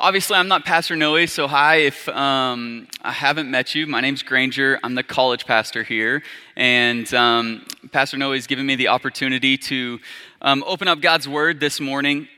obviously, 0.00 0.36
I'm 0.36 0.48
not 0.48 0.64
Pastor 0.64 0.96
Noe, 0.96 1.26
so 1.26 1.46
hi 1.46 1.76
if 1.76 2.08
um, 2.08 2.88
I 3.02 3.12
haven't 3.12 3.50
met 3.50 3.74
you. 3.74 3.86
My 3.86 4.00
name's 4.00 4.22
Granger. 4.22 4.80
I'm 4.82 4.94
the 4.94 5.02
college 5.02 5.44
pastor 5.44 5.82
here. 5.82 6.22
And 6.56 7.12
um, 7.12 7.66
Pastor 7.92 8.16
Noe 8.16 8.32
has 8.32 8.46
given 8.46 8.64
me 8.64 8.76
the 8.76 8.88
opportunity 8.88 9.58
to 9.58 10.00
um, 10.40 10.64
open 10.66 10.88
up 10.88 11.02
God's 11.02 11.28
Word 11.28 11.60
this 11.60 11.80
morning. 11.80 12.28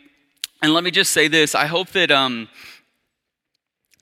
And 0.60 0.74
let 0.74 0.82
me 0.82 0.90
just 0.90 1.12
say 1.12 1.28
this 1.28 1.54
I 1.54 1.66
hope 1.66 1.90
that 1.90 2.10
um, 2.10 2.48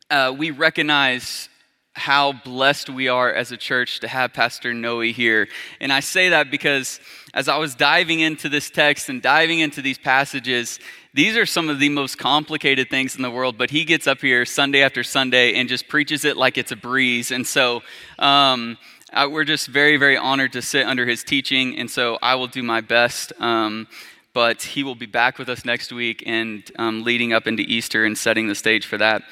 uh, 0.09 0.35
we 0.37 0.51
recognize 0.51 1.50
how 1.95 2.32
blessed 2.32 2.88
we 2.88 3.09
are 3.09 3.32
as 3.32 3.50
a 3.50 3.57
church 3.57 4.00
to 4.00 4.09
have 4.09 4.32
Pastor 4.32 4.72
Noe 4.72 5.00
here. 5.00 5.48
And 5.80 5.93
I 5.93 6.00
say 6.00 6.29
that 6.30 6.50
because 6.50 7.00
as 7.34 7.48
I 7.48 7.59
was 7.59 7.75
diving 7.75 8.20
into 8.20 8.48
this 8.48 8.70
text 8.70 9.09
and 9.09 9.20
diving 9.20 9.59
into 9.59 9.82
these 9.82 9.98
passages, 9.98 10.79
these 11.14 11.36
are 11.36 11.46
some 11.46 11.68
of 11.68 11.80
the 11.80 11.89
most 11.89 12.16
complicated 12.16 12.89
things 12.90 13.16
in 13.16 13.22
the 13.22 13.30
world, 13.30 13.58
but 13.58 13.71
he 13.71 13.84
gets 13.84 14.07
up 14.07 14.21
here 14.21 14.45
Sunday 14.45 14.82
after 14.82 15.03
Sunday 15.03 15.54
and 15.54 15.68
just 15.68 15.89
preaches 15.89 16.25
it 16.25 16.36
like 16.36 16.57
it's 16.57 16.72
a 16.72 16.76
breeze. 16.76 17.32
And 17.32 17.46
so, 17.46 17.82
um, 18.18 18.79
uh, 19.12 19.29
we're 19.29 19.45
just 19.45 19.67
very, 19.67 19.96
very 19.96 20.17
honored 20.17 20.53
to 20.53 20.62
sit 20.62 20.86
under 20.86 21.04
his 21.04 21.25
teaching. 21.25 21.76
And 21.76 21.90
so, 21.90 22.18
I 22.22 22.36
will 22.36 22.46
do 22.46 22.62
my 22.62 22.81
best. 22.81 23.32
Um, 23.40 23.89
but 24.32 24.62
he 24.62 24.84
will 24.84 24.95
be 24.95 25.07
back 25.07 25.39
with 25.39 25.48
us 25.48 25.64
next 25.64 25.93
week 25.93 26.22
and 26.25 26.70
um, 26.79 27.03
leading 27.03 27.32
up 27.32 27.48
into 27.48 27.64
Easter 27.64 28.04
and 28.04 28.17
setting 28.17 28.46
the 28.46 28.54
stage 28.54 28.86
for 28.86 28.96
that. 28.98 29.22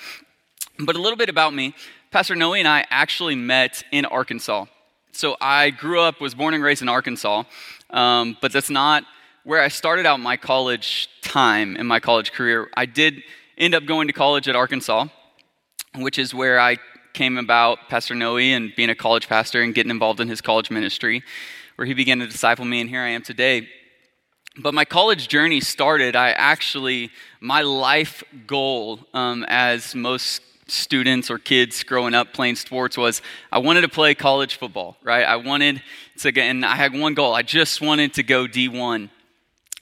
But 0.81 0.97
a 0.97 1.01
little 1.01 1.17
bit 1.17 1.29
about 1.29 1.55
me. 1.55 1.75
Pastor 2.11 2.35
Noe 2.35 2.55
and 2.55 2.67
I 2.67 2.87
actually 2.89 3.35
met 3.35 3.85
in 3.93 4.07
Arkansas. 4.07 4.65
So 5.13 5.37
I 5.43 5.69
grew 5.69 6.01
up, 6.01 6.23
was 6.23 6.35
born 6.35 6.55
and 6.55 6.63
raised 6.63 6.81
in 6.81 6.89
Arkansas, 6.89 7.45
um, 7.91 8.35
but 8.41 8.51
that's 8.51 8.71
not 8.71 9.05
where 9.45 9.61
I 9.61 9.69
started 9.69 10.07
out 10.07 10.19
my 10.19 10.39
college 10.39 11.11
time 11.21 11.77
in 11.77 11.87
my 11.87 12.01
college 12.01 12.33
career. 12.33 12.71
I 12.75 12.87
did 12.87 13.23
end 13.59 13.75
up 13.75 13.85
going 13.85 14.07
to 14.07 14.15
college 14.15 14.49
at 14.49 14.57
Arkansas, 14.57 15.09
which 15.97 16.19
is 16.19 16.33
where 16.33 16.59
I 16.59 16.79
came 17.13 17.37
about 17.37 17.91
Pastor 17.91 18.15
Noe 18.15 18.39
and 18.39 18.75
being 18.75 18.89
a 18.89 18.95
college 18.95 19.29
pastor 19.29 19.61
and 19.61 19.75
getting 19.75 19.91
involved 19.91 20.21
in 20.21 20.29
his 20.29 20.41
college 20.41 20.71
ministry, 20.71 21.23
where 21.77 21.85
he 21.85 21.93
began 21.93 22.21
to 22.21 22.27
disciple 22.27 22.65
me, 22.65 22.81
and 22.81 22.89
here 22.89 23.03
I 23.03 23.09
am 23.09 23.23
today. 23.23 23.69
But 24.57 24.73
my 24.73 24.87
college 24.87 25.29
journey 25.29 25.61
started, 25.61 26.17
I 26.17 26.31
actually, 26.31 27.11
my 27.41 27.61
life 27.61 28.25
goal, 28.47 29.01
um, 29.13 29.45
as 29.47 29.95
most 29.95 30.41
students 30.69 31.31
or 31.31 31.39
kids 31.39 31.83
growing 31.83 32.15
up 32.15 32.33
playing 32.33 32.57
sports 32.57 32.97
was 32.97 33.23
I 33.51 33.59
wanted 33.59 33.83
to 33.83 33.89
play 33.89 34.15
college 34.15 34.57
football, 34.57 34.97
right? 35.03 35.25
I 35.25 35.37
wanted 35.37 35.83
to 36.19 36.33
get, 36.33 36.45
and 36.45 36.65
I 36.65 36.77
had 36.77 36.93
one 36.93 37.15
goal. 37.15 37.35
I 37.35 37.43
just 37.43 37.81
wanted 37.81 38.15
to 38.15 38.23
go 38.23 38.47
D1. 38.47 39.11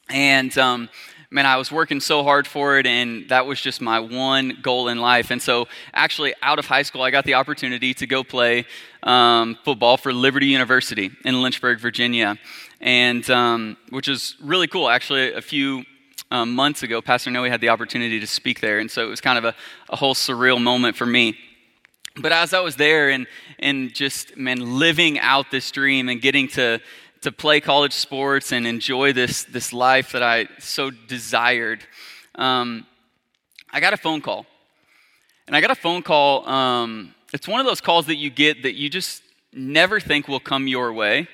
And, 0.08 0.56
um, 0.58 0.88
man, 1.30 1.46
I 1.46 1.56
was 1.56 1.72
working 1.72 2.00
so 2.00 2.22
hard 2.22 2.46
for 2.46 2.78
it, 2.78 2.86
and 2.86 3.28
that 3.28 3.46
was 3.46 3.60
just 3.60 3.80
my 3.80 3.98
one 3.98 4.58
goal 4.62 4.88
in 4.88 4.98
life. 4.98 5.30
And 5.30 5.42
so, 5.42 5.66
actually, 5.92 6.34
out 6.42 6.58
of 6.58 6.66
high 6.66 6.82
school, 6.82 7.02
I 7.02 7.10
got 7.10 7.24
the 7.24 7.34
opportunity 7.34 7.92
to 7.94 8.06
go 8.06 8.22
play 8.22 8.66
um, 9.02 9.58
football 9.64 9.96
for 9.96 10.12
Liberty 10.12 10.46
University 10.46 11.10
in 11.24 11.42
Lynchburg, 11.42 11.80
Virginia, 11.80 12.38
and 12.80 13.28
um, 13.30 13.76
which 13.90 14.08
is 14.08 14.36
really 14.40 14.68
cool. 14.68 14.88
Actually, 14.88 15.32
a 15.32 15.42
few 15.42 15.84
um, 16.30 16.54
months 16.54 16.82
ago, 16.82 17.00
Pastor 17.00 17.30
Noe 17.30 17.44
had 17.44 17.60
the 17.60 17.68
opportunity 17.68 18.20
to 18.20 18.26
speak 18.26 18.60
there. 18.60 18.78
And 18.78 18.90
so 18.90 19.02
it 19.06 19.08
was 19.10 19.20
kind 19.20 19.38
of 19.38 19.44
a, 19.44 19.54
a 19.88 19.96
whole 19.96 20.14
surreal 20.14 20.60
moment 20.60 20.96
for 20.96 21.06
me. 21.06 21.36
But 22.16 22.32
as 22.32 22.54
I 22.54 22.60
was 22.60 22.76
there 22.76 23.10
and, 23.10 23.26
and 23.58 23.92
just, 23.94 24.36
man, 24.36 24.78
living 24.78 25.18
out 25.18 25.50
this 25.50 25.70
dream 25.70 26.08
and 26.08 26.20
getting 26.20 26.48
to, 26.48 26.80
to 27.22 27.32
play 27.32 27.60
college 27.60 27.92
sports 27.92 28.52
and 28.52 28.66
enjoy 28.66 29.12
this, 29.12 29.44
this 29.44 29.72
life 29.72 30.12
that 30.12 30.22
I 30.22 30.48
so 30.58 30.90
desired, 30.90 31.84
um, 32.34 32.86
I 33.70 33.80
got 33.80 33.92
a 33.92 33.98
phone 33.98 34.20
call. 34.20 34.46
And 35.46 35.54
I 35.54 35.60
got 35.60 35.70
a 35.70 35.76
phone 35.76 36.02
call. 36.02 36.48
Um, 36.48 37.14
it's 37.32 37.46
one 37.46 37.60
of 37.60 37.66
those 37.66 37.80
calls 37.80 38.06
that 38.06 38.16
you 38.16 38.30
get 38.30 38.62
that 38.62 38.74
you 38.74 38.88
just 38.88 39.22
never 39.52 40.00
think 40.00 40.26
will 40.26 40.40
come 40.40 40.66
your 40.66 40.92
way. 40.92 41.28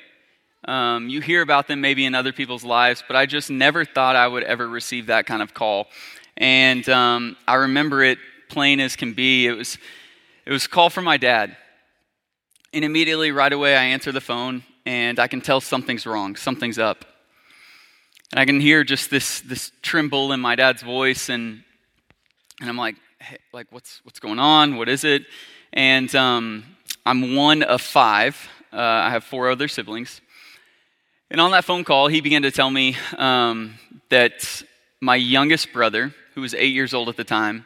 Um, 0.64 1.08
you 1.08 1.20
hear 1.20 1.42
about 1.42 1.66
them 1.66 1.80
maybe 1.80 2.04
in 2.04 2.14
other 2.14 2.32
people's 2.32 2.64
lives, 2.64 3.02
but 3.06 3.16
I 3.16 3.26
just 3.26 3.50
never 3.50 3.84
thought 3.84 4.14
I 4.14 4.28
would 4.28 4.44
ever 4.44 4.68
receive 4.68 5.06
that 5.06 5.26
kind 5.26 5.42
of 5.42 5.54
call. 5.54 5.88
And 6.36 6.88
um, 6.88 7.36
I 7.48 7.54
remember 7.54 8.02
it 8.04 8.18
plain 8.48 8.80
as 8.80 8.94
can 8.94 9.12
be. 9.12 9.46
It 9.46 9.52
was, 9.52 9.78
it 10.46 10.52
was 10.52 10.66
a 10.66 10.68
call 10.68 10.90
from 10.90 11.04
my 11.04 11.16
dad. 11.16 11.56
And 12.72 12.84
immediately, 12.84 13.32
right 13.32 13.52
away, 13.52 13.76
I 13.76 13.84
answer 13.84 14.12
the 14.12 14.20
phone 14.20 14.62
and 14.86 15.18
I 15.18 15.26
can 15.26 15.40
tell 15.40 15.60
something's 15.60 16.06
wrong, 16.06 16.36
something's 16.36 16.78
up. 16.78 17.04
And 18.30 18.40
I 18.40 18.46
can 18.46 18.60
hear 18.60 18.82
just 18.82 19.10
this, 19.10 19.40
this 19.40 19.72
tremble 19.82 20.32
in 20.32 20.40
my 20.40 20.54
dad's 20.54 20.82
voice, 20.82 21.28
and, 21.28 21.62
and 22.60 22.68
I'm 22.68 22.78
like, 22.78 22.96
hey, 23.18 23.36
like 23.52 23.66
what's, 23.70 24.00
what's 24.04 24.20
going 24.20 24.38
on? 24.38 24.76
What 24.76 24.88
is 24.88 25.04
it? 25.04 25.26
And 25.72 26.12
um, 26.14 26.64
I'm 27.04 27.36
one 27.36 27.62
of 27.62 27.82
five. 27.82 28.48
Uh, 28.72 28.80
I 28.80 29.10
have 29.10 29.22
four 29.22 29.50
other 29.50 29.68
siblings. 29.68 30.22
And 31.32 31.40
on 31.40 31.52
that 31.52 31.64
phone 31.64 31.82
call, 31.82 32.08
he 32.08 32.20
began 32.20 32.42
to 32.42 32.50
tell 32.50 32.70
me 32.70 32.94
um, 33.16 33.76
that 34.10 34.62
my 35.00 35.16
youngest 35.16 35.72
brother, 35.72 36.14
who 36.34 36.42
was 36.42 36.52
eight 36.52 36.74
years 36.74 36.92
old 36.92 37.08
at 37.08 37.16
the 37.16 37.24
time, 37.24 37.64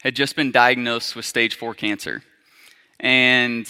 had 0.00 0.16
just 0.16 0.34
been 0.34 0.50
diagnosed 0.50 1.14
with 1.14 1.26
stage 1.26 1.54
four 1.54 1.74
cancer. 1.74 2.22
And 2.98 3.68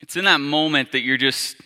it's 0.00 0.16
in 0.16 0.24
that 0.26 0.38
moment 0.38 0.92
that 0.92 1.00
you're 1.00 1.16
just 1.16 1.56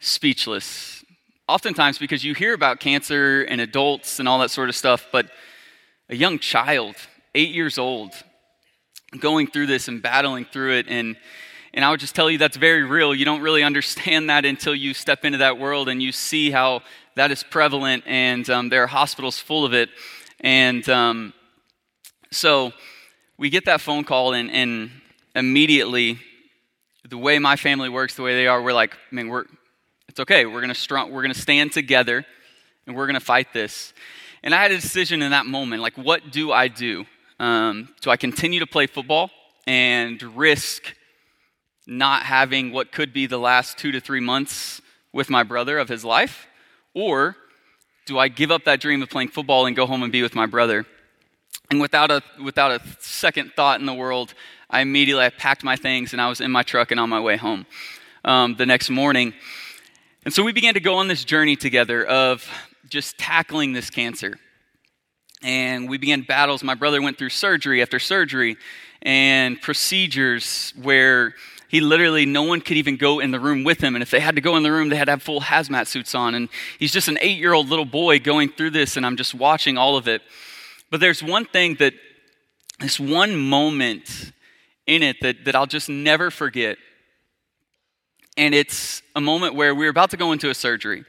speechless. 0.00 1.04
Oftentimes, 1.46 1.96
because 1.96 2.24
you 2.24 2.34
hear 2.34 2.54
about 2.54 2.80
cancer 2.80 3.42
and 3.42 3.60
adults 3.60 4.18
and 4.18 4.28
all 4.28 4.40
that 4.40 4.50
sort 4.50 4.68
of 4.68 4.74
stuff, 4.74 5.06
but 5.12 5.30
a 6.08 6.16
young 6.16 6.40
child, 6.40 6.96
eight 7.36 7.54
years 7.54 7.78
old, 7.78 8.10
going 9.20 9.46
through 9.46 9.66
this 9.66 9.86
and 9.86 10.02
battling 10.02 10.44
through 10.44 10.72
it 10.72 10.86
and 10.88 11.16
and 11.76 11.84
I 11.84 11.90
would 11.90 12.00
just 12.00 12.14
tell 12.14 12.30
you 12.30 12.38
that's 12.38 12.56
very 12.56 12.84
real. 12.84 13.14
You 13.14 13.26
don't 13.26 13.42
really 13.42 13.62
understand 13.62 14.30
that 14.30 14.46
until 14.46 14.74
you 14.74 14.94
step 14.94 15.26
into 15.26 15.38
that 15.38 15.58
world 15.58 15.90
and 15.90 16.02
you 16.02 16.10
see 16.10 16.50
how 16.50 16.80
that 17.16 17.30
is 17.30 17.42
prevalent, 17.42 18.02
and 18.06 18.48
um, 18.48 18.70
there 18.70 18.82
are 18.82 18.86
hospitals 18.86 19.38
full 19.38 19.64
of 19.66 19.74
it. 19.74 19.90
And 20.40 20.88
um, 20.88 21.34
so 22.30 22.72
we 23.36 23.50
get 23.50 23.66
that 23.66 23.82
phone 23.82 24.04
call, 24.04 24.32
and, 24.32 24.50
and, 24.50 24.90
immediately, 25.34 26.18
the 27.06 27.18
way 27.18 27.38
my 27.38 27.56
family 27.56 27.90
works, 27.90 28.16
the 28.16 28.22
way 28.22 28.34
they 28.34 28.46
are, 28.46 28.62
we're 28.62 28.72
like, 28.72 28.94
I 28.94 29.14
mean, 29.14 29.28
we're, 29.28 29.44
it's 30.08 30.18
okay. 30.20 30.46
We're 30.46 30.62
gonna 30.62 31.10
we're 31.10 31.22
gonna 31.22 31.34
stand 31.34 31.72
together, 31.72 32.24
and 32.86 32.96
we're 32.96 33.06
gonna 33.06 33.20
fight 33.20 33.52
this. 33.52 33.92
And 34.42 34.54
I 34.54 34.62
had 34.62 34.72
a 34.72 34.76
decision 34.76 35.20
in 35.20 35.32
that 35.32 35.44
moment, 35.44 35.82
like, 35.82 35.98
what 35.98 36.30
do 36.32 36.52
I 36.52 36.68
do? 36.68 37.04
Um, 37.38 37.90
do 38.00 38.08
I 38.08 38.16
continue 38.16 38.60
to 38.60 38.66
play 38.66 38.86
football 38.86 39.30
and 39.66 40.22
risk 40.22 40.94
not 41.86 42.24
having 42.24 42.72
what 42.72 42.90
could 42.92 43.12
be 43.12 43.26
the 43.26 43.38
last 43.38 43.78
two 43.78 43.92
to 43.92 44.00
three 44.00 44.20
months 44.20 44.80
with 45.12 45.30
my 45.30 45.42
brother 45.42 45.78
of 45.78 45.88
his 45.88 46.04
life? 46.04 46.46
Or 46.94 47.36
do 48.06 48.18
I 48.18 48.28
give 48.28 48.50
up 48.50 48.64
that 48.64 48.80
dream 48.80 49.02
of 49.02 49.10
playing 49.10 49.28
football 49.28 49.66
and 49.66 49.76
go 49.76 49.86
home 49.86 50.02
and 50.02 50.12
be 50.12 50.22
with 50.22 50.34
my 50.34 50.46
brother? 50.46 50.84
And 51.70 51.80
without 51.80 52.10
a, 52.10 52.22
without 52.42 52.70
a 52.70 52.80
second 53.00 53.52
thought 53.54 53.80
in 53.80 53.86
the 53.86 53.94
world, 53.94 54.34
I 54.70 54.80
immediately 54.80 55.24
I 55.24 55.30
packed 55.30 55.64
my 55.64 55.76
things 55.76 56.12
and 56.12 56.20
I 56.20 56.28
was 56.28 56.40
in 56.40 56.50
my 56.50 56.62
truck 56.62 56.90
and 56.90 57.00
on 57.00 57.08
my 57.08 57.20
way 57.20 57.36
home 57.36 57.66
um, 58.24 58.56
the 58.56 58.66
next 58.66 58.90
morning. 58.90 59.34
And 60.24 60.34
so 60.34 60.42
we 60.42 60.52
began 60.52 60.74
to 60.74 60.80
go 60.80 60.96
on 60.96 61.08
this 61.08 61.24
journey 61.24 61.56
together 61.56 62.04
of 62.04 62.48
just 62.88 63.18
tackling 63.18 63.72
this 63.72 63.90
cancer. 63.90 64.38
And 65.42 65.88
we 65.88 65.98
began 65.98 66.22
battles. 66.22 66.62
My 66.64 66.74
brother 66.74 67.00
went 67.00 67.18
through 67.18 67.28
surgery 67.28 67.82
after 67.82 67.98
surgery 67.98 68.56
and 69.02 69.60
procedures 69.60 70.72
where 70.80 71.34
he 71.68 71.80
literally, 71.80 72.26
no 72.26 72.42
one 72.42 72.60
could 72.60 72.76
even 72.76 72.96
go 72.96 73.18
in 73.18 73.30
the 73.30 73.40
room 73.40 73.64
with 73.64 73.80
him. 73.80 73.96
And 73.96 74.02
if 74.02 74.10
they 74.10 74.20
had 74.20 74.36
to 74.36 74.40
go 74.40 74.56
in 74.56 74.62
the 74.62 74.70
room, 74.70 74.88
they 74.88 74.96
had 74.96 75.06
to 75.06 75.12
have 75.12 75.22
full 75.22 75.40
hazmat 75.40 75.86
suits 75.86 76.14
on. 76.14 76.34
And 76.34 76.48
he's 76.78 76.92
just 76.92 77.08
an 77.08 77.18
eight 77.20 77.38
year 77.38 77.52
old 77.52 77.68
little 77.68 77.84
boy 77.84 78.18
going 78.18 78.50
through 78.50 78.70
this, 78.70 78.96
and 78.96 79.04
I'm 79.04 79.16
just 79.16 79.34
watching 79.34 79.76
all 79.76 79.96
of 79.96 80.06
it. 80.06 80.22
But 80.90 81.00
there's 81.00 81.22
one 81.22 81.44
thing 81.44 81.76
that, 81.76 81.94
this 82.78 83.00
one 83.00 83.36
moment 83.36 84.32
in 84.86 85.02
it 85.02 85.16
that, 85.22 85.44
that 85.44 85.56
I'll 85.56 85.66
just 85.66 85.88
never 85.88 86.30
forget. 86.30 86.78
And 88.36 88.54
it's 88.54 89.02
a 89.16 89.20
moment 89.20 89.54
where 89.54 89.74
we 89.74 89.86
were 89.86 89.90
about 89.90 90.10
to 90.10 90.16
go 90.16 90.32
into 90.32 90.50
a 90.50 90.54
surgery. 90.54 91.04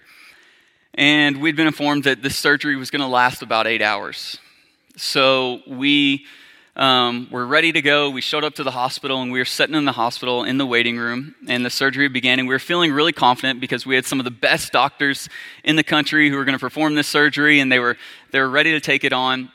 And 0.93 1.41
we'd 1.41 1.55
been 1.55 1.67
informed 1.67 2.05
that 2.05 2.23
this 2.23 2.35
surgery 2.35 2.75
was 2.75 2.89
going 2.89 3.01
to 3.01 3.07
last 3.07 3.43
about 3.43 3.67
eight 3.67 3.81
hours. 3.83 4.39
So 4.95 5.61
we 5.67 6.25
um, 6.77 7.27
we're 7.31 7.45
ready 7.45 7.71
to 7.71 7.81
go. 7.81 8.11
We 8.11 8.21
showed 8.21 8.43
up 8.43 8.53
to 8.55 8.63
the 8.63 8.71
hospital 8.71 9.23
and 9.23 9.31
we 9.31 9.39
were 9.39 9.45
sitting 9.45 9.75
in 9.75 9.85
the 9.85 9.93
hospital 9.93 10.43
in 10.43 10.59
the 10.59 10.65
waiting 10.65 10.97
room, 10.97 11.33
and 11.47 11.65
the 11.65 11.71
surgery 11.71 12.07
began. 12.07 12.37
And 12.37 12.47
we 12.47 12.53
were 12.53 12.59
feeling 12.59 12.93
really 12.93 13.11
confident 13.11 13.59
because 13.59 13.83
we 13.83 13.95
had 13.95 14.05
some 14.05 14.19
of 14.19 14.25
the 14.25 14.31
best 14.31 14.71
doctors 14.71 15.27
in 15.63 15.75
the 15.75 15.83
country 15.83 16.29
who 16.29 16.35
were 16.35 16.45
going 16.45 16.53
to 16.57 16.59
perform 16.59 16.93
this 16.93 17.07
surgery, 17.07 17.59
and 17.59 17.71
they 17.71 17.79
were, 17.79 17.97
they 18.31 18.39
were 18.39 18.49
ready 18.49 18.71
to 18.73 18.79
take 18.79 19.03
it 19.03 19.11
on. 19.11 19.51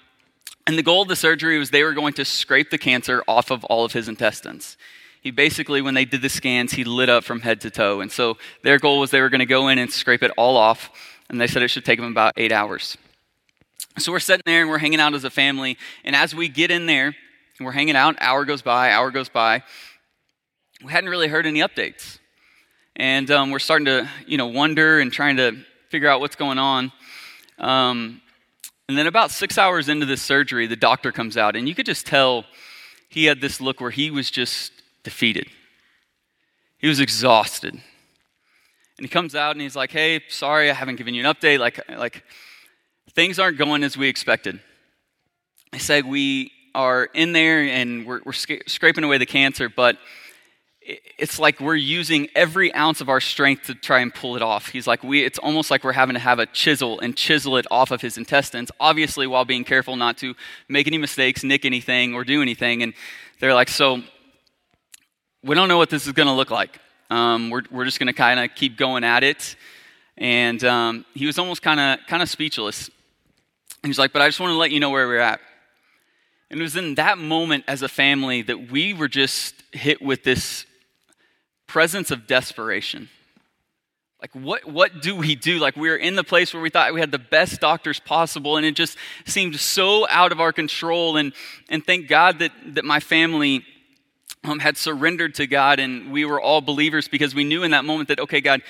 And 0.67 0.77
the 0.77 0.83
goal 0.83 1.03
of 1.03 1.09
the 1.09 1.17
surgery 1.17 1.59
was 1.59 1.71
they 1.71 1.85
were 1.85 1.93
going 1.93 2.15
to 2.15 2.25
scrape 2.25 2.71
the 2.71 2.79
cancer 2.79 3.23
off 3.29 3.53
of 3.53 3.65
all 3.65 3.85
of 3.85 3.93
his 3.93 4.09
intestines. 4.09 4.77
He 5.21 5.31
basically, 5.31 5.81
when 5.81 5.95
they 5.95 6.05
did 6.05 6.23
the 6.23 6.29
scans, 6.29 6.73
he 6.73 6.83
lit 6.83 7.09
up 7.09 7.23
from 7.23 7.41
head 7.41 7.61
to 7.61 7.71
toe. 7.71 8.01
And 8.01 8.11
so 8.11 8.37
their 8.63 8.81
goal 8.81 8.99
was 8.99 9.13
they 9.13 9.21
were 9.21 9.31
going 9.31 9.39
to 9.39 9.47
go 9.47 9.69
in 9.69 9.79
and 9.79 9.93
scrape 9.93 10.25
it 10.25 10.33
all 10.37 10.57
off, 10.57 10.91
and 11.29 11.41
they 11.41 11.47
said 11.47 11.63
it 11.63 11.69
should 11.69 11.85
take 11.85 12.01
them 12.01 12.11
about 12.11 12.35
eight 12.37 12.51
hours. 12.51 12.97
So 13.99 14.13
we're 14.13 14.21
sitting 14.21 14.43
there 14.47 14.63
and 14.63 14.71
we're 14.71 14.79
hanging 14.79 15.01
out 15.01 15.15
as 15.15 15.25
a 15.25 15.31
family. 15.31 15.77
And 16.05 16.17
as 16.17 16.35
we 16.35 16.49
get 16.49 16.71
in 16.71 16.87
there, 16.87 17.15
and 17.63 17.67
We're 17.67 17.73
hanging 17.73 17.95
out, 17.95 18.17
hour 18.21 18.45
goes 18.45 18.61
by, 18.61 18.91
hour 18.91 19.13
goes 19.13 19.29
by. 19.29 19.63
We 20.85 20.91
hadn't 20.91 21.11
really 21.11 21.29
heard 21.29 21.47
any 21.47 21.61
updates. 21.61 22.19
And 22.97 23.31
um, 23.31 23.53
we're 23.53 23.61
starting 23.61 23.85
to, 23.85 24.09
you 24.27 24.37
know, 24.37 24.49
wonder 24.49 24.99
and 24.99 25.13
trying 25.13 25.37
to 25.37 25.57
figure 25.89 26.09
out 26.09 26.21
what's 26.21 26.35
going 26.35 26.59
on. 26.59 26.91
Um, 27.59 28.21
and 28.89 28.99
then 28.99 29.07
about 29.07 29.31
six 29.31 29.59
hours 29.59 29.89
into 29.89 30.07
this 30.07 30.23
surgery, 30.23 30.67
the 30.67 30.75
doctor 30.75 31.13
comes 31.13 31.37
out, 31.37 31.55
and 31.55 31.69
you 31.69 31.75
could 31.77 31.87
just 31.87 32.05
tell 32.05 32.45
he 33.09 33.27
had 33.27 33.41
this 33.41 33.61
look 33.61 33.81
where 33.81 33.93
he 33.93 34.11
was 34.11 34.29
just 34.29 34.73
defeated. 35.05 35.47
He 36.79 36.89
was 36.89 36.99
exhausted. 36.99 37.75
And 37.75 37.83
he 38.99 39.09
comes 39.09 39.37
out 39.37 39.53
and 39.53 39.61
he's 39.61 39.77
like, 39.77 39.93
hey, 39.93 40.21
sorry, 40.29 40.69
I 40.69 40.75
haven't 40.75 40.97
given 40.97 41.15
you 41.15 41.25
an 41.25 41.33
update. 41.33 41.61
Like, 41.61 41.81
like 41.89 42.25
things 43.11 43.39
aren't 43.39 43.59
going 43.59 43.85
as 43.85 43.97
we 43.97 44.09
expected. 44.09 44.61
I 45.73 45.79
said, 45.79 46.07
we 46.07 46.53
are 46.75 47.05
in 47.15 47.33
there 47.33 47.61
and 47.63 48.07
we're, 48.07 48.21
we're 48.25 48.33
scraping 48.33 49.05
away 49.05 49.19
the 49.19 49.27
cancer, 49.27 49.69
but 49.69 49.99
it's 50.85 51.39
like 51.39 51.61
we're 51.61 51.77
using 51.77 52.29
every 52.35 52.75
ounce 52.75 53.01
of 53.01 53.09
our 53.09 53.21
strength 53.21 53.67
to 53.67 53.75
try 53.75 54.01
and 54.01 54.13
pull 54.13 54.35
it 54.35 54.43
off. 54.43 54.69
He's 54.69 54.87
like, 54.87 55.05
we, 55.05 55.25
it's 55.25 55.39
almost 55.39 55.71
like 55.71 55.85
we're 55.85 55.93
having 55.93 56.15
to 56.15 56.21
have 56.21 56.39
a 56.39 56.47
chisel 56.47 56.99
and 57.01 57.17
chisel 57.17 57.57
it 57.57 57.67
off 57.71 57.91
of 57.93 58.01
his 58.01 58.19
intestines, 58.19 58.71
obviously, 58.81 59.27
while 59.27 59.45
being 59.45 59.65
careful 59.65 59.95
not 59.97 60.19
to 60.19 60.35
make 60.69 60.87
any 60.89 60.99
mistakes, 60.99 61.45
nick 61.45 61.65
anything, 61.65 62.15
or 62.15 62.25
do 62.25 62.43
anything. 62.43 62.83
And 62.83 62.95
they're 63.39 63.55
like, 63.55 63.69
so 63.69 64.03
we 65.45 65.55
don't 65.55 65.69
know 65.69 65.79
what 65.79 65.91
this 65.91 66.07
is 66.07 66.13
going 66.13 66.29
to 66.29 66.35
look 66.35 66.51
like. 66.51 66.81
Um, 67.11 67.51
we're, 67.51 67.63
we're 67.71 67.85
just 67.85 68.01
going 68.01 68.09
to 68.09 68.13
kind 68.13 68.41
of 68.41 68.51
keep 68.57 68.77
going 68.77 69.05
at 69.05 69.23
it. 69.23 69.55
And 70.19 70.63
um, 70.65 71.05
he 71.15 71.27
was 71.27 71.39
almost 71.39 71.63
kind 71.63 71.81
of 71.81 72.07
kind 72.07 72.23
of 72.23 72.29
speechless. 72.29 72.89
And 73.83 73.91
he's 73.91 73.99
like, 73.99 74.13
but 74.13 74.23
I 74.23 74.29
just 74.29 74.41
want 74.41 74.53
to 74.53 74.57
let 74.57 74.71
you 74.71 74.81
know 74.81 74.91
where 74.91 75.07
we're 75.09 75.19
at. 75.19 75.41
And 76.51 76.61
it 76.61 76.63
was 76.63 76.77
in 76.77 76.97
that 76.97 77.19
moment 77.19 77.65
as 77.67 77.83
a 77.83 77.89
family 77.89 78.43
that 78.43 78.71
we 78.71 78.93
were 78.93 79.09
just 79.09 79.55
hit 79.73 80.03
with 80.03 80.23
this 80.23 80.67
presence 81.67 82.11
of 82.11 82.27
desperation. 82.27 83.09
Like, 84.21 84.33
what, 84.35 84.67
what 84.67 85.03
do 85.03 85.17
we 85.17 85.35
do? 85.35 85.59
Like, 85.59 85.75
we 85.75 85.89
were 85.89 85.97
in 85.97 86.15
the 86.15 86.23
place 86.23 86.55
where 86.55 86.63
we 86.63 86.71
thought 86.71 86.95
we 86.95 87.01
had 87.01 87.11
the 87.11 87.19
best 87.19 87.61
doctors 87.61 87.99
possible, 87.99 88.57
and 88.57 88.65
it 88.65 88.77
just 88.77 88.97
seemed 89.27 89.57
so 89.57 90.07
out 90.09 90.31
of 90.31 90.41
our 90.41 90.53
control. 90.53 91.17
And, 91.17 91.33
and 91.69 91.85
thank 91.85 92.07
God 92.07 92.39
that, 92.39 92.53
that 92.75 92.85
my 92.85 93.01
family 93.01 93.65
um, 94.45 94.61
had 94.61 94.77
surrendered 94.77 95.35
to 95.37 95.49
God, 95.49 95.81
and 95.81 96.13
we 96.13 96.25
were 96.25 96.41
all 96.41 96.61
believers 96.61 97.09
because 97.09 97.35
we 97.35 97.43
knew 97.43 97.65
in 97.65 97.73
that 97.73 97.85
moment 97.85 98.09
that, 98.11 98.21
okay, 98.21 98.41
God, 98.41 98.63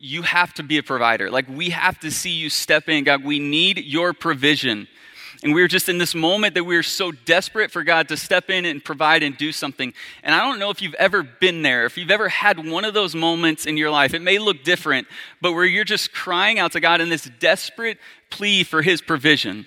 you 0.00 0.22
have 0.22 0.54
to 0.54 0.62
be 0.62 0.78
a 0.78 0.82
provider. 0.82 1.30
Like, 1.30 1.48
we 1.48 1.70
have 1.70 1.98
to 2.00 2.10
see 2.10 2.30
you 2.30 2.50
step 2.50 2.88
in. 2.88 3.04
God, 3.04 3.24
we 3.24 3.38
need 3.38 3.78
your 3.78 4.12
provision. 4.12 4.88
And 5.42 5.52
we 5.52 5.60
were 5.60 5.68
just 5.68 5.88
in 5.88 5.98
this 5.98 6.14
moment 6.14 6.54
that 6.54 6.62
we 6.62 6.76
were 6.76 6.84
so 6.84 7.10
desperate 7.10 7.72
for 7.72 7.82
God 7.82 8.08
to 8.08 8.16
step 8.16 8.48
in 8.48 8.64
and 8.64 8.84
provide 8.84 9.24
and 9.24 9.36
do 9.36 9.50
something. 9.50 9.92
And 10.22 10.34
I 10.34 10.38
don't 10.38 10.60
know 10.60 10.70
if 10.70 10.80
you've 10.80 10.94
ever 10.94 11.24
been 11.24 11.62
there, 11.62 11.84
if 11.84 11.98
you've 11.98 12.12
ever 12.12 12.28
had 12.28 12.64
one 12.64 12.84
of 12.84 12.94
those 12.94 13.14
moments 13.16 13.66
in 13.66 13.76
your 13.76 13.90
life. 13.90 14.14
It 14.14 14.22
may 14.22 14.38
look 14.38 14.62
different, 14.62 15.08
but 15.40 15.52
where 15.52 15.64
you're 15.64 15.84
just 15.84 16.12
crying 16.12 16.60
out 16.60 16.72
to 16.72 16.80
God 16.80 17.00
in 17.00 17.08
this 17.08 17.28
desperate 17.40 17.98
plea 18.30 18.62
for 18.62 18.82
His 18.82 19.00
provision. 19.00 19.66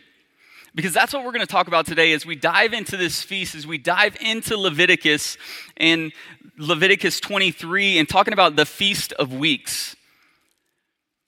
Because 0.74 0.94
that's 0.94 1.14
what 1.14 1.26
we're 1.26 1.32
going 1.32 1.42
to 1.42 1.48
talk 1.48 1.68
about 1.68 1.86
today 1.86 2.14
as 2.14 2.26
we 2.26 2.36
dive 2.36 2.74
into 2.74 2.96
this 2.96 3.22
feast, 3.22 3.56
as 3.56 3.68
we 3.68 3.78
dive 3.78 4.18
into 4.22 4.58
Leviticus 4.58 5.38
and 5.78 6.14
Leviticus 6.58 7.20
23 7.20 7.98
and 7.98 8.08
talking 8.08 8.34
about 8.34 8.56
the 8.56 8.66
Feast 8.66 9.12
of 9.14 9.34
Weeks. 9.34 9.95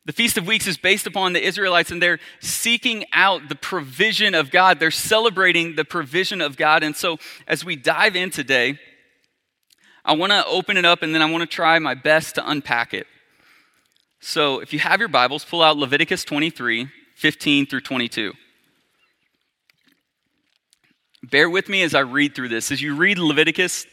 The 0.07 0.13
Feast 0.13 0.37
of 0.37 0.47
Weeks 0.47 0.67
is 0.67 0.77
based 0.77 1.05
upon 1.05 1.33
the 1.33 1.45
Israelites 1.45 1.91
and 1.91 2.01
they're 2.01 2.19
seeking 2.39 3.03
out 3.11 3.49
the 3.49 3.55
provision 3.55 4.35
of 4.35 4.51
God. 4.51 4.79
They're 4.79 4.89
celebrating 4.89 5.75
the 5.75 5.83
provision 5.83 6.39
of 6.39 6.55
God. 6.55 6.81
And 6.81 6.95
so, 6.95 7.17
as 7.45 7.65
we 7.65 7.75
dive 7.75 8.15
in 8.15 8.29
today, 8.29 8.79
I 10.05 10.13
want 10.13 10.31
to 10.31 10.45
open 10.45 10.77
it 10.77 10.85
up 10.85 11.01
and 11.01 11.13
then 11.13 11.21
I 11.21 11.29
want 11.29 11.41
to 11.41 11.53
try 11.53 11.77
my 11.79 11.93
best 11.93 12.35
to 12.35 12.49
unpack 12.49 12.93
it. 12.93 13.05
So, 14.21 14.61
if 14.61 14.71
you 14.71 14.79
have 14.79 15.01
your 15.01 15.09
Bibles, 15.09 15.43
pull 15.43 15.61
out 15.61 15.75
Leviticus 15.75 16.23
23 16.23 16.87
15 17.15 17.65
through 17.65 17.81
22. 17.81 18.31
Bear 21.23 21.49
with 21.49 21.67
me 21.67 21.81
as 21.81 21.93
I 21.93 21.99
read 21.99 22.33
through 22.33 22.47
this. 22.47 22.71
As 22.71 22.81
you 22.81 22.95
read 22.95 23.17
Leviticus, 23.17 23.85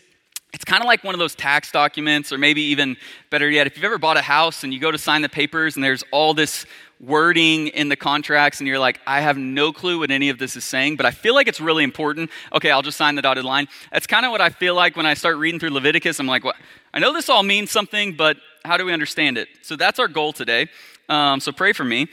it's 0.55 0.65
kind 0.65 0.81
of 0.81 0.87
like 0.87 1.03
one 1.03 1.15
of 1.15 1.19
those 1.19 1.35
tax 1.35 1.73
documents, 1.73 2.33
or 2.33 2.39
maybe 2.39 2.63
even 2.63 2.97
better 3.29 3.51
yet, 3.51 3.67
if 3.67 3.77
you've 3.77 3.85
ever 3.85 3.99
bought 3.99 4.17
a 4.17 4.23
house 4.23 4.63
and 4.63 4.73
you 4.73 4.79
go 4.79 4.93
to 4.93 4.99
sign 4.99 5.21
the 5.21 5.29
papers 5.29 5.75
and 5.75 5.85
there's 5.85 6.05
all 6.13 6.33
this 6.33 6.65
wording 7.01 7.67
in 7.69 7.89
the 7.89 7.97
contracts 7.97 8.61
and 8.61 8.69
you're 8.69 8.79
like, 8.79 9.01
I 9.05 9.21
have 9.21 9.37
no 9.37 9.73
clue 9.73 9.99
what 9.99 10.13
any 10.13 10.29
of 10.29 10.39
this 10.39 10.55
is 10.55 10.65
saying, 10.65 10.95
but 10.95 11.07
I 11.07 11.11
feel 11.11 11.35
like 11.35 11.49
it's 11.49 11.61
really 11.61 11.83
important. 11.83 12.31
Okay, 12.53 12.71
I'll 12.71 12.83
just 12.83 12.97
sign 12.97 13.17
the 13.17 13.23
dotted 13.23 13.45
line. 13.45 13.67
That's 13.93 14.07
kind 14.07 14.25
of 14.25 14.31
what 14.31 14.41
I 14.41 14.49
feel 14.49 14.77
like 14.77 14.97
when 14.97 15.07
I 15.07 15.15
start 15.15 15.39
reading 15.39 15.59
through 15.59 15.71
Leviticus. 15.71 16.21
I'm 16.21 16.29
like, 16.29 16.45
well, 16.45 16.55
I 16.95 17.01
know 17.01 17.13
this 17.13 17.29
all 17.29 17.43
means 17.43 17.73
something, 17.73 18.15
but 18.15 18.37
how 18.65 18.77
do 18.77 18.85
we 18.85 18.93
understand 18.93 19.37
it? 19.37 19.49
So 19.63 19.75
that's 19.75 19.99
our 19.99 20.09
goal 20.09 20.33
today. 20.33 20.69
Um, 21.09 21.41
so 21.41 21.51
pray 21.51 21.73
for 21.73 21.85
me. 21.85 22.07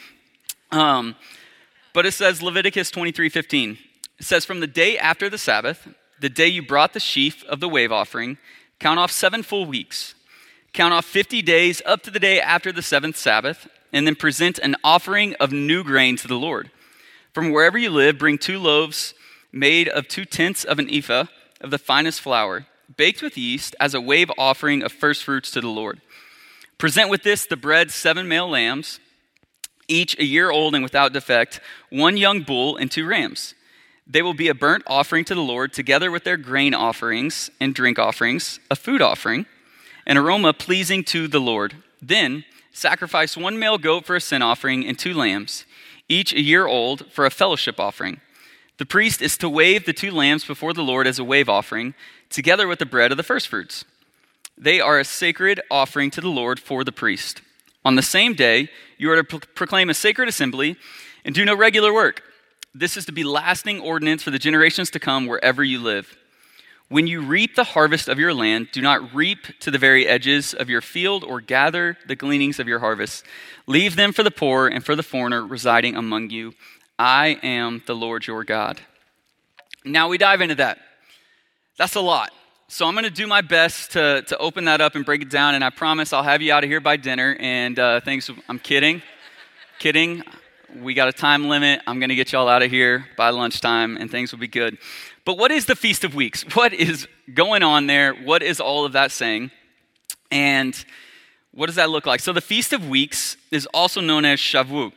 Um, 0.71 1.15
but 1.93 2.07
it 2.07 2.13
says 2.13 2.41
Leviticus 2.41 2.89
23 2.89 3.29
15. 3.29 3.77
It 4.19 4.25
says, 4.25 4.45
From 4.45 4.61
the 4.61 4.67
day 4.67 4.97
after 4.97 5.29
the 5.29 5.38
Sabbath, 5.38 5.88
the 6.21 6.29
day 6.29 6.47
you 6.47 6.62
brought 6.62 6.94
the 6.94 7.00
sheaf 7.00 7.44
of 7.45 7.59
the 7.59 7.68
wave 7.68 7.91
offering, 7.91 8.38
count 8.79 9.00
off 9.00 9.12
seven 9.12 9.41
full 9.44 9.65
weeks. 9.65 10.13
Count 10.71 10.94
off 10.94 11.06
50 11.06 11.41
days 11.41 11.81
up 11.85 12.03
to 12.03 12.12
the 12.12 12.19
day 12.19 12.39
after 12.39 12.71
the 12.71 12.83
seventh 12.83 13.18
Sabbath, 13.18 13.68
and 13.91 14.07
then 14.07 14.15
present 14.15 14.59
an 14.59 14.75
offering 14.83 15.33
of 15.35 15.51
new 15.51 15.83
grain 15.83 16.15
to 16.15 16.27
the 16.27 16.38
Lord. 16.38 16.71
From 17.33 17.51
wherever 17.51 17.77
you 17.77 17.89
live, 17.89 18.18
bring 18.18 18.38
two 18.38 18.59
loaves 18.59 19.13
made 19.51 19.89
of 19.89 20.07
two 20.07 20.23
tenths 20.23 20.63
of 20.63 20.79
an 20.79 20.89
ephah 20.89 21.25
of 21.59 21.71
the 21.71 21.77
finest 21.77 22.21
flour, 22.21 22.67
baked 22.95 23.21
with 23.21 23.38
yeast, 23.38 23.75
as 23.79 23.94
a 23.94 24.00
wave 24.00 24.31
offering 24.38 24.81
of 24.81 24.91
first 24.91 25.24
fruits 25.24 25.51
to 25.51 25.59
the 25.59 25.67
Lord. 25.67 26.00
Present 26.77 27.09
with 27.09 27.24
this 27.24 27.45
the 27.45 27.57
bread 27.57 27.91
seven 27.91 28.27
male 28.27 28.50
lambs, 28.50 29.00
each 29.88 30.17
a 30.19 30.24
year 30.24 30.51
old 30.51 30.74
and 30.74 30.83
without 30.83 31.13
defect, 31.13 31.59
one 31.89 32.15
young 32.15 32.44
bull, 32.44 32.77
and 32.77 32.89
two 32.89 33.06
rams. 33.06 33.56
They 34.12 34.22
will 34.22 34.34
be 34.34 34.50
a 34.50 34.54
burnt 34.54 34.84
offering 34.88 35.24
to 35.25 35.36
the 35.36 35.42
Lord, 35.42 35.72
together 35.72 36.12
with 36.12 36.25
their 36.25 36.36
grain 36.36 36.74
offerings 36.74 37.50
and 37.62 37.74
drink 37.74 37.98
offerings, 37.98 38.60
a 38.69 38.75
food 38.75 39.02
offering, 39.02 39.46
an 40.06 40.18
aroma 40.18 40.52
pleasing 40.52 41.06
to 41.06 41.30
the 41.30 41.40
Lord. 41.40 41.75
Then 42.02 42.44
sacrifice 42.74 43.38
one 43.38 43.58
male 43.58 43.78
goat 43.78 44.06
for 44.06 44.18
a 44.18 44.22
sin 44.22 44.42
offering 44.42 44.86
and 44.86 45.00
two 45.00 45.13
lambs, 45.13 45.66
each 46.10 46.34
a 46.34 46.42
year 46.42 46.68
old, 46.68 47.10
for 47.10 47.25
a 47.25 47.31
fellowship 47.31 47.80
offering. 47.80 48.19
The 48.80 48.86
priest 48.86 49.22
is 49.22 49.38
to 49.38 49.48
wave 49.48 49.86
the 49.86 49.94
two 49.94 50.12
lambs 50.12 50.44
before 50.44 50.74
the 50.74 50.84
Lord 50.84 51.08
as 51.08 51.18
a 51.18 51.24
wave 51.24 51.48
offering, 51.48 51.94
together 52.30 52.68
with 52.68 52.80
the 52.80 52.86
bread 52.86 53.12
of 53.12 53.18
the 53.18 53.24
firstfruits. 53.24 53.86
They 54.58 54.82
are 54.82 55.00
a 55.00 55.06
sacred 55.06 55.62
offering 55.72 56.12
to 56.12 56.22
the 56.22 56.27
Lord 56.27 56.60
for 56.60 56.84
the 56.84 56.91
priest. 56.91 57.41
On 57.86 57.96
the 57.96 58.01
same 58.01 58.34
day, 58.34 58.68
you 58.98 59.10
are 59.10 59.15
to 59.15 59.24
pro- 59.24 59.39
proclaim 59.56 59.89
a 59.89 59.94
sacred 59.94 60.27
assembly 60.27 60.75
and 61.24 61.34
do 61.34 61.46
no 61.46 61.56
regular 61.56 61.94
work 61.94 62.24
this 62.74 62.96
is 62.96 63.06
to 63.06 63.12
be 63.12 63.24
lasting 63.24 63.80
ordinance 63.82 64.24
for 64.24 64.32
the 64.32 64.40
generations 64.40 64.90
to 64.92 65.00
come 65.00 65.28
wherever 65.28 65.63
you 65.63 65.80
live. 65.80 66.18
When 66.88 67.08
you 67.08 67.22
reap 67.22 67.56
the 67.56 67.63
harvest 67.63 68.10
of 68.10 68.20
your 68.20 68.34
land, 68.34 68.70
do 68.72 68.82
not 68.82 69.13
reap 69.13 69.60
to 69.62 69.72
the 69.72 69.78
very 69.78 70.06
edges 70.06 70.54
of 70.54 70.70
your 70.70 70.82
field 70.82 71.24
or 71.24 71.40
gather 71.40 71.98
the 72.08 72.16
gleanings 72.16 72.60
of 72.60 72.68
your 72.68 72.80
harvest. 72.80 73.25
Leave 73.66 73.96
them 73.96 74.12
for 74.12 74.24
the 74.24 74.32
poor 74.32 74.68
and 74.68 74.86
for 74.86 74.96
the 74.96 75.04
foreigner 75.04 75.46
residing 75.46 75.96
among 75.96 76.30
you. 76.30 76.54
I 77.00 77.40
am 77.44 77.82
the 77.88 77.96
Lord 77.96 78.28
your 78.28 78.44
God. 78.44 78.82
Now 79.86 80.10
we 80.10 80.18
dive 80.18 80.42
into 80.42 80.56
that. 80.56 80.80
That's 81.78 81.96
a 81.96 82.01
lot. 82.01 82.32
So 82.68 82.86
I'm 82.86 82.94
going 82.94 83.04
to 83.06 83.10
do 83.10 83.28
my 83.28 83.42
best 83.42 83.92
to, 83.92 84.22
to 84.24 84.38
open 84.38 84.66
that 84.66 84.82
up 84.82 84.96
and 84.96 85.06
break 85.06 85.22
it 85.22 85.30
down, 85.30 85.56
and 85.56 85.63
I 85.63 85.70
promise 85.70 86.13
I'll 86.13 86.24
have 86.24 86.42
you 86.42 86.54
out 86.54 86.63
of 86.63 86.70
here 86.70 86.80
by 86.80 86.98
dinner. 86.98 87.36
And 87.40 87.78
uh, 87.80 88.01
thanks, 88.01 88.30
I'm 88.48 88.60
kidding. 88.60 89.01
kidding 89.80 90.24
we 90.80 90.94
got 90.94 91.08
a 91.08 91.13
time 91.13 91.50
limit. 91.50 91.82
I'm 91.88 92.00
going 92.00 92.10
to 92.10 92.16
get 92.16 92.32
y'all 92.32 92.48
out 92.48 92.63
of 92.63 92.72
here 92.72 93.06
by 93.18 93.30
lunchtime 93.30 93.98
and 93.98 94.10
things 94.10 94.32
will 94.32 94.40
be 94.40 94.48
good. 94.48 94.78
But 95.25 95.38
what 95.38 95.51
is 95.51 95.66
the 95.66 95.75
Feast 95.75 96.04
of 96.04 96.16
Weeks? 96.16 96.46
What 96.54 96.74
is 96.74 97.08
going 97.34 97.63
on 97.63 97.88
there? 97.88 98.13
What 98.13 98.44
is 98.44 98.60
all 98.60 98.86
of 98.86 98.94
that 98.94 99.12
saying? 99.12 99.51
And 100.32 100.86
what 101.51 101.66
does 101.66 101.75
that 101.75 101.90
look 101.90 102.06
like? 102.06 102.20
So 102.20 102.34
the 102.34 102.42
Feast 102.42 102.74
of 102.74 102.88
Weeks 102.88 103.38
is 103.51 103.66
also 103.68 104.01
known 104.01 104.25
as 104.25 104.40
Shavuot. 104.40 104.94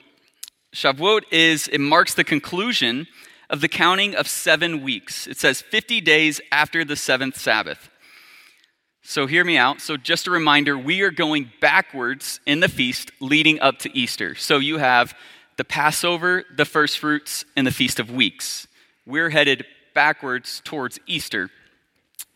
Shavuot 0.72 1.22
is, 1.30 1.68
it 1.68 1.80
marks 1.80 2.14
the 2.14 2.24
conclusion 2.24 3.06
of 3.50 3.60
the 3.60 3.68
counting 3.68 4.14
of 4.14 4.28
seven 4.28 4.82
weeks. 4.82 5.26
It 5.26 5.38
says 5.38 5.60
50 5.62 6.00
days 6.00 6.40
after 6.50 6.84
the 6.84 6.96
seventh 6.96 7.38
Sabbath. 7.38 7.90
So 9.02 9.26
hear 9.26 9.44
me 9.44 9.58
out. 9.58 9.80
So 9.80 9.96
just 9.96 10.26
a 10.26 10.30
reminder, 10.30 10.78
we 10.78 11.02
are 11.02 11.10
going 11.10 11.52
backwards 11.60 12.40
in 12.46 12.60
the 12.60 12.68
feast 12.68 13.10
leading 13.20 13.60
up 13.60 13.78
to 13.80 13.96
Easter. 13.96 14.34
So 14.34 14.58
you 14.58 14.78
have 14.78 15.14
the 15.56 15.64
Passover, 15.64 16.44
the 16.56 16.64
first 16.64 16.98
fruits, 16.98 17.44
and 17.56 17.66
the 17.66 17.70
Feast 17.70 18.00
of 18.00 18.10
Weeks. 18.10 18.66
We're 19.06 19.30
headed 19.30 19.64
backwards 19.94 20.60
towards 20.64 20.98
Easter. 21.06 21.50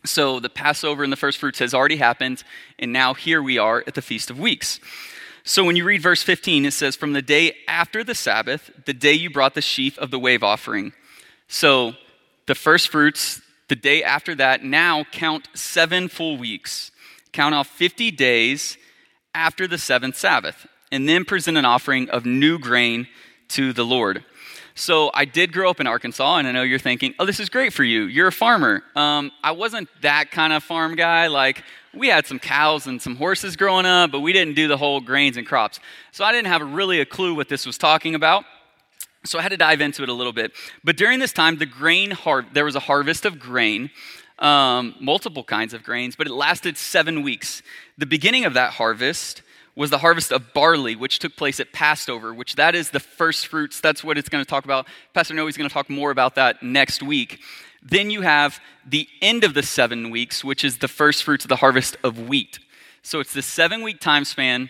So 0.05 0.39
the 0.39 0.49
Passover 0.49 1.03
and 1.03 1.11
the 1.11 1.17
first 1.17 1.37
fruits 1.37 1.59
has 1.59 1.73
already 1.73 1.97
happened, 1.97 2.43
and 2.77 2.93
now 2.93 3.13
here 3.13 3.43
we 3.43 3.57
are 3.57 3.83
at 3.85 3.95
the 3.95 4.01
Feast 4.01 4.29
of 4.29 4.39
Weeks. 4.39 4.79
So 5.43 5.63
when 5.63 5.75
you 5.75 5.83
read 5.83 6.01
verse 6.01 6.23
15, 6.23 6.65
it 6.65 6.71
says, 6.71 6.95
From 6.95 7.13
the 7.13 7.21
day 7.21 7.55
after 7.67 8.03
the 8.03 8.15
Sabbath, 8.15 8.71
the 8.85 8.93
day 8.93 9.13
you 9.13 9.29
brought 9.29 9.55
the 9.55 9.61
sheaf 9.61 9.97
of 9.97 10.11
the 10.11 10.19
wave 10.19 10.43
offering. 10.43 10.93
So 11.47 11.93
the 12.45 12.55
first 12.55 12.89
fruits, 12.89 13.41
The 13.67 13.75
day 13.75 14.03
after 14.03 14.33
that, 14.35 14.63
now 14.63 15.03
count 15.11 15.47
seven 15.53 16.07
full 16.07 16.37
weeks. 16.37 16.91
Count 17.31 17.53
off 17.53 17.67
50 17.67 18.09
days 18.11 18.77
after 19.35 19.67
the 19.67 19.77
seventh 19.77 20.17
Sabbath, 20.17 20.65
and 20.91 21.07
then 21.07 21.25
present 21.25 21.57
an 21.57 21.65
offering 21.65 22.09
of 22.09 22.25
new 22.25 22.59
grain 22.59 23.07
to 23.49 23.73
the 23.73 23.85
Lord. 23.85 24.23
So 24.75 25.11
I 25.13 25.25
did 25.25 25.51
grow 25.51 25.69
up 25.69 25.81
in 25.81 25.87
Arkansas, 25.87 26.37
and 26.37 26.47
I 26.47 26.51
know 26.53 26.63
you're 26.63 26.79
thinking, 26.79 27.13
oh, 27.19 27.25
this 27.25 27.39
is 27.39 27.49
great 27.49 27.73
for 27.73 27.83
you. 27.83 28.03
You're 28.03 28.27
a 28.27 28.31
farmer. 28.31 28.81
Um, 28.95 29.31
I 29.43 29.51
wasn't 29.51 29.89
that 30.01 30.31
kind 30.31 30.53
of 30.53 30.63
farm 30.63 30.95
guy. 30.95 31.27
Like, 31.27 31.63
we 31.93 32.07
had 32.07 32.25
some 32.25 32.39
cows 32.39 32.87
and 32.87 33.01
some 33.01 33.17
horses 33.17 33.55
growing 33.57 33.85
up, 33.85 34.11
but 34.11 34.21
we 34.21 34.31
didn't 34.31 34.55
do 34.55 34.67
the 34.67 34.77
whole 34.77 35.01
grains 35.01 35.35
and 35.35 35.45
crops. 35.45 35.79
So 36.11 36.23
I 36.23 36.31
didn't 36.31 36.47
have 36.47 36.61
really 36.61 37.01
a 37.01 37.05
clue 37.05 37.35
what 37.35 37.49
this 37.49 37.65
was 37.65 37.77
talking 37.77 38.15
about. 38.15 38.45
So 39.25 39.37
I 39.37 39.41
had 39.41 39.49
to 39.49 39.57
dive 39.57 39.81
into 39.81 40.01
it 40.03 40.07
a 40.07 40.13
little 40.13 40.31
bit. 40.31 40.53
But 40.83 40.95
during 40.95 41.19
this 41.19 41.33
time, 41.33 41.57
the 41.57 41.65
grain 41.65 42.11
har- 42.11 42.45
there 42.53 42.63
was 42.63 42.75
a 42.75 42.79
harvest 42.79 43.25
of 43.25 43.37
grain, 43.37 43.89
um, 44.37 44.95
multiple 45.01 45.43
kinds 45.43 45.73
of 45.73 45.83
grains, 45.83 46.15
but 46.15 46.25
it 46.25 46.31
lasted 46.31 46.77
seven 46.77 47.21
weeks. 47.21 47.61
The 47.97 48.05
beginning 48.05 48.45
of 48.45 48.53
that 48.53 48.73
harvest 48.73 49.41
was 49.79 49.89
the 49.89 49.99
harvest 49.99 50.33
of 50.33 50.53
barley, 50.53 50.93
which 50.93 51.19
took 51.19 51.37
place 51.37 51.57
at 51.57 51.71
Passover, 51.71 52.33
which 52.33 52.55
that 52.55 52.75
is 52.75 52.89
the 52.89 52.99
first 52.99 53.47
fruits. 53.47 53.79
That's 53.79 54.03
what 54.03 54.17
it's 54.17 54.27
going 54.27 54.43
to 54.43 54.49
talk 54.49 54.65
about. 54.65 54.85
Pastor 55.13 55.33
Noe's 55.33 55.55
going 55.55 55.69
to 55.69 55.73
talk 55.73 55.89
more 55.89 56.11
about 56.11 56.35
that 56.35 56.61
next 56.61 57.01
week. 57.01 57.39
Then 57.81 58.09
you 58.09 58.19
have 58.19 58.59
the 58.85 59.07
end 59.21 59.45
of 59.45 59.53
the 59.53 59.63
seven 59.63 60.09
weeks, 60.09 60.43
which 60.43 60.65
is 60.65 60.79
the 60.79 60.89
first 60.89 61.23
fruits 61.23 61.45
of 61.45 61.49
the 61.49 61.55
harvest 61.55 61.95
of 62.03 62.27
wheat. 62.27 62.59
So 63.03 63.21
it's 63.21 63.31
the 63.31 63.41
seven 63.41 63.81
week 63.81 64.01
time 64.01 64.25
span 64.25 64.69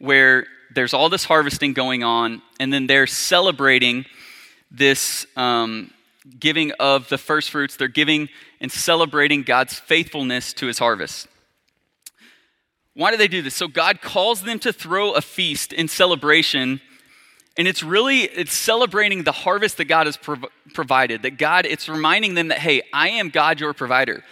where 0.00 0.48
there's 0.74 0.92
all 0.92 1.08
this 1.08 1.24
harvesting 1.24 1.72
going 1.72 2.02
on, 2.02 2.42
and 2.58 2.72
then 2.72 2.88
they're 2.88 3.06
celebrating 3.06 4.06
this 4.72 5.24
um, 5.36 5.92
giving 6.40 6.72
of 6.80 7.08
the 7.10 7.18
first 7.18 7.50
fruits. 7.50 7.76
They're 7.76 7.86
giving 7.86 8.28
and 8.60 8.72
celebrating 8.72 9.44
God's 9.44 9.78
faithfulness 9.78 10.52
to 10.54 10.66
his 10.66 10.80
harvest. 10.80 11.28
Why 12.98 13.12
do 13.12 13.16
they 13.16 13.28
do 13.28 13.42
this? 13.42 13.54
So 13.54 13.68
God 13.68 14.00
calls 14.00 14.42
them 14.42 14.58
to 14.58 14.72
throw 14.72 15.12
a 15.12 15.20
feast 15.20 15.72
in 15.72 15.86
celebration 15.86 16.80
and 17.56 17.68
it's 17.68 17.82
really 17.82 18.22
it's 18.22 18.52
celebrating 18.52 19.22
the 19.22 19.30
harvest 19.30 19.76
that 19.76 19.84
God 19.84 20.06
has 20.06 20.16
prov- 20.16 20.46
provided. 20.74 21.22
That 21.22 21.38
God 21.38 21.64
it's 21.64 21.88
reminding 21.88 22.34
them 22.34 22.48
that 22.48 22.58
hey, 22.58 22.82
I 22.92 23.10
am 23.10 23.30
God 23.30 23.60
your 23.60 23.72
provider. 23.72 24.24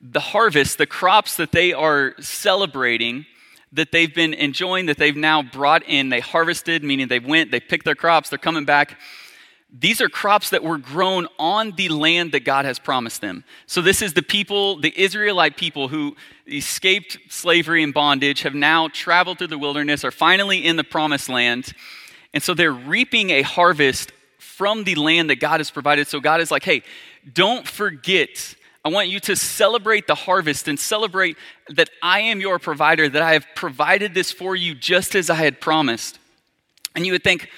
The 0.00 0.20
harvest, 0.20 0.78
the 0.78 0.86
crops 0.86 1.36
that 1.36 1.50
they 1.50 1.72
are 1.72 2.14
celebrating 2.20 3.26
that 3.72 3.90
they've 3.90 4.14
been 4.14 4.34
enjoying, 4.34 4.86
that 4.86 4.98
they've 4.98 5.16
now 5.16 5.42
brought 5.42 5.82
in, 5.88 6.10
they 6.10 6.20
harvested, 6.20 6.84
meaning 6.84 7.08
they 7.08 7.18
went, 7.18 7.50
they 7.50 7.58
picked 7.58 7.86
their 7.86 7.96
crops, 7.96 8.28
they're 8.28 8.38
coming 8.38 8.64
back. 8.64 9.00
These 9.76 10.02
are 10.02 10.08
crops 10.08 10.50
that 10.50 10.62
were 10.62 10.76
grown 10.76 11.26
on 11.38 11.72
the 11.72 11.88
land 11.88 12.32
that 12.32 12.44
God 12.44 12.66
has 12.66 12.78
promised 12.78 13.22
them. 13.22 13.44
So, 13.66 13.80
this 13.80 14.02
is 14.02 14.12
the 14.12 14.22
people, 14.22 14.78
the 14.78 14.92
Israelite 15.00 15.56
people 15.56 15.88
who 15.88 16.14
escaped 16.46 17.18
slavery 17.30 17.82
and 17.82 17.94
bondage, 17.94 18.42
have 18.42 18.54
now 18.54 18.88
traveled 18.88 19.38
through 19.38 19.46
the 19.46 19.58
wilderness, 19.58 20.04
are 20.04 20.10
finally 20.10 20.64
in 20.64 20.76
the 20.76 20.84
promised 20.84 21.30
land. 21.30 21.72
And 22.34 22.42
so, 22.42 22.52
they're 22.52 22.70
reaping 22.70 23.30
a 23.30 23.42
harvest 23.42 24.12
from 24.38 24.84
the 24.84 24.94
land 24.94 25.30
that 25.30 25.36
God 25.36 25.60
has 25.60 25.70
provided. 25.70 26.06
So, 26.06 26.20
God 26.20 26.42
is 26.42 26.50
like, 26.50 26.64
hey, 26.64 26.82
don't 27.32 27.66
forget 27.66 28.54
I 28.84 28.88
want 28.88 29.08
you 29.08 29.20
to 29.20 29.36
celebrate 29.36 30.08
the 30.08 30.14
harvest 30.14 30.66
and 30.66 30.78
celebrate 30.78 31.36
that 31.68 31.88
I 32.02 32.20
am 32.20 32.40
your 32.40 32.58
provider, 32.58 33.08
that 33.08 33.22
I 33.22 33.34
have 33.34 33.46
provided 33.54 34.12
this 34.12 34.32
for 34.32 34.56
you 34.56 34.74
just 34.74 35.14
as 35.14 35.30
I 35.30 35.36
had 35.36 35.60
promised. 35.60 36.18
And 36.96 37.06
you 37.06 37.12
would 37.12 37.22
think, 37.22 37.48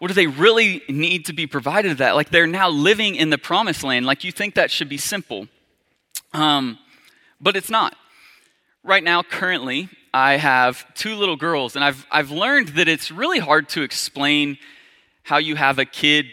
well, 0.00 0.08
do 0.08 0.14
they 0.14 0.26
really 0.26 0.82
need 0.88 1.26
to 1.26 1.32
be 1.32 1.46
provided 1.46 1.98
that? 1.98 2.14
Like 2.16 2.30
they're 2.30 2.46
now 2.46 2.70
living 2.70 3.16
in 3.16 3.30
the 3.30 3.38
promised 3.38 3.84
land. 3.84 4.06
Like 4.06 4.24
you 4.24 4.32
think 4.32 4.54
that 4.54 4.70
should 4.70 4.88
be 4.88 4.96
simple. 4.96 5.46
Um, 6.32 6.78
but 7.40 7.56
it's 7.56 7.70
not. 7.70 7.94
Right 8.82 9.04
now, 9.04 9.22
currently, 9.22 9.90
I 10.14 10.36
have 10.38 10.86
two 10.94 11.14
little 11.14 11.36
girls, 11.36 11.76
and 11.76 11.84
I've, 11.84 12.06
I've 12.10 12.30
learned 12.30 12.68
that 12.68 12.88
it's 12.88 13.10
really 13.10 13.38
hard 13.38 13.68
to 13.70 13.82
explain 13.82 14.56
how 15.22 15.36
you 15.36 15.54
have 15.56 15.78
a 15.78 15.84
kid 15.84 16.26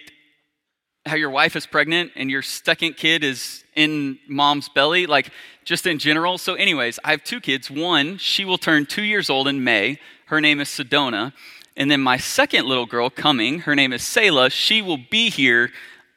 how 1.08 1.16
your 1.16 1.30
wife 1.30 1.56
is 1.56 1.66
pregnant 1.66 2.12
and 2.16 2.30
your 2.30 2.42
second 2.42 2.98
kid 2.98 3.24
is 3.24 3.64
in 3.76 4.20
mom's 4.28 4.70
belly, 4.70 5.08
like 5.08 5.30
just 5.64 5.88
in 5.88 6.00
general. 6.00 6.38
So, 6.38 6.56
anyways, 6.56 7.00
I 7.04 7.12
have 7.12 7.24
two 7.24 7.40
kids. 7.40 7.72
One, 7.72 8.18
she 8.18 8.46
will 8.46 8.58
turn 8.58 8.86
two 8.86 9.04
years 9.04 9.30
old 9.30 9.48
in 9.48 9.64
May. 9.64 10.00
Her 10.26 10.42
name 10.42 10.60
is 10.60 10.68
Sedona. 10.68 11.34
And 11.78 11.92
then 11.92 12.02
my 12.02 12.18
second 12.18 12.66
little 12.66 12.88
girl 12.88 13.12
coming, 13.12 13.60
her 13.60 13.76
name 13.76 13.94
is 13.94 14.02
Selah. 14.02 14.50
She 14.50 14.82
will 14.82 14.98
be 14.98 15.30
here 15.30 15.70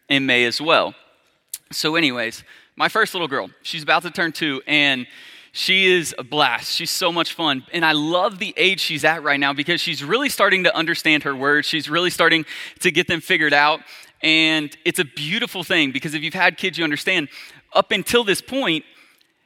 in 0.08 0.24
May 0.24 0.46
as 0.46 0.60
well. 0.60 0.94
So, 1.70 1.96
anyways, 1.96 2.42
my 2.76 2.88
first 2.88 3.14
little 3.14 3.28
girl, 3.28 3.50
she's 3.62 3.82
about 3.82 4.02
to 4.04 4.10
turn 4.10 4.32
two, 4.32 4.62
and 4.66 5.06
she 5.52 5.86
is 5.86 6.14
a 6.18 6.24
blast. 6.24 6.72
She's 6.72 6.90
so 6.90 7.12
much 7.12 7.34
fun. 7.34 7.64
And 7.72 7.84
I 7.84 7.92
love 7.92 8.38
the 8.38 8.54
age 8.56 8.80
she's 8.80 9.04
at 9.04 9.22
right 9.22 9.38
now 9.38 9.52
because 9.52 9.82
she's 9.82 10.02
really 10.02 10.30
starting 10.30 10.64
to 10.64 10.74
understand 10.74 11.24
her 11.24 11.36
words. 11.36 11.66
She's 11.66 11.90
really 11.90 12.10
starting 12.10 12.46
to 12.80 12.90
get 12.90 13.06
them 13.06 13.20
figured 13.20 13.52
out. 13.52 13.80
And 14.22 14.74
it's 14.86 14.98
a 14.98 15.04
beautiful 15.04 15.62
thing 15.62 15.92
because 15.92 16.14
if 16.14 16.22
you've 16.22 16.34
had 16.34 16.56
kids, 16.56 16.78
you 16.78 16.84
understand. 16.84 17.28
Up 17.74 17.90
until 17.90 18.24
this 18.24 18.40
point, 18.40 18.84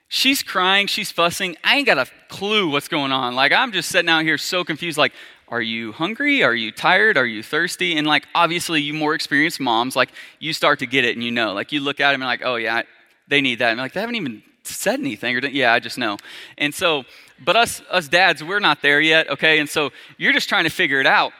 she's 0.08 0.42
crying, 0.42 0.86
she's 0.86 1.10
fussing. 1.10 1.56
I 1.64 1.76
ain't 1.76 1.86
got 1.86 1.98
a 1.98 2.06
clue 2.28 2.70
what's 2.70 2.88
going 2.88 3.12
on. 3.12 3.34
Like, 3.34 3.52
I'm 3.52 3.72
just 3.72 3.88
sitting 3.88 4.08
out 4.08 4.22
here 4.22 4.38
so 4.38 4.62
confused. 4.62 4.96
Like, 4.96 5.12
are 5.54 5.62
you 5.62 5.92
hungry? 5.92 6.42
Are 6.42 6.54
you 6.54 6.72
tired? 6.72 7.16
Are 7.16 7.24
you 7.24 7.40
thirsty? 7.40 7.96
And, 7.96 8.08
like, 8.08 8.26
obviously, 8.34 8.82
you 8.82 8.92
more 8.92 9.14
experienced 9.14 9.60
moms, 9.60 9.94
like, 9.94 10.10
you 10.40 10.52
start 10.52 10.80
to 10.80 10.86
get 10.86 11.04
it 11.04 11.14
and 11.14 11.22
you 11.22 11.30
know. 11.30 11.52
Like, 11.52 11.70
you 11.70 11.78
look 11.78 12.00
at 12.00 12.10
them 12.10 12.22
and, 12.22 12.26
like, 12.26 12.42
oh, 12.44 12.56
yeah, 12.56 12.82
they 13.28 13.40
need 13.40 13.60
that. 13.60 13.70
And, 13.70 13.78
like, 13.78 13.92
they 13.92 14.00
haven't 14.00 14.16
even 14.16 14.42
said 14.64 14.98
anything. 14.98 15.36
Or, 15.36 15.46
yeah, 15.46 15.72
I 15.72 15.78
just 15.78 15.96
know. 15.96 16.16
And 16.58 16.74
so, 16.74 17.04
but 17.44 17.54
us, 17.54 17.82
us 17.88 18.08
dads, 18.08 18.42
we're 18.42 18.58
not 18.58 18.82
there 18.82 19.00
yet, 19.00 19.30
okay? 19.30 19.60
And 19.60 19.70
so, 19.70 19.90
you're 20.18 20.32
just 20.32 20.48
trying 20.48 20.64
to 20.64 20.70
figure 20.70 20.98
it 20.98 21.06
out. 21.06 21.32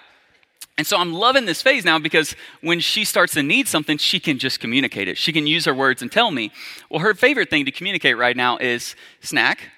And 0.79 0.87
so 0.87 0.97
I'm 0.97 1.13
loving 1.13 1.45
this 1.45 1.61
phase 1.61 1.85
now 1.85 1.99
because 1.99 2.37
when 2.61 2.79
she 2.79 3.05
starts 3.05 3.35
to 3.35 3.43
need 3.43 3.67
something, 3.67 3.99
she 3.99 4.21
can 4.21 4.39
just 4.39 4.61
communicate 4.61 5.09
it. 5.09 5.19
She 5.19 5.33
can 5.33 5.47
use 5.47 5.65
her 5.65 5.75
words 5.75 6.03
and 6.03 6.11
tell 6.11 6.31
me. 6.31 6.53
Well, 6.89 7.01
her 7.01 7.15
favorite 7.15 7.51
thing 7.51 7.65
to 7.65 7.73
communicate 7.73 8.17
right 8.17 8.37
now 8.37 8.59
is 8.59 8.97
snack. 9.21 9.71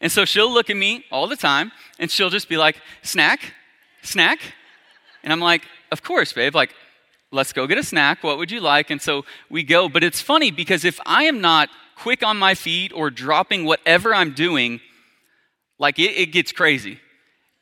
And 0.00 0.10
so 0.10 0.24
she'll 0.24 0.50
look 0.50 0.70
at 0.70 0.76
me 0.76 1.04
all 1.12 1.26
the 1.26 1.36
time 1.36 1.72
and 1.98 2.10
she'll 2.10 2.30
just 2.30 2.48
be 2.48 2.56
like, 2.56 2.80
snack, 3.02 3.52
snack. 4.02 4.40
And 5.22 5.32
I'm 5.32 5.40
like, 5.40 5.66
of 5.92 6.02
course, 6.02 6.32
babe. 6.32 6.54
Like, 6.54 6.74
let's 7.30 7.52
go 7.52 7.66
get 7.66 7.78
a 7.78 7.82
snack. 7.82 8.22
What 8.22 8.38
would 8.38 8.50
you 8.50 8.60
like? 8.60 8.90
And 8.90 9.00
so 9.00 9.24
we 9.48 9.62
go. 9.62 9.88
But 9.88 10.02
it's 10.02 10.20
funny 10.20 10.50
because 10.50 10.84
if 10.84 11.00
I 11.06 11.24
am 11.24 11.40
not 11.40 11.68
quick 11.96 12.22
on 12.22 12.38
my 12.38 12.54
feet 12.54 12.92
or 12.94 13.10
dropping 13.10 13.64
whatever 13.64 14.14
I'm 14.14 14.32
doing, 14.32 14.80
like 15.78 15.98
it, 15.98 16.16
it 16.16 16.26
gets 16.26 16.52
crazy. 16.52 16.98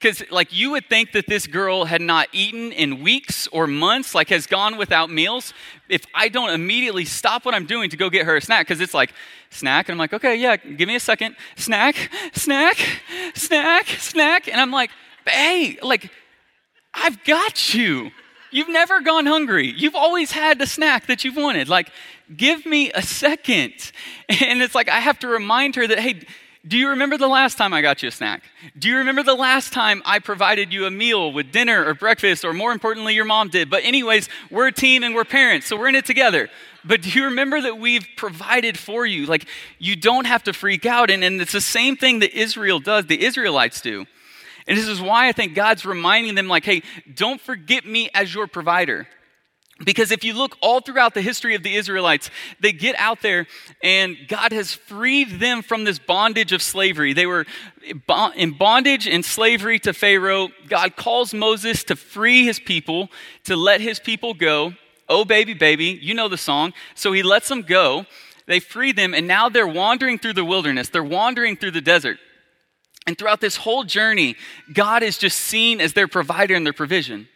Because, 0.00 0.23
like, 0.30 0.52
you 0.52 0.71
would 0.71 0.88
think 0.88 1.11
that 1.11 1.26
this 1.26 1.49
girl 1.49 1.85
had 1.85 2.00
not 2.00 2.28
eaten 2.30 2.71
in 2.71 3.02
weeks 3.02 3.49
or 3.49 3.66
months, 3.66 4.14
like, 4.14 4.28
has 4.28 4.47
gone 4.47 4.76
without 4.76 5.11
meals. 5.11 5.52
If 5.88 6.04
I 6.14 6.28
don't 6.28 6.50
immediately 6.50 7.04
stop 7.04 7.45
what 7.45 7.52
I'm 7.52 7.66
doing 7.66 7.90
to 7.90 7.97
go 7.97 8.09
get 8.09 8.25
her 8.25 8.37
a 8.37 8.40
snack, 8.40 8.68
because 8.68 8.80
it's 8.80 8.95
like, 8.95 9.12
snack, 9.50 9.88
and 9.88 9.95
I'm 9.95 9.99
like, 9.99 10.12
okay, 10.12 10.37
yeah, 10.37 10.54
give 10.54 10.87
me 10.87 10.95
a 10.95 11.00
second. 11.00 11.35
Snack, 11.57 12.12
snack, 12.33 12.76
snack, 13.35 13.88
snack. 13.88 14.47
And 14.47 14.61
I'm 14.61 14.71
like, 14.71 14.90
hey, 15.26 15.78
like, 15.83 16.12
I've 17.02 17.23
got 17.25 17.75
you. 17.75 18.11
You've 18.50 18.69
never 18.69 19.00
gone 19.00 19.26
hungry. 19.26 19.69
You've 19.76 19.95
always 19.95 20.33
had 20.33 20.59
the 20.59 20.67
snack 20.67 21.07
that 21.07 21.25
you've 21.25 21.37
wanted. 21.37 21.69
Like, 21.69 21.90
give 22.35 22.64
me 22.64 22.90
a 22.93 23.02
second. 23.02 23.93
And 24.40 24.61
it's 24.61 24.75
like, 24.75 24.90
I 24.90 25.00
have 25.00 25.19
to 25.21 25.28
remind 25.28 25.76
her 25.76 25.87
that, 25.87 25.99
hey, 25.99 26.21
do 26.67 26.76
you 26.76 26.90
remember 26.90 27.17
the 27.17 27.28
last 27.28 27.57
time 27.57 27.73
I 27.73 27.81
got 27.81 28.02
you 28.02 28.11
a 28.11 28.12
snack? 28.12 28.43
Do 28.78 28.88
you 28.88 28.99
remember 28.99 29.23
the 29.23 29.35
last 29.35 29.73
time 29.73 30.02
I 30.05 30.19
provided 30.19 30.71
you 30.71 30.85
a 30.85 30.90
meal 30.90 31.33
with 31.33 31.50
dinner 31.50 31.83
or 31.87 31.95
breakfast, 31.95 32.45
or 32.45 32.52
more 32.52 32.73
importantly, 32.73 33.14
your 33.14 33.25
mom 33.25 33.49
did? 33.49 33.71
But, 33.71 33.85
anyways, 33.85 34.28
we're 34.50 34.67
a 34.67 34.73
team 34.73 35.02
and 35.02 35.14
we're 35.14 35.25
parents, 35.25 35.67
so 35.67 35.78
we're 35.78 35.88
in 35.88 35.95
it 35.95 36.05
together. 36.05 36.50
But 36.85 37.02
do 37.02 37.11
you 37.11 37.25
remember 37.25 37.61
that 37.62 37.78
we've 37.78 38.07
provided 38.17 38.78
for 38.78 39.07
you? 39.07 39.25
Like, 39.25 39.47
you 39.78 39.97
don't 39.97 40.26
have 40.26 40.45
to 40.45 40.52
freak 40.52 40.85
out. 40.85 41.11
And, 41.11 41.25
and 41.25 41.40
it's 41.40 41.52
the 41.52 41.61
same 41.61 41.97
thing 41.97 42.19
that 42.19 42.38
Israel 42.38 42.81
does, 42.81 43.07
the 43.07 43.25
Israelites 43.25 43.81
do. 43.81 44.07
And 44.69 44.77
this 44.77 44.87
is 44.87 45.01
why 45.01 45.29
I 45.29 45.33
think 45.33 45.55
God's 45.55 45.85
reminding 45.85 46.35
them, 46.37 46.47
like, 46.47 46.65
hey, 46.65 46.83
don't 47.13 47.41
forget 47.41 47.85
me 47.87 48.11
as 48.15 48.33
your 48.33 48.47
provider. 48.47 49.09
Because 49.85 50.11
if 50.11 50.25
you 50.25 50.35
look 50.35 50.57
all 50.61 50.81
throughout 50.81 51.15
the 51.15 51.23
history 51.23 51.55
of 51.55 51.63
the 51.63 51.77
Israelites, 51.77 52.31
they 52.61 52.73
get 52.73 52.97
out 52.99 53.23
there 53.23 53.47
and 53.81 54.17
God 54.27 54.51
has 54.51 54.75
freed 54.75 55.39
them 55.39 55.63
from 55.63 55.85
this 55.85 56.01
bondage 56.01 56.53
of 56.53 56.63
slavery. 56.63 57.13
They 57.13 57.27
were 57.27 57.47
in 58.35 58.59
bondage 58.59 59.07
and 59.07 59.25
slavery 59.25 59.79
to 59.81 59.93
Pharaoh. 59.93 60.49
God 60.69 60.97
calls 60.97 61.33
Moses 61.33 61.85
to 61.85 61.97
free 61.97 62.45
his 62.45 62.59
people, 62.59 63.09
to 63.45 63.55
let 63.55 63.81
his 63.81 64.01
people 64.01 64.35
go. 64.35 64.75
Oh, 65.09 65.25
baby, 65.25 65.55
baby, 65.55 65.99
you 66.03 66.13
know 66.13 66.29
the 66.29 66.37
song. 66.37 66.75
So 66.97 67.13
he 67.13 67.23
lets 67.23 67.49
them 67.49 67.63
go. 67.63 68.05
They 68.47 68.61
free 68.61 68.93
them, 68.93 69.15
and 69.15 69.29
now 69.29 69.49
they're 69.49 69.69
wandering 69.69 70.19
through 70.19 70.33
the 70.33 70.45
wilderness. 70.45 70.89
They're 70.89 71.05
wandering 71.05 71.57
through 71.57 71.71
the 71.71 71.81
desert. 71.81 72.19
And 73.09 73.17
throughout 73.17 73.41
this 73.41 73.57
whole 73.57 73.85
journey, 73.85 74.37
God 74.71 75.03
is 75.03 75.17
just 75.17 75.41
seen 75.41 75.81
as 75.81 75.95
their 75.95 76.07
provider 76.07 76.55
and 76.55 76.67
their 76.67 76.75
provision. 76.75 77.27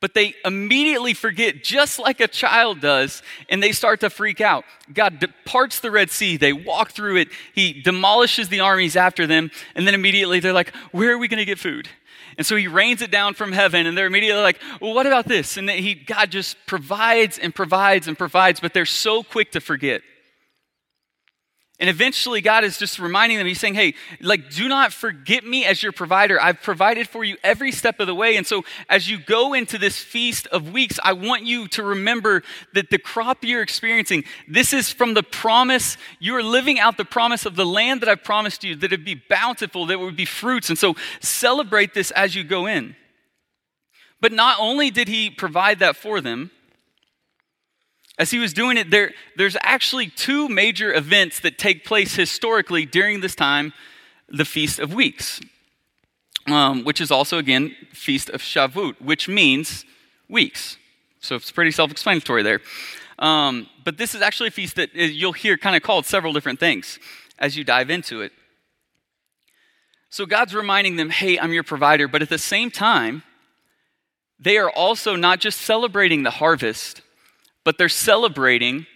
But 0.00 0.14
they 0.14 0.34
immediately 0.46 1.12
forget, 1.12 1.62
just 1.62 1.98
like 1.98 2.20
a 2.20 2.26
child 2.26 2.80
does, 2.80 3.22
and 3.50 3.62
they 3.62 3.72
start 3.72 4.00
to 4.00 4.08
freak 4.08 4.40
out. 4.40 4.64
God 4.94 5.18
departs 5.18 5.80
the 5.80 5.90
Red 5.90 6.10
Sea. 6.10 6.38
They 6.38 6.54
walk 6.54 6.92
through 6.92 7.16
it. 7.16 7.28
He 7.54 7.82
demolishes 7.82 8.48
the 8.48 8.60
armies 8.60 8.96
after 8.96 9.26
them. 9.26 9.50
And 9.74 9.86
then 9.86 9.92
immediately 9.92 10.40
they're 10.40 10.54
like, 10.54 10.74
Where 10.92 11.12
are 11.12 11.18
we 11.18 11.28
going 11.28 11.36
to 11.36 11.44
get 11.44 11.58
food? 11.58 11.86
And 12.38 12.46
so 12.46 12.56
he 12.56 12.66
rains 12.66 13.02
it 13.02 13.10
down 13.10 13.34
from 13.34 13.52
heaven, 13.52 13.86
and 13.86 13.98
they're 13.98 14.06
immediately 14.06 14.40
like, 14.40 14.58
Well, 14.80 14.94
what 14.94 15.06
about 15.06 15.28
this? 15.28 15.58
And 15.58 15.68
he, 15.68 15.94
God 15.94 16.30
just 16.30 16.56
provides 16.64 17.38
and 17.38 17.54
provides 17.54 18.08
and 18.08 18.16
provides, 18.16 18.58
but 18.58 18.72
they're 18.72 18.86
so 18.86 19.22
quick 19.22 19.52
to 19.52 19.60
forget. 19.60 20.00
And 21.80 21.90
eventually, 21.90 22.40
God 22.40 22.62
is 22.62 22.78
just 22.78 23.00
reminding 23.00 23.36
them, 23.36 23.48
He's 23.48 23.58
saying, 23.58 23.74
Hey, 23.74 23.94
like, 24.20 24.48
do 24.50 24.68
not 24.68 24.92
forget 24.92 25.44
me 25.44 25.64
as 25.64 25.82
your 25.82 25.90
provider. 25.90 26.40
I've 26.40 26.62
provided 26.62 27.08
for 27.08 27.24
you 27.24 27.36
every 27.42 27.72
step 27.72 27.98
of 27.98 28.06
the 28.06 28.14
way. 28.14 28.36
And 28.36 28.46
so, 28.46 28.62
as 28.88 29.10
you 29.10 29.18
go 29.18 29.54
into 29.54 29.76
this 29.76 29.98
feast 29.98 30.46
of 30.48 30.72
weeks, 30.72 31.00
I 31.02 31.14
want 31.14 31.42
you 31.42 31.66
to 31.68 31.82
remember 31.82 32.44
that 32.74 32.90
the 32.90 32.98
crop 32.98 33.42
you're 33.42 33.60
experiencing, 33.60 34.22
this 34.46 34.72
is 34.72 34.92
from 34.92 35.14
the 35.14 35.24
promise. 35.24 35.96
You 36.20 36.36
are 36.36 36.44
living 36.44 36.78
out 36.78 36.96
the 36.96 37.04
promise 37.04 37.44
of 37.44 37.56
the 37.56 37.66
land 37.66 38.02
that 38.02 38.08
I've 38.08 38.22
promised 38.22 38.62
you, 38.62 38.76
that 38.76 38.92
it'd 38.92 39.04
be 39.04 39.20
bountiful, 39.28 39.86
that 39.86 39.94
it 39.94 40.00
would 40.00 40.16
be 40.16 40.26
fruits. 40.26 40.68
And 40.68 40.78
so, 40.78 40.94
celebrate 41.20 41.92
this 41.92 42.12
as 42.12 42.36
you 42.36 42.44
go 42.44 42.66
in. 42.66 42.94
But 44.20 44.30
not 44.30 44.58
only 44.60 44.92
did 44.92 45.08
He 45.08 45.28
provide 45.28 45.80
that 45.80 45.96
for 45.96 46.20
them, 46.20 46.52
as 48.18 48.30
he 48.30 48.38
was 48.38 48.52
doing 48.52 48.76
it, 48.76 48.90
there, 48.90 49.12
there's 49.36 49.56
actually 49.62 50.08
two 50.08 50.48
major 50.48 50.92
events 50.94 51.40
that 51.40 51.58
take 51.58 51.84
place 51.84 52.14
historically 52.14 52.86
during 52.86 53.20
this 53.20 53.34
time 53.34 53.72
the 54.28 54.44
Feast 54.44 54.78
of 54.78 54.94
Weeks, 54.94 55.40
um, 56.46 56.84
which 56.84 57.00
is 57.00 57.10
also, 57.10 57.38
again, 57.38 57.74
Feast 57.92 58.30
of 58.30 58.40
Shavuot, 58.40 59.00
which 59.00 59.28
means 59.28 59.84
weeks. 60.28 60.76
So 61.20 61.36
it's 61.36 61.50
pretty 61.50 61.70
self 61.70 61.90
explanatory 61.90 62.42
there. 62.42 62.60
Um, 63.18 63.68
but 63.84 63.96
this 63.96 64.14
is 64.14 64.22
actually 64.22 64.48
a 64.48 64.52
feast 64.52 64.76
that 64.76 64.90
uh, 64.90 65.02
you'll 65.02 65.32
hear 65.32 65.56
kind 65.56 65.76
of 65.76 65.82
called 65.82 66.04
several 66.06 66.32
different 66.32 66.60
things 66.60 66.98
as 67.38 67.56
you 67.56 67.64
dive 67.64 67.90
into 67.90 68.20
it. 68.20 68.32
So 70.10 70.26
God's 70.26 70.54
reminding 70.54 70.96
them, 70.96 71.10
hey, 71.10 71.38
I'm 71.38 71.52
your 71.52 71.62
provider, 71.62 72.06
but 72.06 72.22
at 72.22 72.28
the 72.28 72.38
same 72.38 72.70
time, 72.70 73.22
they 74.38 74.58
are 74.58 74.70
also 74.70 75.16
not 75.16 75.40
just 75.40 75.60
celebrating 75.60 76.22
the 76.22 76.30
harvest, 76.30 77.02
but 77.64 77.78
they're 77.78 77.88
celebrating 77.88 78.86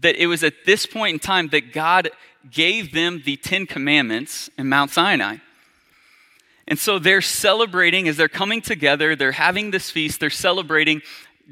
that 0.00 0.16
it 0.16 0.26
was 0.26 0.44
at 0.44 0.54
this 0.66 0.86
point 0.86 1.14
in 1.14 1.18
time 1.18 1.48
that 1.48 1.72
God 1.72 2.10
gave 2.50 2.92
them 2.92 3.22
the 3.24 3.36
Ten 3.36 3.66
Commandments 3.66 4.50
in 4.58 4.68
Mount 4.68 4.90
Sinai. 4.90 5.38
And 6.66 6.78
so 6.78 6.98
they're 6.98 7.22
celebrating 7.22 8.08
as 8.08 8.16
they're 8.16 8.28
coming 8.28 8.60
together, 8.60 9.16
they're 9.16 9.32
having 9.32 9.70
this 9.70 9.90
feast, 9.90 10.20
they're 10.20 10.28
celebrating 10.28 11.00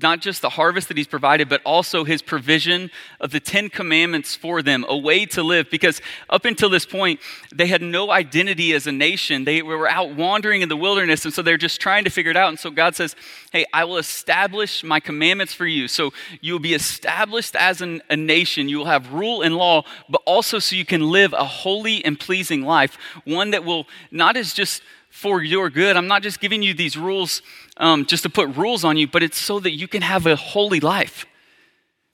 not 0.02 0.20
just 0.20 0.42
the 0.42 0.50
harvest 0.50 0.88
that 0.88 0.96
he's 0.96 1.06
provided, 1.06 1.48
but 1.48 1.62
also 1.64 2.04
his 2.04 2.20
provision 2.20 2.90
of 3.18 3.30
the 3.30 3.40
Ten 3.40 3.70
Commandments 3.70 4.34
for 4.34 4.60
them, 4.60 4.84
a 4.88 4.96
way 4.96 5.24
to 5.26 5.42
live. 5.42 5.70
Because 5.70 6.02
up 6.28 6.44
until 6.44 6.68
this 6.68 6.84
point, 6.84 7.18
they 7.54 7.66
had 7.66 7.80
no 7.80 8.10
identity 8.10 8.74
as 8.74 8.86
a 8.86 8.92
nation. 8.92 9.44
They 9.44 9.62
were 9.62 9.88
out 9.88 10.14
wandering 10.14 10.60
in 10.60 10.68
the 10.68 10.76
wilderness, 10.76 11.24
and 11.24 11.32
so 11.32 11.40
they're 11.40 11.56
just 11.56 11.80
trying 11.80 12.04
to 12.04 12.10
figure 12.10 12.30
it 12.30 12.36
out. 12.36 12.50
And 12.50 12.58
so 12.58 12.70
God 12.70 12.94
says, 12.94 13.16
Hey, 13.52 13.64
I 13.72 13.84
will 13.84 13.96
establish 13.96 14.84
my 14.84 15.00
commandments 15.00 15.54
for 15.54 15.66
you. 15.66 15.88
So 15.88 16.12
you 16.42 16.52
will 16.52 16.60
be 16.60 16.74
established 16.74 17.56
as 17.56 17.80
an, 17.80 18.02
a 18.10 18.16
nation. 18.16 18.68
You 18.68 18.78
will 18.78 18.86
have 18.86 19.14
rule 19.14 19.40
and 19.40 19.56
law, 19.56 19.84
but 20.10 20.20
also 20.26 20.58
so 20.58 20.76
you 20.76 20.84
can 20.84 21.10
live 21.10 21.32
a 21.32 21.44
holy 21.44 22.04
and 22.04 22.20
pleasing 22.20 22.62
life, 22.62 22.98
one 23.24 23.52
that 23.52 23.64
will 23.64 23.86
not 24.10 24.36
as 24.36 24.52
just 24.52 24.82
for 25.16 25.42
your 25.42 25.70
good. 25.70 25.96
I'm 25.96 26.06
not 26.06 26.22
just 26.22 26.40
giving 26.40 26.62
you 26.62 26.74
these 26.74 26.94
rules 26.94 27.40
um, 27.78 28.04
just 28.04 28.22
to 28.24 28.28
put 28.28 28.54
rules 28.54 28.84
on 28.84 28.98
you, 28.98 29.06
but 29.06 29.22
it's 29.22 29.38
so 29.38 29.58
that 29.60 29.72
you 29.72 29.88
can 29.88 30.02
have 30.02 30.26
a 30.26 30.36
holy 30.36 30.78
life. 30.78 31.24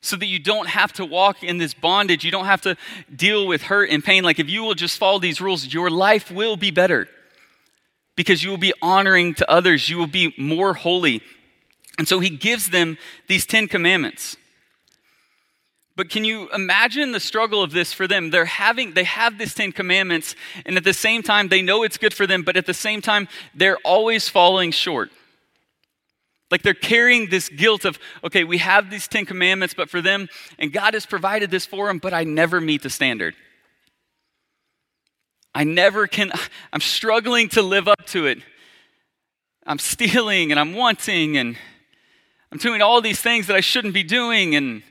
So 0.00 0.14
that 0.16 0.26
you 0.26 0.38
don't 0.38 0.68
have 0.68 0.92
to 0.94 1.04
walk 1.04 1.42
in 1.42 1.58
this 1.58 1.74
bondage. 1.74 2.24
You 2.24 2.30
don't 2.30 2.44
have 2.44 2.62
to 2.62 2.76
deal 3.14 3.48
with 3.48 3.62
hurt 3.62 3.90
and 3.90 4.04
pain. 4.04 4.22
Like 4.22 4.38
if 4.38 4.48
you 4.48 4.62
will 4.62 4.74
just 4.74 4.98
follow 4.98 5.18
these 5.18 5.40
rules, 5.40 5.74
your 5.74 5.90
life 5.90 6.30
will 6.30 6.56
be 6.56 6.70
better 6.70 7.08
because 8.14 8.44
you 8.44 8.50
will 8.50 8.56
be 8.56 8.72
honoring 8.80 9.34
to 9.34 9.50
others. 9.50 9.88
You 9.88 9.98
will 9.98 10.06
be 10.06 10.32
more 10.38 10.74
holy. 10.74 11.22
And 11.98 12.06
so 12.06 12.20
he 12.20 12.30
gives 12.30 12.70
them 12.70 12.98
these 13.26 13.46
10 13.46 13.66
commandments. 13.66 14.36
But 16.02 16.10
can 16.10 16.24
you 16.24 16.50
imagine 16.52 17.12
the 17.12 17.20
struggle 17.20 17.62
of 17.62 17.70
this 17.70 17.92
for 17.92 18.08
them? 18.08 18.30
They're 18.30 18.44
having, 18.44 18.94
they 18.94 19.04
have 19.04 19.38
this 19.38 19.54
Ten 19.54 19.70
Commandments, 19.70 20.34
and 20.66 20.76
at 20.76 20.82
the 20.82 20.92
same 20.92 21.22
time, 21.22 21.46
they 21.46 21.62
know 21.62 21.84
it's 21.84 21.96
good 21.96 22.12
for 22.12 22.26
them, 22.26 22.42
but 22.42 22.56
at 22.56 22.66
the 22.66 22.74
same 22.74 23.00
time, 23.00 23.28
they're 23.54 23.76
always 23.84 24.28
falling 24.28 24.72
short. 24.72 25.12
Like 26.50 26.62
they're 26.62 26.74
carrying 26.74 27.30
this 27.30 27.48
guilt 27.48 27.84
of, 27.84 28.00
okay, 28.24 28.42
we 28.42 28.58
have 28.58 28.90
these 28.90 29.06
Ten 29.06 29.24
Commandments, 29.24 29.74
but 29.74 29.88
for 29.88 30.00
them, 30.00 30.28
and 30.58 30.72
God 30.72 30.94
has 30.94 31.06
provided 31.06 31.52
this 31.52 31.66
for 31.66 31.86
them, 31.86 31.98
but 31.98 32.12
I 32.12 32.24
never 32.24 32.60
meet 32.60 32.82
the 32.82 32.90
standard. 32.90 33.36
I 35.54 35.62
never 35.62 36.08
can, 36.08 36.32
I'm 36.72 36.80
struggling 36.80 37.48
to 37.50 37.62
live 37.62 37.86
up 37.86 38.06
to 38.06 38.26
it. 38.26 38.38
I'm 39.64 39.78
stealing 39.78 40.50
and 40.50 40.58
I'm 40.58 40.74
wanting 40.74 41.36
and 41.36 41.56
I'm 42.50 42.58
doing 42.58 42.82
all 42.82 43.00
these 43.00 43.20
things 43.20 43.46
that 43.46 43.54
I 43.54 43.60
shouldn't 43.60 43.94
be 43.94 44.02
doing 44.02 44.56
and 44.56 44.82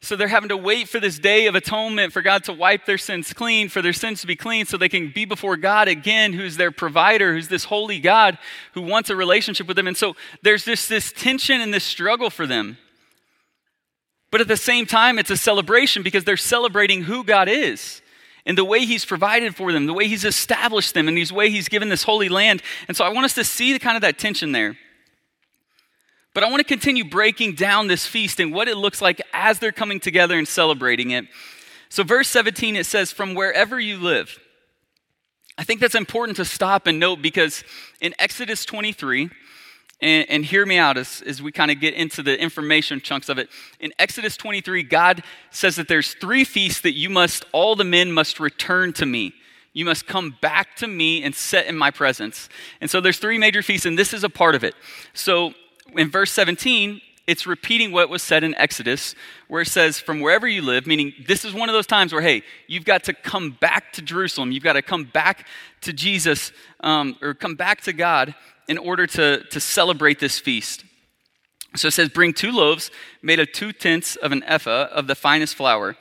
so 0.00 0.14
they're 0.14 0.28
having 0.28 0.50
to 0.50 0.56
wait 0.56 0.88
for 0.88 1.00
this 1.00 1.18
day 1.18 1.46
of 1.46 1.56
atonement 1.56 2.12
for 2.12 2.22
God 2.22 2.44
to 2.44 2.52
wipe 2.52 2.86
their 2.86 2.98
sins 2.98 3.32
clean, 3.32 3.68
for 3.68 3.82
their 3.82 3.92
sins 3.92 4.20
to 4.20 4.28
be 4.28 4.36
clean, 4.36 4.64
so 4.64 4.76
they 4.76 4.88
can 4.88 5.10
be 5.12 5.24
before 5.24 5.56
God 5.56 5.88
again, 5.88 6.32
who's 6.32 6.56
their 6.56 6.70
provider, 6.70 7.34
who's 7.34 7.48
this 7.48 7.64
holy 7.64 7.98
God 7.98 8.38
who 8.74 8.82
wants 8.82 9.10
a 9.10 9.16
relationship 9.16 9.66
with 9.66 9.76
them. 9.76 9.88
And 9.88 9.96
so 9.96 10.14
there's 10.42 10.64
this, 10.64 10.86
this 10.86 11.10
tension 11.10 11.60
and 11.60 11.74
this 11.74 11.82
struggle 11.82 12.30
for 12.30 12.46
them. 12.46 12.78
But 14.30 14.40
at 14.40 14.48
the 14.48 14.56
same 14.56 14.86
time, 14.86 15.18
it's 15.18 15.30
a 15.30 15.36
celebration 15.36 16.02
because 16.02 16.22
they're 16.22 16.36
celebrating 16.36 17.02
who 17.02 17.24
God 17.24 17.48
is 17.48 18.00
and 18.46 18.56
the 18.56 18.64
way 18.64 18.84
He's 18.84 19.04
provided 19.04 19.56
for 19.56 19.72
them, 19.72 19.86
the 19.86 19.94
way 19.94 20.06
He's 20.06 20.24
established 20.24 20.94
them, 20.94 21.08
and 21.08 21.16
the 21.16 21.34
way 21.34 21.50
He's 21.50 21.68
given 21.68 21.88
this 21.88 22.04
holy 22.04 22.28
land. 22.28 22.62
And 22.86 22.96
so 22.96 23.04
I 23.04 23.08
want 23.08 23.24
us 23.24 23.34
to 23.34 23.44
see 23.44 23.72
the 23.72 23.78
kind 23.78 23.96
of 23.96 24.02
that 24.02 24.18
tension 24.18 24.52
there. 24.52 24.76
But 26.38 26.44
I 26.44 26.50
want 26.50 26.60
to 26.60 26.64
continue 26.64 27.02
breaking 27.02 27.54
down 27.56 27.88
this 27.88 28.06
feast 28.06 28.38
and 28.38 28.52
what 28.52 28.68
it 28.68 28.76
looks 28.76 29.02
like 29.02 29.20
as 29.32 29.58
they're 29.58 29.72
coming 29.72 29.98
together 29.98 30.38
and 30.38 30.46
celebrating 30.46 31.10
it. 31.10 31.24
So, 31.88 32.04
verse 32.04 32.28
17, 32.28 32.76
it 32.76 32.86
says, 32.86 33.10
From 33.10 33.34
wherever 33.34 33.80
you 33.80 33.98
live. 33.98 34.38
I 35.58 35.64
think 35.64 35.80
that's 35.80 35.96
important 35.96 36.36
to 36.36 36.44
stop 36.44 36.86
and 36.86 37.00
note 37.00 37.22
because 37.22 37.64
in 38.00 38.14
Exodus 38.20 38.64
23, 38.64 39.30
and, 40.00 40.30
and 40.30 40.44
hear 40.44 40.64
me 40.64 40.78
out 40.78 40.96
as, 40.96 41.24
as 41.26 41.42
we 41.42 41.50
kind 41.50 41.72
of 41.72 41.80
get 41.80 41.94
into 41.94 42.22
the 42.22 42.40
information 42.40 43.00
chunks 43.00 43.28
of 43.28 43.38
it. 43.38 43.48
In 43.80 43.92
Exodus 43.98 44.36
23, 44.36 44.84
God 44.84 45.24
says 45.50 45.74
that 45.74 45.88
there's 45.88 46.14
three 46.14 46.44
feasts 46.44 46.82
that 46.82 46.94
you 46.94 47.10
must, 47.10 47.46
all 47.50 47.74
the 47.74 47.82
men 47.82 48.12
must 48.12 48.38
return 48.38 48.92
to 48.92 49.06
me. 49.06 49.32
You 49.72 49.86
must 49.86 50.06
come 50.06 50.36
back 50.40 50.76
to 50.76 50.86
me 50.86 51.24
and 51.24 51.34
sit 51.34 51.66
in 51.66 51.76
my 51.76 51.90
presence. 51.90 52.48
And 52.80 52.88
so 52.88 53.00
there's 53.00 53.18
three 53.18 53.38
major 53.38 53.60
feasts, 53.60 53.86
and 53.86 53.98
this 53.98 54.14
is 54.14 54.22
a 54.22 54.30
part 54.30 54.54
of 54.54 54.62
it. 54.62 54.76
So 55.14 55.52
in 55.96 56.10
verse 56.10 56.30
17, 56.32 57.00
it's 57.28 57.46
repeating 57.46 57.92
what 57.92 58.08
was 58.08 58.22
said 58.22 58.42
in 58.42 58.54
Exodus, 58.54 59.14
where 59.48 59.60
it 59.60 59.68
says, 59.68 60.00
From 60.00 60.20
wherever 60.20 60.48
you 60.48 60.62
live, 60.62 60.86
meaning 60.86 61.12
this 61.26 61.44
is 61.44 61.52
one 61.52 61.68
of 61.68 61.74
those 61.74 61.86
times 61.86 62.12
where, 62.12 62.22
hey, 62.22 62.42
you've 62.66 62.86
got 62.86 63.04
to 63.04 63.12
come 63.12 63.50
back 63.50 63.92
to 63.92 64.02
Jerusalem. 64.02 64.50
You've 64.50 64.64
got 64.64 64.72
to 64.72 64.82
come 64.82 65.04
back 65.04 65.46
to 65.82 65.92
Jesus 65.92 66.52
um, 66.80 67.16
or 67.20 67.34
come 67.34 67.54
back 67.54 67.82
to 67.82 67.92
God 67.92 68.34
in 68.66 68.78
order 68.78 69.06
to, 69.06 69.44
to 69.44 69.60
celebrate 69.60 70.20
this 70.20 70.38
feast. 70.38 70.84
So 71.76 71.88
it 71.88 71.90
says, 71.92 72.08
Bring 72.08 72.32
two 72.32 72.50
loaves 72.50 72.90
made 73.20 73.40
of 73.40 73.52
two 73.52 73.72
tenths 73.72 74.16
of 74.16 74.32
an 74.32 74.42
ephah 74.44 74.88
of 74.90 75.06
the 75.06 75.14
finest 75.14 75.54
flour, 75.54 75.96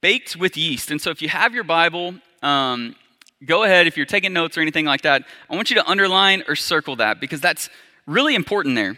baked 0.00 0.36
with 0.36 0.56
yeast. 0.56 0.90
And 0.90 1.00
so 1.00 1.10
if 1.10 1.20
you 1.20 1.28
have 1.28 1.54
your 1.54 1.64
Bible, 1.64 2.14
um, 2.42 2.96
go 3.44 3.64
ahead. 3.64 3.86
If 3.86 3.98
you're 3.98 4.06
taking 4.06 4.32
notes 4.32 4.56
or 4.56 4.62
anything 4.62 4.86
like 4.86 5.02
that, 5.02 5.24
I 5.50 5.54
want 5.54 5.68
you 5.68 5.76
to 5.76 5.86
underline 5.86 6.44
or 6.48 6.56
circle 6.56 6.96
that 6.96 7.20
because 7.20 7.42
that's 7.42 7.68
really 8.08 8.34
important 8.34 8.74
there. 8.74 8.96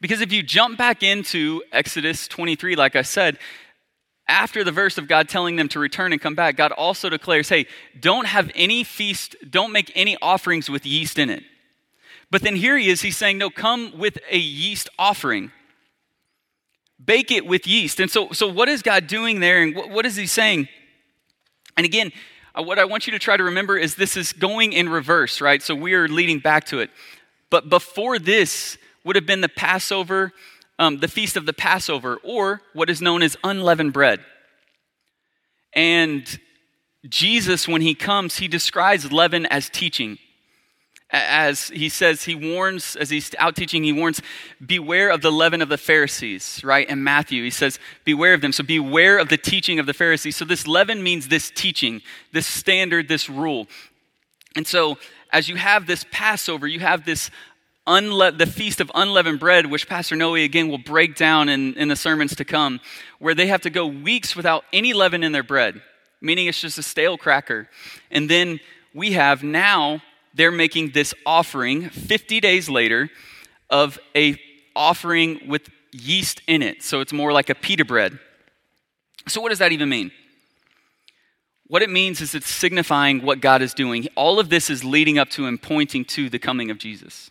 Because 0.00 0.20
if 0.20 0.32
you 0.32 0.42
jump 0.42 0.76
back 0.76 1.02
into 1.02 1.62
Exodus 1.72 2.28
23, 2.28 2.76
like 2.76 2.96
I 2.96 3.02
said, 3.02 3.38
after 4.28 4.64
the 4.64 4.72
verse 4.72 4.98
of 4.98 5.08
God 5.08 5.28
telling 5.28 5.56
them 5.56 5.68
to 5.68 5.78
return 5.78 6.12
and 6.12 6.20
come 6.20 6.34
back, 6.34 6.56
God 6.56 6.72
also 6.72 7.08
declares, 7.08 7.48
hey, 7.48 7.66
don't 7.98 8.26
have 8.26 8.50
any 8.54 8.82
feast, 8.82 9.36
don't 9.48 9.72
make 9.72 9.90
any 9.94 10.16
offerings 10.20 10.68
with 10.68 10.84
yeast 10.84 11.18
in 11.18 11.30
it. 11.30 11.44
But 12.30 12.42
then 12.42 12.56
here 12.56 12.76
he 12.76 12.90
is, 12.90 13.02
he's 13.02 13.16
saying, 13.16 13.38
no, 13.38 13.50
come 13.50 13.96
with 13.96 14.18
a 14.30 14.36
yeast 14.36 14.90
offering. 14.98 15.52
Bake 17.02 17.30
it 17.30 17.46
with 17.46 17.68
yeast. 17.68 18.00
And 18.00 18.10
so, 18.10 18.32
so 18.32 18.48
what 18.48 18.68
is 18.68 18.82
God 18.82 19.06
doing 19.06 19.38
there? 19.38 19.62
And 19.62 19.76
what, 19.76 19.90
what 19.90 20.06
is 20.06 20.16
he 20.16 20.26
saying? 20.26 20.68
And 21.76 21.86
again, 21.86 22.10
uh, 22.58 22.62
what 22.62 22.78
I 22.80 22.84
want 22.84 23.06
you 23.06 23.12
to 23.12 23.18
try 23.18 23.36
to 23.36 23.44
remember 23.44 23.76
is 23.76 23.94
this 23.94 24.16
is 24.16 24.32
going 24.32 24.72
in 24.72 24.88
reverse, 24.88 25.40
right? 25.40 25.62
So 25.62 25.74
we 25.74 25.94
are 25.94 26.08
leading 26.08 26.40
back 26.40 26.64
to 26.66 26.80
it. 26.80 26.90
But 27.50 27.68
before 27.68 28.18
this 28.18 28.78
would 29.04 29.16
have 29.16 29.26
been 29.26 29.40
the 29.40 29.48
Passover, 29.48 30.32
um, 30.78 30.98
the 30.98 31.08
feast 31.08 31.36
of 31.36 31.46
the 31.46 31.52
Passover, 31.52 32.18
or 32.22 32.60
what 32.72 32.90
is 32.90 33.00
known 33.00 33.22
as 33.22 33.36
unleavened 33.44 33.92
bread. 33.92 34.20
And 35.72 36.40
Jesus, 37.08 37.68
when 37.68 37.82
he 37.82 37.94
comes, 37.94 38.38
he 38.38 38.48
describes 38.48 39.12
leaven 39.12 39.46
as 39.46 39.70
teaching. 39.70 40.18
as 41.10 41.68
he 41.68 41.88
says, 41.88 42.24
he 42.24 42.34
warns, 42.34 42.96
as 42.96 43.10
he's 43.10 43.32
out 43.38 43.54
teaching, 43.54 43.84
he 43.84 43.92
warns, 43.92 44.20
beware 44.64 45.10
of 45.10 45.22
the 45.22 45.30
leaven 45.30 45.62
of 45.62 45.68
the 45.68 45.78
Pharisees, 45.78 46.60
right? 46.64 46.88
In 46.88 47.04
Matthew, 47.04 47.44
he 47.44 47.50
says, 47.50 47.78
beware 48.04 48.34
of 48.34 48.40
them. 48.40 48.52
So 48.52 48.64
beware 48.64 49.18
of 49.18 49.28
the 49.28 49.36
teaching 49.36 49.78
of 49.78 49.86
the 49.86 49.94
Pharisees. 49.94 50.36
So 50.36 50.44
this 50.44 50.66
leaven 50.66 51.02
means 51.02 51.28
this 51.28 51.50
teaching, 51.50 52.02
this 52.32 52.46
standard, 52.46 53.08
this 53.08 53.30
rule. 53.30 53.68
And 54.56 54.66
so 54.66 54.98
as 55.32 55.48
you 55.48 55.56
have 55.56 55.86
this 55.86 56.04
Passover, 56.10 56.66
you 56.66 56.80
have 56.80 57.04
this 57.04 57.30
unle- 57.86 58.36
the 58.36 58.46
feast 58.46 58.80
of 58.80 58.90
unleavened 58.94 59.40
bread, 59.40 59.66
which 59.66 59.88
Pastor 59.88 60.16
Noe 60.16 60.34
again 60.34 60.68
will 60.68 60.78
break 60.78 61.16
down 61.16 61.48
in, 61.48 61.74
in 61.74 61.88
the 61.88 61.96
sermons 61.96 62.34
to 62.36 62.44
come, 62.44 62.80
where 63.18 63.34
they 63.34 63.46
have 63.46 63.62
to 63.62 63.70
go 63.70 63.86
weeks 63.86 64.34
without 64.34 64.64
any 64.72 64.92
leaven 64.92 65.22
in 65.22 65.32
their 65.32 65.42
bread, 65.42 65.80
meaning 66.20 66.46
it's 66.46 66.60
just 66.60 66.78
a 66.78 66.82
stale 66.82 67.16
cracker. 67.16 67.68
And 68.10 68.28
then 68.28 68.60
we 68.94 69.12
have 69.12 69.42
now 69.42 70.02
they're 70.34 70.52
making 70.52 70.90
this 70.90 71.14
offering 71.24 71.88
50 71.88 72.40
days 72.40 72.68
later 72.68 73.08
of 73.70 73.98
a 74.14 74.38
offering 74.74 75.40
with 75.48 75.68
yeast 75.92 76.42
in 76.46 76.62
it. 76.62 76.82
So 76.82 77.00
it's 77.00 77.12
more 77.12 77.32
like 77.32 77.48
a 77.48 77.54
pita 77.54 77.84
bread. 77.84 78.18
So 79.28 79.40
what 79.40 79.48
does 79.48 79.58
that 79.58 79.72
even 79.72 79.88
mean? 79.88 80.12
What 81.68 81.82
it 81.82 81.90
means 81.90 82.20
is 82.20 82.34
it's 82.34 82.50
signifying 82.50 83.22
what 83.22 83.40
God 83.40 83.60
is 83.60 83.74
doing. 83.74 84.06
All 84.14 84.38
of 84.38 84.50
this 84.50 84.70
is 84.70 84.84
leading 84.84 85.18
up 85.18 85.30
to 85.30 85.46
and 85.46 85.60
pointing 85.60 86.04
to 86.06 86.28
the 86.28 86.38
coming 86.38 86.70
of 86.70 86.78
Jesus. 86.78 87.30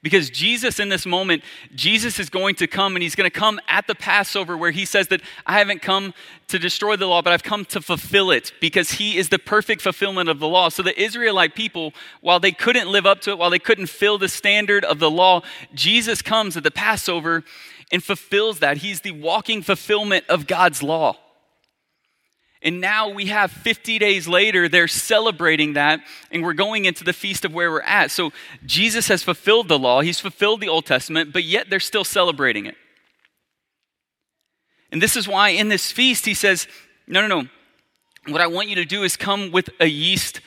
Because 0.00 0.30
Jesus, 0.30 0.78
in 0.78 0.90
this 0.90 1.04
moment, 1.04 1.42
Jesus 1.74 2.20
is 2.20 2.30
going 2.30 2.54
to 2.56 2.68
come 2.68 2.94
and 2.94 3.02
he's 3.02 3.16
going 3.16 3.28
to 3.28 3.36
come 3.36 3.58
at 3.66 3.88
the 3.88 3.96
Passover 3.96 4.56
where 4.56 4.70
he 4.70 4.84
says 4.84 5.08
that 5.08 5.20
I 5.44 5.58
haven't 5.58 5.82
come 5.82 6.14
to 6.46 6.58
destroy 6.58 6.94
the 6.94 7.06
law, 7.06 7.20
but 7.20 7.32
I've 7.32 7.42
come 7.42 7.64
to 7.66 7.80
fulfill 7.80 8.30
it 8.30 8.52
because 8.60 8.92
he 8.92 9.16
is 9.16 9.28
the 9.28 9.40
perfect 9.40 9.82
fulfillment 9.82 10.28
of 10.28 10.38
the 10.38 10.46
law. 10.46 10.68
So 10.68 10.84
the 10.84 10.98
Israelite 10.98 11.56
people, 11.56 11.94
while 12.20 12.38
they 12.38 12.52
couldn't 12.52 12.88
live 12.88 13.06
up 13.06 13.20
to 13.22 13.30
it, 13.32 13.38
while 13.38 13.50
they 13.50 13.58
couldn't 13.58 13.88
fill 13.88 14.18
the 14.18 14.28
standard 14.28 14.84
of 14.84 15.00
the 15.00 15.10
law, 15.10 15.42
Jesus 15.74 16.22
comes 16.22 16.56
at 16.56 16.62
the 16.62 16.70
Passover 16.70 17.42
and 17.90 18.02
fulfills 18.02 18.60
that. 18.60 18.78
He's 18.78 19.00
the 19.00 19.10
walking 19.10 19.62
fulfillment 19.62 20.26
of 20.28 20.46
God's 20.46 20.80
law. 20.80 21.16
And 22.62 22.80
now 22.80 23.08
we 23.08 23.26
have 23.26 23.52
50 23.52 23.98
days 23.98 24.26
later, 24.26 24.68
they're 24.68 24.88
celebrating 24.88 25.74
that, 25.74 26.00
and 26.32 26.42
we're 26.42 26.54
going 26.54 26.86
into 26.86 27.04
the 27.04 27.12
feast 27.12 27.44
of 27.44 27.54
where 27.54 27.70
we're 27.70 27.82
at. 27.82 28.10
So 28.10 28.32
Jesus 28.66 29.06
has 29.08 29.22
fulfilled 29.22 29.68
the 29.68 29.78
law, 29.78 30.00
he's 30.00 30.18
fulfilled 30.18 30.60
the 30.60 30.68
Old 30.68 30.84
Testament, 30.84 31.32
but 31.32 31.44
yet 31.44 31.70
they're 31.70 31.78
still 31.78 32.04
celebrating 32.04 32.66
it. 32.66 32.74
And 34.90 35.00
this 35.00 35.16
is 35.16 35.28
why 35.28 35.50
in 35.50 35.68
this 35.68 35.92
feast, 35.92 36.26
he 36.26 36.34
says, 36.34 36.66
No, 37.06 37.26
no, 37.26 37.42
no. 37.42 37.48
What 38.26 38.40
I 38.40 38.46
want 38.46 38.68
you 38.68 38.74
to 38.76 38.84
do 38.84 39.04
is 39.04 39.16
come 39.16 39.52
with 39.52 39.70
a 39.80 39.86
yeast 39.86 40.40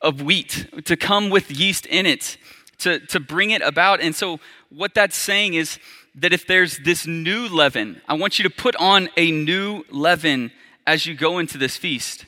of 0.00 0.22
wheat, 0.22 0.66
to 0.84 0.96
come 0.96 1.30
with 1.30 1.50
yeast 1.50 1.86
in 1.86 2.06
it, 2.06 2.36
to, 2.78 2.98
to 2.98 3.20
bring 3.20 3.50
it 3.50 3.62
about. 3.62 4.00
And 4.00 4.14
so, 4.14 4.40
what 4.70 4.94
that's 4.94 5.16
saying 5.16 5.54
is 5.54 5.78
that 6.14 6.32
if 6.32 6.46
there's 6.46 6.78
this 6.78 7.06
new 7.06 7.46
leaven, 7.48 8.00
I 8.08 8.14
want 8.14 8.38
you 8.38 8.42
to 8.44 8.50
put 8.50 8.74
on 8.76 9.08
a 9.16 9.30
new 9.30 9.84
leaven 9.90 10.50
as 10.86 11.06
you 11.06 11.14
go 11.14 11.38
into 11.38 11.58
this 11.58 11.76
feast 11.76 12.26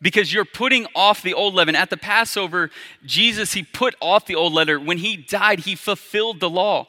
because 0.00 0.32
you're 0.32 0.44
putting 0.44 0.86
off 0.94 1.22
the 1.22 1.34
old 1.34 1.54
leaven. 1.54 1.74
At 1.74 1.90
the 1.90 1.96
Passover, 1.96 2.70
Jesus, 3.04 3.52
he 3.52 3.62
put 3.62 3.94
off 4.00 4.26
the 4.26 4.34
old 4.34 4.52
letter. 4.52 4.78
When 4.78 4.98
he 4.98 5.16
died, 5.16 5.60
he 5.60 5.74
fulfilled 5.74 6.40
the 6.40 6.50
law. 6.50 6.88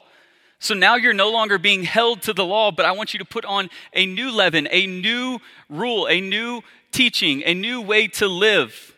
So 0.58 0.74
now 0.74 0.96
you're 0.96 1.14
no 1.14 1.30
longer 1.30 1.58
being 1.58 1.84
held 1.84 2.22
to 2.22 2.32
the 2.32 2.44
law, 2.44 2.70
but 2.70 2.84
I 2.84 2.92
want 2.92 3.14
you 3.14 3.18
to 3.18 3.24
put 3.24 3.44
on 3.44 3.70
a 3.94 4.04
new 4.04 4.30
leaven, 4.30 4.68
a 4.70 4.86
new 4.86 5.38
rule, 5.68 6.06
a 6.06 6.20
new 6.20 6.62
teaching, 6.92 7.42
a 7.46 7.54
new 7.54 7.80
way 7.80 8.08
to 8.08 8.26
live. 8.26 8.94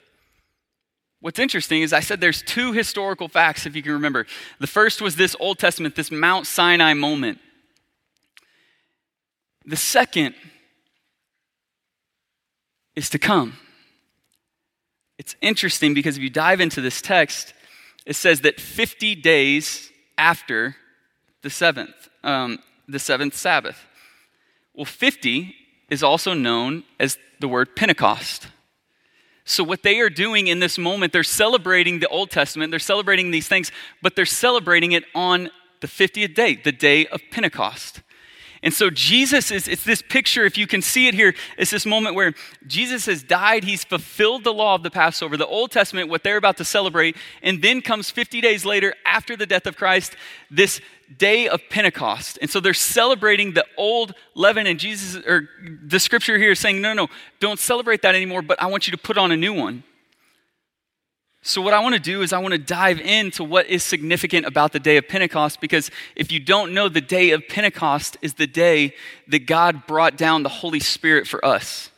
What's 1.20 1.38
interesting 1.38 1.82
is 1.82 1.92
I 1.92 2.00
said 2.00 2.20
there's 2.20 2.42
two 2.42 2.72
historical 2.72 3.28
facts, 3.28 3.64
if 3.64 3.76
you 3.76 3.82
can 3.82 3.92
remember. 3.92 4.26
The 4.58 4.66
first 4.66 5.00
was 5.00 5.14
this 5.14 5.36
Old 5.38 5.60
Testament, 5.60 5.94
this 5.94 6.10
Mount 6.10 6.48
Sinai 6.48 6.94
moment. 6.94 7.38
The 9.64 9.76
second 9.76 10.34
is 12.94 13.10
to 13.10 13.18
come. 13.18 13.54
It's 15.18 15.36
interesting 15.40 15.94
because 15.94 16.16
if 16.16 16.22
you 16.22 16.30
dive 16.30 16.60
into 16.60 16.80
this 16.80 17.00
text, 17.00 17.54
it 18.06 18.16
says 18.16 18.40
that 18.40 18.60
50 18.60 19.14
days 19.14 19.90
after 20.18 20.76
the 21.42 21.50
seventh, 21.50 22.08
um, 22.24 22.58
the 22.88 22.98
seventh 22.98 23.34
Sabbath. 23.34 23.86
Well, 24.74 24.84
50 24.84 25.54
is 25.90 26.02
also 26.02 26.34
known 26.34 26.84
as 26.98 27.18
the 27.40 27.48
word 27.48 27.76
Pentecost. 27.76 28.48
So, 29.44 29.64
what 29.64 29.82
they 29.82 29.98
are 29.98 30.10
doing 30.10 30.46
in 30.46 30.60
this 30.60 30.78
moment, 30.78 31.12
they're 31.12 31.24
celebrating 31.24 31.98
the 31.98 32.08
Old 32.08 32.30
Testament, 32.30 32.70
they're 32.70 32.78
celebrating 32.78 33.32
these 33.32 33.48
things, 33.48 33.72
but 34.00 34.14
they're 34.14 34.24
celebrating 34.24 34.92
it 34.92 35.04
on 35.14 35.50
the 35.80 35.88
50th 35.88 36.34
day, 36.34 36.54
the 36.54 36.72
day 36.72 37.06
of 37.06 37.20
Pentecost. 37.30 38.02
And 38.62 38.72
so 38.72 38.90
Jesus 38.90 39.50
is, 39.50 39.66
it's 39.66 39.82
this 39.82 40.02
picture, 40.02 40.44
if 40.44 40.56
you 40.56 40.68
can 40.68 40.82
see 40.82 41.08
it 41.08 41.14
here, 41.14 41.34
it's 41.58 41.72
this 41.72 41.84
moment 41.84 42.14
where 42.14 42.32
Jesus 42.66 43.06
has 43.06 43.22
died, 43.22 43.64
he's 43.64 43.82
fulfilled 43.82 44.44
the 44.44 44.52
law 44.52 44.76
of 44.76 44.84
the 44.84 44.90
Passover, 44.90 45.36
the 45.36 45.46
Old 45.46 45.72
Testament, 45.72 46.08
what 46.08 46.22
they're 46.22 46.36
about 46.36 46.56
to 46.58 46.64
celebrate, 46.64 47.16
and 47.42 47.60
then 47.60 47.82
comes 47.82 48.10
50 48.10 48.40
days 48.40 48.64
later, 48.64 48.94
after 49.04 49.36
the 49.36 49.46
death 49.46 49.66
of 49.66 49.76
Christ, 49.76 50.14
this 50.50 50.80
day 51.18 51.48
of 51.48 51.60
Pentecost. 51.70 52.38
And 52.40 52.48
so 52.48 52.60
they're 52.60 52.72
celebrating 52.72 53.54
the 53.54 53.66
old 53.76 54.14
leaven, 54.34 54.68
and 54.68 54.78
Jesus, 54.78 55.16
or 55.26 55.48
the 55.84 55.98
scripture 55.98 56.38
here 56.38 56.52
is 56.52 56.60
saying, 56.60 56.80
no, 56.80 56.92
no, 56.92 57.08
don't 57.40 57.58
celebrate 57.58 58.02
that 58.02 58.14
anymore, 58.14 58.42
but 58.42 58.62
I 58.62 58.66
want 58.66 58.86
you 58.86 58.92
to 58.92 58.98
put 58.98 59.18
on 59.18 59.32
a 59.32 59.36
new 59.36 59.52
one. 59.52 59.82
So, 61.44 61.60
what 61.60 61.74
I 61.74 61.80
want 61.80 61.96
to 61.96 62.00
do 62.00 62.22
is, 62.22 62.32
I 62.32 62.38
want 62.38 62.52
to 62.52 62.58
dive 62.58 63.00
into 63.00 63.42
what 63.42 63.66
is 63.66 63.82
significant 63.82 64.46
about 64.46 64.72
the 64.72 64.78
day 64.78 64.96
of 64.96 65.08
Pentecost 65.08 65.60
because 65.60 65.90
if 66.14 66.30
you 66.30 66.38
don't 66.38 66.72
know, 66.72 66.88
the 66.88 67.00
day 67.00 67.30
of 67.30 67.48
Pentecost 67.48 68.16
is 68.22 68.34
the 68.34 68.46
day 68.46 68.94
that 69.26 69.46
God 69.46 69.86
brought 69.88 70.16
down 70.16 70.44
the 70.44 70.48
Holy 70.48 70.78
Spirit 70.78 71.26
for 71.26 71.44
us. 71.44 71.90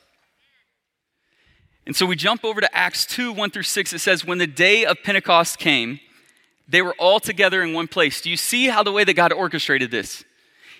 And 1.86 1.94
so 1.94 2.06
we 2.06 2.16
jump 2.16 2.42
over 2.42 2.62
to 2.62 2.74
Acts 2.74 3.04
2 3.04 3.32
1 3.32 3.50
through 3.50 3.64
6. 3.64 3.92
It 3.92 3.98
says, 3.98 4.24
When 4.24 4.38
the 4.38 4.46
day 4.46 4.86
of 4.86 5.02
Pentecost 5.02 5.58
came, 5.58 6.00
they 6.66 6.80
were 6.80 6.94
all 6.98 7.20
together 7.20 7.62
in 7.62 7.74
one 7.74 7.88
place. 7.88 8.22
Do 8.22 8.30
you 8.30 8.38
see 8.38 8.68
how 8.68 8.82
the 8.82 8.92
way 8.92 9.04
that 9.04 9.12
God 9.12 9.32
orchestrated 9.32 9.90
this? 9.90 10.24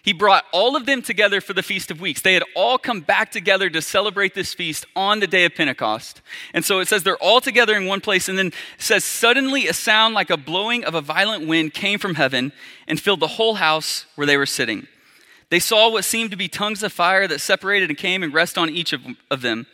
He 0.05 0.13
brought 0.13 0.45
all 0.53 0.77
of 0.77 0.85
them 0.85 1.01
together 1.01 1.41
for 1.41 1.55
the 1.55 1.63
Feast 1.63 1.91
of 1.91 1.99
Weeks. 1.99 2.21
They 2.21 2.35
had 2.35 2.45
all 2.55 2.77
come 2.77 3.01
back 3.01 3.33
together 3.33 3.71
to 3.71 3.81
celebrate 3.81 4.35
this 4.35 4.53
feast 4.53 4.85
on 4.95 5.21
the 5.21 5.27
day 5.27 5.47
of 5.47 5.55
Pentecost. 5.55 6.21
And 6.53 6.63
so 6.63 6.79
it 6.81 6.89
says 6.89 7.05
they're 7.05 7.17
all 7.17 7.41
together 7.41 7.75
in 7.75 7.87
one 7.87 8.03
place, 8.03 8.29
and 8.29 8.37
then 8.37 8.53
says, 8.77 9.03
Suddenly 9.03 9.67
a 9.67 9.73
sound 9.73 10.15
like 10.15 10.29
a 10.29 10.37
blowing 10.37 10.85
of 10.85 10.95
a 10.95 11.01
violent 11.01 11.49
wind 11.49 11.73
came 11.73 11.99
from 11.99 12.17
heaven 12.17 12.53
and 12.87 13.01
filled 13.01 13.21
the 13.21 13.29
whole 13.29 13.55
house 13.55 14.05
where 14.15 14.27
they 14.27 14.37
were 14.37 14.45
sitting. 14.45 14.87
They 15.49 15.59
saw 15.59 15.91
what 15.91 16.05
seemed 16.05 16.33
to 16.33 16.37
be 16.37 16.49
tongues 16.49 16.83
of 16.83 16.93
fire 16.93 17.27
that 17.27 17.41
separated 17.41 17.89
and 17.89 17.97
came 17.97 18.23
and 18.23 18.35
rested 18.35 18.61
on 18.61 18.69
each 18.69 18.93
of 18.93 19.41
them. 19.41 19.67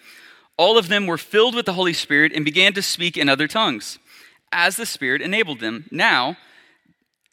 All 0.57 0.79
of 0.79 0.87
them 0.87 1.09
were 1.09 1.19
filled 1.19 1.57
with 1.57 1.67
the 1.67 1.73
Holy 1.73 1.93
Spirit 1.93 2.33
and 2.33 2.45
began 2.45 2.73
to 2.75 2.83
speak 2.83 3.17
in 3.17 3.29
other 3.29 3.49
tongues, 3.49 3.99
as 4.53 4.77
the 4.77 4.87
Spirit 4.87 5.23
enabled 5.23 5.59
them. 5.59 5.87
Now, 5.91 6.37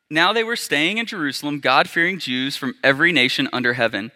now 0.09 0.31
they 0.33 0.43
were 0.43 0.55
staying 0.55 0.97
in 0.97 1.05
Jerusalem, 1.05 1.59
God 1.59 1.89
fearing 1.89 2.19
Jews 2.19 2.55
from 2.55 2.75
every 2.83 3.11
nation 3.11 3.49
under 3.51 3.73
heaven. 3.73 4.11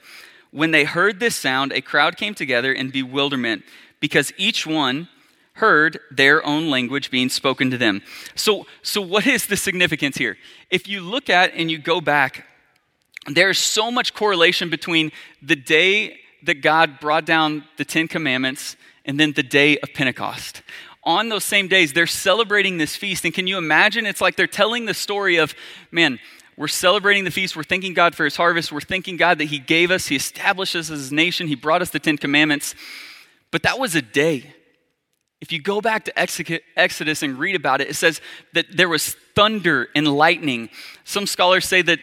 When 0.51 0.71
they 0.71 0.83
heard 0.83 1.19
this 1.19 1.35
sound, 1.35 1.71
a 1.71 1.81
crowd 1.81 2.17
came 2.17 2.33
together 2.33 2.71
in 2.71 2.89
bewilderment 2.89 3.63
because 3.99 4.33
each 4.37 4.65
one 4.65 5.09
heard 5.53 5.99
their 6.09 6.45
own 6.45 6.69
language 6.69 7.11
being 7.11 7.29
spoken 7.29 7.69
to 7.71 7.77
them. 7.77 8.01
So, 8.35 8.65
so 8.81 9.01
what 9.01 9.27
is 9.27 9.47
the 9.47 9.57
significance 9.57 10.17
here? 10.17 10.37
If 10.69 10.87
you 10.87 11.01
look 11.01 11.29
at 11.29 11.53
and 11.53 11.69
you 11.69 11.77
go 11.77 12.01
back, 12.01 12.47
there's 13.27 13.59
so 13.59 13.91
much 13.91 14.13
correlation 14.13 14.69
between 14.69 15.11
the 15.41 15.55
day 15.55 16.19
that 16.43 16.61
God 16.61 16.99
brought 16.99 17.25
down 17.25 17.65
the 17.77 17.85
Ten 17.85 18.07
Commandments 18.07 18.75
and 19.05 19.19
then 19.19 19.33
the 19.33 19.43
day 19.43 19.77
of 19.79 19.93
Pentecost 19.93 20.63
on 21.03 21.29
those 21.29 21.43
same 21.43 21.67
days, 21.67 21.93
they're 21.93 22.07
celebrating 22.07 22.77
this 22.77 22.95
feast. 22.95 23.25
And 23.25 23.33
can 23.33 23.47
you 23.47 23.57
imagine? 23.57 24.05
It's 24.05 24.21
like 24.21 24.35
they're 24.35 24.47
telling 24.47 24.85
the 24.85 24.93
story 24.93 25.37
of, 25.37 25.55
man, 25.91 26.19
we're 26.57 26.67
celebrating 26.67 27.23
the 27.23 27.31
feast. 27.31 27.55
We're 27.55 27.63
thanking 27.63 27.93
God 27.93 28.13
for 28.13 28.23
his 28.23 28.35
harvest. 28.35 28.71
We're 28.71 28.81
thanking 28.81 29.17
God 29.17 29.39
that 29.39 29.45
he 29.45 29.57
gave 29.57 29.89
us, 29.89 30.07
he 30.07 30.15
established 30.15 30.75
us 30.75 30.91
as 30.91 30.99
his 30.99 31.11
nation, 31.11 31.47
he 31.47 31.55
brought 31.55 31.81
us 31.81 31.89
the 31.89 31.99
Ten 31.99 32.17
Commandments. 32.17 32.75
But 33.49 33.63
that 33.63 33.79
was 33.79 33.95
a 33.95 34.01
day. 34.01 34.53
If 35.41 35.51
you 35.51 35.59
go 35.59 35.81
back 35.81 36.05
to 36.05 36.19
Exodus 36.19 37.23
and 37.23 37.39
read 37.39 37.55
about 37.55 37.81
it, 37.81 37.89
it 37.89 37.95
says 37.95 38.21
that 38.53 38.67
there 38.71 38.87
was 38.87 39.15
thunder 39.35 39.89
and 39.95 40.07
lightning. 40.07 40.69
Some 41.03 41.25
scholars 41.25 41.65
say 41.65 41.81
that 41.81 41.97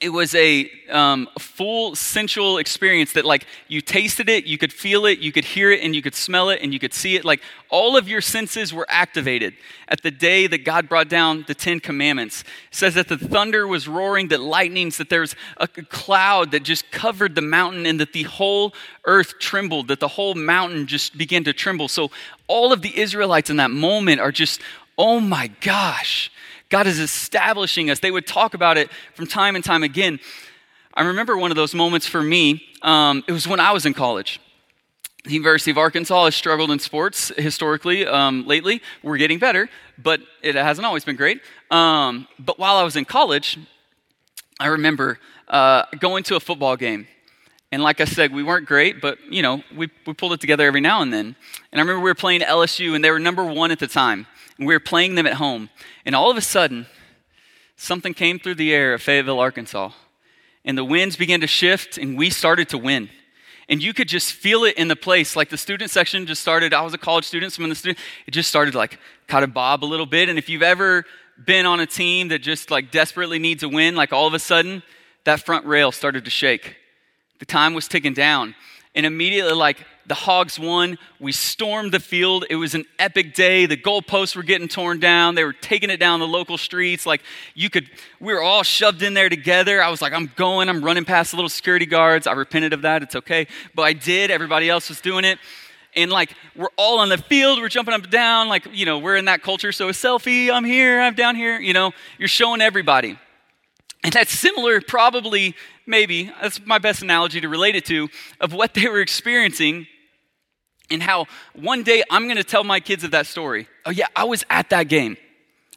it 0.00 0.10
was 0.10 0.34
a 0.34 0.70
um, 0.90 1.28
full 1.38 1.96
sensual 1.96 2.58
experience 2.58 3.12
that 3.14 3.24
like 3.24 3.46
you 3.66 3.80
tasted 3.80 4.28
it 4.28 4.44
you 4.44 4.56
could 4.56 4.72
feel 4.72 5.06
it 5.06 5.18
you 5.18 5.32
could 5.32 5.44
hear 5.44 5.72
it 5.72 5.80
and 5.82 5.94
you 5.94 6.02
could 6.02 6.14
smell 6.14 6.50
it 6.50 6.60
and 6.62 6.72
you 6.72 6.78
could 6.78 6.94
see 6.94 7.16
it. 7.16 7.24
Like 7.24 7.42
all 7.68 7.96
of 7.96 8.08
your 8.08 8.20
senses 8.20 8.72
were 8.72 8.86
activated 8.88 9.54
at 9.88 10.02
the 10.02 10.10
day 10.10 10.46
that 10.46 10.64
god 10.64 10.88
brought 10.88 11.08
down 11.08 11.44
the 11.48 11.54
ten 11.54 11.80
commandments. 11.80 12.42
It 12.42 12.46
says 12.70 12.94
that 12.94 13.08
the 13.08 13.18
thunder 13.18 13.66
was 13.66 13.88
roaring 13.88 14.28
that 14.28 14.40
lightnings 14.40 14.98
that 14.98 15.10
there 15.10 15.22
was 15.22 15.34
a 15.56 15.66
cloud 15.66 16.52
that 16.52 16.62
just 16.62 16.90
covered 16.90 17.34
the 17.34 17.42
mountain 17.42 17.84
and 17.84 17.98
that 18.00 18.12
the 18.12 18.24
whole 18.24 18.74
earth 19.04 19.38
trembled 19.38 19.88
that 19.88 20.00
the 20.00 20.08
whole 20.08 20.34
mountain 20.34 20.86
just 20.86 21.18
began 21.18 21.44
to 21.44 21.52
tremble. 21.52 21.88
So 21.88 22.10
all 22.46 22.72
of 22.72 22.82
the 22.82 22.96
israelites 22.96 23.50
in 23.50 23.56
that 23.56 23.70
moment 23.70 24.20
are 24.20 24.32
just 24.32 24.60
oh 24.98 25.20
my 25.20 25.46
gosh, 25.60 26.30
God 26.68 26.86
is 26.86 26.98
establishing 26.98 27.90
us. 27.90 28.00
They 28.00 28.10
would 28.10 28.26
talk 28.26 28.54
about 28.54 28.76
it 28.76 28.90
from 29.14 29.26
time 29.26 29.56
and 29.56 29.64
time 29.64 29.82
again. 29.82 30.20
I 30.92 31.02
remember 31.02 31.36
one 31.36 31.50
of 31.50 31.56
those 31.56 31.74
moments 31.74 32.06
for 32.06 32.22
me. 32.22 32.62
Um, 32.82 33.24
it 33.26 33.32
was 33.32 33.46
when 33.46 33.60
I 33.60 33.72
was 33.72 33.86
in 33.86 33.94
college. 33.94 34.40
The 35.24 35.32
University 35.32 35.70
of 35.70 35.78
Arkansas 35.78 36.26
has 36.26 36.34
struggled 36.34 36.70
in 36.70 36.78
sports 36.78 37.32
historically 37.36 38.06
um, 38.06 38.46
lately. 38.46 38.80
We're 39.02 39.16
getting 39.16 39.38
better, 39.38 39.68
but 39.96 40.20
it 40.42 40.54
hasn't 40.54 40.86
always 40.86 41.04
been 41.04 41.16
great. 41.16 41.40
Um, 41.70 42.28
but 42.38 42.58
while 42.58 42.76
I 42.76 42.82
was 42.82 42.96
in 42.96 43.04
college, 43.04 43.58
I 44.60 44.68
remember 44.68 45.18
uh, 45.48 45.84
going 45.98 46.24
to 46.24 46.36
a 46.36 46.40
football 46.40 46.76
game. 46.76 47.06
And 47.70 47.82
like 47.82 48.00
I 48.00 48.04
said, 48.04 48.32
we 48.32 48.42
weren't 48.42 48.66
great, 48.66 49.00
but 49.00 49.18
you 49.28 49.42
know, 49.42 49.62
we, 49.76 49.90
we 50.06 50.14
pulled 50.14 50.32
it 50.32 50.40
together 50.40 50.66
every 50.66 50.80
now 50.80 51.02
and 51.02 51.12
then. 51.12 51.36
And 51.72 51.78
I 51.78 51.80
remember 51.80 52.00
we 52.00 52.10
were 52.10 52.14
playing 52.14 52.40
LSU, 52.40 52.94
and 52.94 53.04
they 53.04 53.10
were 53.10 53.18
number 53.18 53.44
one 53.44 53.70
at 53.70 53.78
the 53.78 53.86
time. 53.86 54.26
And 54.58 54.66
we 54.66 54.74
were 54.74 54.80
playing 54.80 55.14
them 55.14 55.26
at 55.26 55.34
home. 55.34 55.70
And 56.04 56.14
all 56.14 56.30
of 56.30 56.36
a 56.36 56.42
sudden, 56.42 56.86
something 57.76 58.12
came 58.12 58.38
through 58.38 58.56
the 58.56 58.74
air 58.74 58.94
of 58.94 59.02
Fayetteville, 59.02 59.40
Arkansas. 59.40 59.92
And 60.64 60.76
the 60.76 60.84
winds 60.84 61.16
began 61.16 61.40
to 61.40 61.46
shift, 61.46 61.96
and 61.96 62.18
we 62.18 62.28
started 62.30 62.68
to 62.70 62.78
win. 62.78 63.08
And 63.68 63.82
you 63.82 63.92
could 63.92 64.08
just 64.08 64.32
feel 64.32 64.64
it 64.64 64.76
in 64.76 64.88
the 64.88 64.96
place. 64.96 65.36
Like 65.36 65.50
the 65.50 65.58
student 65.58 65.90
section 65.90 66.26
just 66.26 66.42
started, 66.42 66.74
I 66.74 66.80
was 66.80 66.94
a 66.94 66.98
college 66.98 67.24
student, 67.24 67.52
some 67.52 67.64
of 67.64 67.68
the 67.68 67.74
students, 67.74 68.02
it 68.26 68.30
just 68.32 68.48
started 68.48 68.74
like 68.74 68.98
kind 69.26 69.44
of 69.44 69.52
bob 69.52 69.84
a 69.84 69.86
little 69.86 70.06
bit. 70.06 70.28
And 70.28 70.38
if 70.38 70.48
you've 70.48 70.62
ever 70.62 71.04
been 71.44 71.66
on 71.66 71.78
a 71.78 71.86
team 71.86 72.28
that 72.28 72.40
just 72.40 72.70
like 72.70 72.90
desperately 72.90 73.38
needs 73.38 73.62
a 73.62 73.68
win, 73.68 73.94
like 73.94 74.12
all 74.12 74.26
of 74.26 74.34
a 74.34 74.38
sudden, 74.38 74.82
that 75.24 75.44
front 75.44 75.66
rail 75.66 75.92
started 75.92 76.24
to 76.24 76.30
shake. 76.30 76.76
The 77.38 77.44
time 77.44 77.74
was 77.74 77.86
ticking 77.86 78.14
down. 78.14 78.54
And 78.94 79.04
immediately, 79.04 79.52
like 79.52 79.84
the 80.08 80.14
Hogs 80.14 80.58
won. 80.58 80.98
We 81.20 81.32
stormed 81.32 81.92
the 81.92 82.00
field. 82.00 82.46
It 82.48 82.56
was 82.56 82.74
an 82.74 82.86
epic 82.98 83.34
day. 83.34 83.66
The 83.66 83.76
goalposts 83.76 84.34
were 84.34 84.42
getting 84.42 84.66
torn 84.66 84.98
down. 84.98 85.34
They 85.34 85.44
were 85.44 85.52
taking 85.52 85.90
it 85.90 85.98
down 85.98 86.20
the 86.20 86.26
local 86.26 86.56
streets. 86.56 87.04
Like 87.04 87.22
you 87.54 87.68
could, 87.68 87.90
we 88.18 88.32
were 88.32 88.42
all 88.42 88.62
shoved 88.62 89.02
in 89.02 89.14
there 89.14 89.28
together. 89.28 89.82
I 89.82 89.90
was 89.90 90.00
like, 90.00 90.14
I'm 90.14 90.32
going. 90.34 90.68
I'm 90.68 90.82
running 90.82 91.04
past 91.04 91.32
the 91.32 91.36
little 91.36 91.50
security 91.50 91.86
guards. 91.86 92.26
I 92.26 92.32
repented 92.32 92.72
of 92.72 92.82
that. 92.82 93.02
It's 93.02 93.16
okay. 93.16 93.46
But 93.74 93.82
I 93.82 93.92
did. 93.92 94.30
Everybody 94.30 94.70
else 94.70 94.88
was 94.88 95.00
doing 95.00 95.24
it. 95.24 95.38
And 95.94 96.10
like 96.10 96.34
we're 96.56 96.68
all 96.76 97.00
on 97.00 97.08
the 97.08 97.18
field, 97.18 97.58
we're 97.58 97.68
jumping 97.68 97.94
up 97.94 98.02
and 98.02 98.10
down, 98.10 98.48
like, 98.48 98.66
you 98.72 98.86
know, 98.86 98.98
we're 98.98 99.16
in 99.16 99.24
that 99.26 99.42
culture. 99.42 99.72
So 99.72 99.88
a 99.88 99.92
selfie, 99.92 100.50
I'm 100.50 100.64
here, 100.64 101.00
I'm 101.00 101.14
down 101.14 101.34
here, 101.34 101.58
you 101.58 101.72
know, 101.72 101.92
you're 102.18 102.28
showing 102.28 102.60
everybody. 102.60 103.18
And 104.04 104.12
that's 104.12 104.30
similar, 104.30 104.80
probably, 104.80 105.56
maybe, 105.86 106.30
that's 106.40 106.64
my 106.64 106.78
best 106.78 107.02
analogy 107.02 107.40
to 107.40 107.48
relate 107.48 107.74
it 107.74 107.84
to, 107.86 108.08
of 108.40 108.52
what 108.52 108.74
they 108.74 108.86
were 108.86 109.00
experiencing 109.00 109.88
and 110.90 111.02
how 111.02 111.26
one 111.54 111.82
day 111.82 112.02
I'm 112.10 112.24
going 112.24 112.36
to 112.36 112.44
tell 112.44 112.64
my 112.64 112.80
kids 112.80 113.04
of 113.04 113.10
that 113.12 113.26
story. 113.26 113.68
Oh, 113.84 113.90
yeah, 113.90 114.06
I 114.16 114.24
was 114.24 114.44
at 114.50 114.70
that 114.70 114.84
game. 114.84 115.16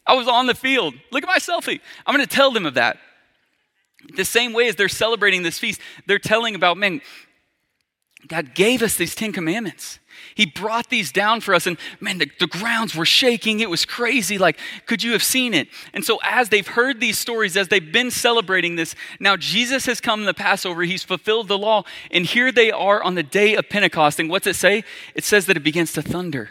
I 0.05 0.15
was 0.15 0.27
on 0.27 0.47
the 0.47 0.55
field. 0.55 0.95
Look 1.11 1.23
at 1.23 1.27
my 1.27 1.37
selfie. 1.37 1.79
I'm 2.05 2.15
going 2.15 2.25
to 2.25 2.35
tell 2.35 2.51
them 2.51 2.65
of 2.65 2.73
that. 2.75 2.97
The 4.15 4.25
same 4.25 4.53
way 4.53 4.67
as 4.67 4.75
they're 4.75 4.89
celebrating 4.89 5.43
this 5.43 5.59
feast, 5.59 5.79
they're 6.07 6.19
telling 6.19 6.55
about, 6.55 6.77
man, 6.77 7.01
God 8.27 8.55
gave 8.55 8.81
us 8.81 8.95
these 8.95 9.15
Ten 9.15 9.31
Commandments. 9.31 9.99
He 10.41 10.47
brought 10.47 10.89
these 10.89 11.11
down 11.11 11.39
for 11.39 11.53
us, 11.53 11.67
and 11.67 11.77
man, 11.99 12.17
the, 12.17 12.27
the, 12.39 12.47
grounds 12.47 12.95
were 12.95 13.05
shaking. 13.05 13.59
It 13.59 13.69
was 13.69 13.85
crazy. 13.85 14.39
Like, 14.39 14.57
could 14.87 15.03
you 15.03 15.11
have 15.11 15.21
seen 15.21 15.53
it? 15.53 15.67
And 15.93 16.03
so, 16.03 16.17
as 16.23 16.49
they've 16.49 16.67
heard 16.67 16.99
these 16.99 17.19
stories, 17.19 17.55
as 17.55 17.67
they've 17.67 17.91
been 17.91 18.09
celebrating 18.09 18.75
this, 18.75 18.95
now 19.19 19.37
Jesus 19.37 19.85
has 19.85 20.01
come 20.01 20.21
in 20.21 20.25
the 20.25 20.33
Passover. 20.33 20.81
He's 20.81 21.03
fulfilled 21.03 21.47
the 21.47 21.59
law, 21.59 21.83
and 22.09 22.25
here 22.25 22.51
they 22.51 22.71
are 22.71 23.03
on 23.03 23.13
the 23.13 23.21
day 23.21 23.53
of 23.53 23.69
Pentecost. 23.69 24.19
And 24.19 24.31
what's 24.31 24.47
it 24.47 24.55
say? 24.55 24.83
It 25.13 25.25
says 25.25 25.45
that 25.45 25.57
it 25.57 25.63
begins 25.63 25.93
to 25.93 26.01
thunder. 26.01 26.49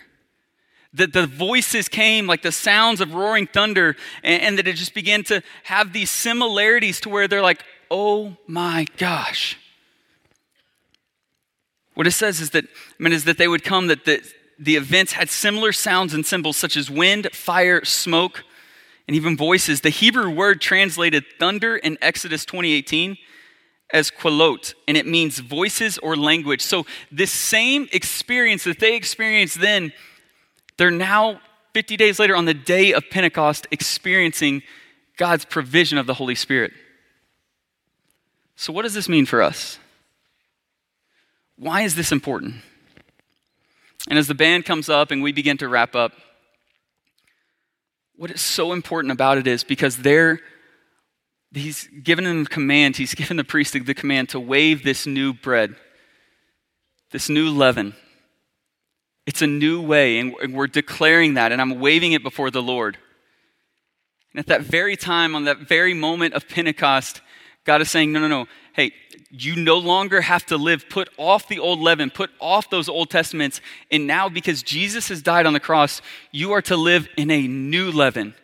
That 0.94 1.12
the 1.12 1.26
voices 1.26 1.88
came 1.88 2.28
like 2.28 2.42
the 2.42 2.52
sounds 2.52 3.00
of 3.00 3.12
roaring 3.12 3.48
thunder, 3.48 3.96
and, 4.22 4.40
and 4.40 4.58
that 4.58 4.68
it 4.68 4.76
just 4.76 4.94
began 4.94 5.24
to 5.24 5.42
have 5.64 5.92
these 5.92 6.10
similarities 6.10 7.00
to 7.00 7.08
where 7.08 7.26
they're 7.26 7.42
like, 7.42 7.64
oh 7.90 8.36
my 8.46 8.86
gosh 8.98 9.59
what 12.00 12.06
it 12.06 12.12
says 12.12 12.40
is 12.40 12.48
that, 12.52 12.64
I 12.64 13.02
mean, 13.02 13.12
is 13.12 13.24
that 13.24 13.36
they 13.36 13.46
would 13.46 13.62
come, 13.62 13.88
that 13.88 14.06
the, 14.06 14.22
the 14.58 14.76
events 14.76 15.12
had 15.12 15.28
similar 15.28 15.70
sounds 15.70 16.14
and 16.14 16.24
symbols 16.24 16.56
such 16.56 16.74
as 16.74 16.88
wind, 16.90 17.28
fire, 17.30 17.84
smoke, 17.84 18.42
and 19.06 19.14
even 19.14 19.36
voices. 19.36 19.82
The 19.82 19.90
Hebrew 19.90 20.30
word 20.30 20.62
translated 20.62 21.26
thunder 21.38 21.76
in 21.76 21.98
Exodus 22.00 22.46
2018 22.46 23.18
as 23.92 24.10
qualot, 24.10 24.72
and 24.88 24.96
it 24.96 25.06
means 25.06 25.40
voices 25.40 25.98
or 25.98 26.16
language. 26.16 26.62
So 26.62 26.86
this 27.12 27.32
same 27.32 27.86
experience 27.92 28.64
that 28.64 28.80
they 28.80 28.96
experienced 28.96 29.60
then, 29.60 29.92
they're 30.78 30.90
now 30.90 31.42
50 31.74 31.98
days 31.98 32.18
later 32.18 32.34
on 32.34 32.46
the 32.46 32.54
day 32.54 32.94
of 32.94 33.04
Pentecost 33.10 33.66
experiencing 33.70 34.62
God's 35.18 35.44
provision 35.44 35.98
of 35.98 36.06
the 36.06 36.14
Holy 36.14 36.34
Spirit. 36.34 36.72
So 38.56 38.72
what 38.72 38.84
does 38.84 38.94
this 38.94 39.06
mean 39.06 39.26
for 39.26 39.42
us? 39.42 39.78
Why 41.60 41.82
is 41.82 41.94
this 41.94 42.10
important? 42.10 42.54
And 44.08 44.18
as 44.18 44.28
the 44.28 44.34
band 44.34 44.64
comes 44.64 44.88
up 44.88 45.10
and 45.10 45.22
we 45.22 45.30
begin 45.30 45.58
to 45.58 45.68
wrap 45.68 45.94
up, 45.94 46.12
what 48.16 48.30
is 48.30 48.40
so 48.40 48.72
important 48.72 49.12
about 49.12 49.36
it 49.36 49.46
is 49.46 49.62
because 49.62 49.98
they're 49.98 50.40
he's 51.52 51.86
given 52.02 52.24
them 52.24 52.46
command, 52.46 52.96
he's 52.96 53.14
given 53.22 53.36
the 53.36 53.44
priest 53.44 53.74
the 53.74 53.94
command 53.94 54.30
to 54.30 54.40
wave 54.40 54.84
this 54.84 55.06
new 55.06 55.34
bread, 55.34 55.76
this 57.10 57.28
new 57.28 57.50
leaven. 57.50 57.94
It's 59.26 59.42
a 59.42 59.46
new 59.46 59.82
way, 59.82 60.18
and 60.18 60.54
we're 60.54 60.66
declaring 60.66 61.34
that, 61.34 61.52
and 61.52 61.60
I'm 61.60 61.78
waving 61.78 62.12
it 62.12 62.22
before 62.22 62.50
the 62.50 62.62
Lord. 62.62 62.96
And 64.32 64.40
at 64.40 64.46
that 64.46 64.62
very 64.62 64.96
time, 64.96 65.36
on 65.36 65.44
that 65.44 65.58
very 65.58 65.92
moment 65.92 66.32
of 66.32 66.48
Pentecost, 66.48 67.20
God 67.64 67.82
is 67.82 67.90
saying, 67.90 68.12
No, 68.12 68.20
no, 68.20 68.28
no. 68.28 68.46
Hey, 68.80 68.92
you 69.30 69.56
no 69.56 69.76
longer 69.76 70.22
have 70.22 70.46
to 70.46 70.56
live, 70.56 70.88
put 70.88 71.10
off 71.18 71.48
the 71.48 71.58
old 71.58 71.80
leaven, 71.80 72.08
put 72.08 72.30
off 72.40 72.70
those 72.70 72.88
Old 72.88 73.10
Testaments. 73.10 73.60
And 73.90 74.06
now, 74.06 74.30
because 74.30 74.62
Jesus 74.62 75.10
has 75.10 75.20
died 75.20 75.44
on 75.44 75.52
the 75.52 75.60
cross, 75.60 76.00
you 76.32 76.52
are 76.52 76.62
to 76.62 76.78
live 76.78 77.06
in 77.18 77.30
a 77.30 77.46
new 77.46 77.90
leaven. 77.90 78.34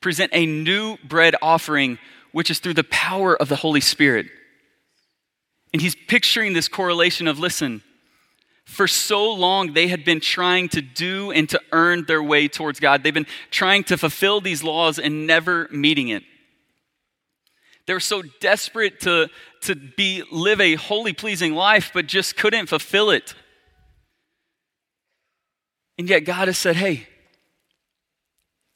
Present 0.00 0.30
a 0.32 0.46
new 0.46 0.96
bread 0.98 1.34
offering, 1.42 1.98
which 2.30 2.52
is 2.52 2.60
through 2.60 2.74
the 2.74 2.84
power 2.84 3.34
of 3.34 3.48
the 3.48 3.56
Holy 3.56 3.80
Spirit. 3.80 4.26
And 5.72 5.82
he's 5.82 5.96
picturing 6.06 6.52
this 6.52 6.68
correlation 6.68 7.26
of 7.26 7.40
listen, 7.40 7.82
for 8.64 8.86
so 8.86 9.32
long 9.32 9.72
they 9.72 9.88
had 9.88 10.04
been 10.04 10.20
trying 10.20 10.68
to 10.68 10.80
do 10.80 11.32
and 11.32 11.48
to 11.48 11.60
earn 11.72 12.04
their 12.04 12.22
way 12.22 12.46
towards 12.46 12.78
God. 12.78 13.02
They've 13.02 13.12
been 13.12 13.26
trying 13.50 13.82
to 13.84 13.98
fulfill 13.98 14.40
these 14.40 14.62
laws 14.62 15.00
and 15.00 15.26
never 15.26 15.66
meeting 15.72 16.10
it. 16.10 16.22
They 17.88 17.94
were 17.94 18.00
so 18.00 18.20
desperate 18.20 19.00
to, 19.00 19.30
to 19.62 19.74
be, 19.74 20.22
live 20.30 20.60
a 20.60 20.74
holy, 20.74 21.14
pleasing 21.14 21.54
life, 21.54 21.90
but 21.94 22.06
just 22.06 22.36
couldn't 22.36 22.66
fulfill 22.66 23.08
it. 23.08 23.34
And 25.96 26.06
yet 26.06 26.26
God 26.26 26.48
has 26.48 26.58
said, 26.58 26.76
hey, 26.76 27.06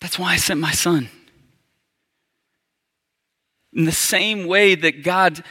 that's 0.01 0.19
why 0.19 0.33
I 0.33 0.37
sent 0.37 0.61
my 0.61 0.73
son. 0.73 1.11
In 3.75 3.85
the 3.85 3.93
same 3.93 4.47
way 4.47 4.75
that 4.77 5.03
God 5.03 5.45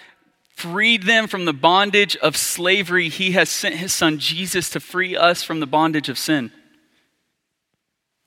freed 0.56 1.04
them 1.04 1.28
from 1.28 1.45
the 1.45 1.54
bondage 1.54 2.15
of 2.17 2.36
slavery, 2.36 3.10
he 3.10 3.34
has 3.34 3.47
sent 3.47 3.76
his 3.76 3.93
son 3.93 4.17
Jesus 4.17 4.71
to 4.71 4.80
free 4.80 5.15
us 5.15 5.43
from 5.43 5.60
the 5.60 5.67
bondage 5.67 6.10
of 6.10 6.17
sin. 6.17 6.52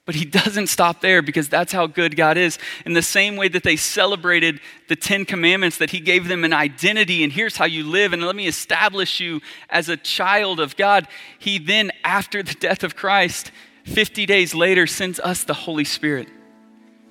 But 0.06 0.16
he 0.16 0.24
doesn't 0.24 0.66
stop 0.66 1.00
there 1.00 1.22
because 1.22 1.48
that's 1.48 1.72
how 1.72 1.86
good 1.86 2.16
God 2.16 2.36
is. 2.36 2.58
In 2.84 2.92
the 2.92 3.02
same 3.02 3.36
way 3.36 3.48
that 3.48 3.62
they 3.62 3.76
celebrated 3.76 4.60
the 4.88 4.96
Ten 4.96 5.24
Commandments, 5.24 5.78
that 5.78 5.90
he 5.90 6.00
gave 6.00 6.28
them 6.28 6.44
an 6.44 6.52
identity, 6.52 7.24
and 7.24 7.32
here's 7.32 7.56
how 7.56 7.64
you 7.64 7.84
live, 7.84 8.12
and 8.12 8.22
let 8.22 8.36
me 8.36 8.46
establish 8.46 9.18
you 9.20 9.40
as 9.70 9.88
a 9.88 9.96
child 9.96 10.60
of 10.60 10.76
God. 10.76 11.08
He 11.38 11.58
then, 11.58 11.90
after 12.04 12.42
the 12.42 12.54
death 12.54 12.84
of 12.84 12.96
Christ, 12.96 13.50
50 13.84 14.26
days 14.26 14.54
later, 14.54 14.86
sends 14.86 15.18
us 15.20 15.44
the 15.44 15.54
Holy 15.54 15.84
Spirit 15.84 16.28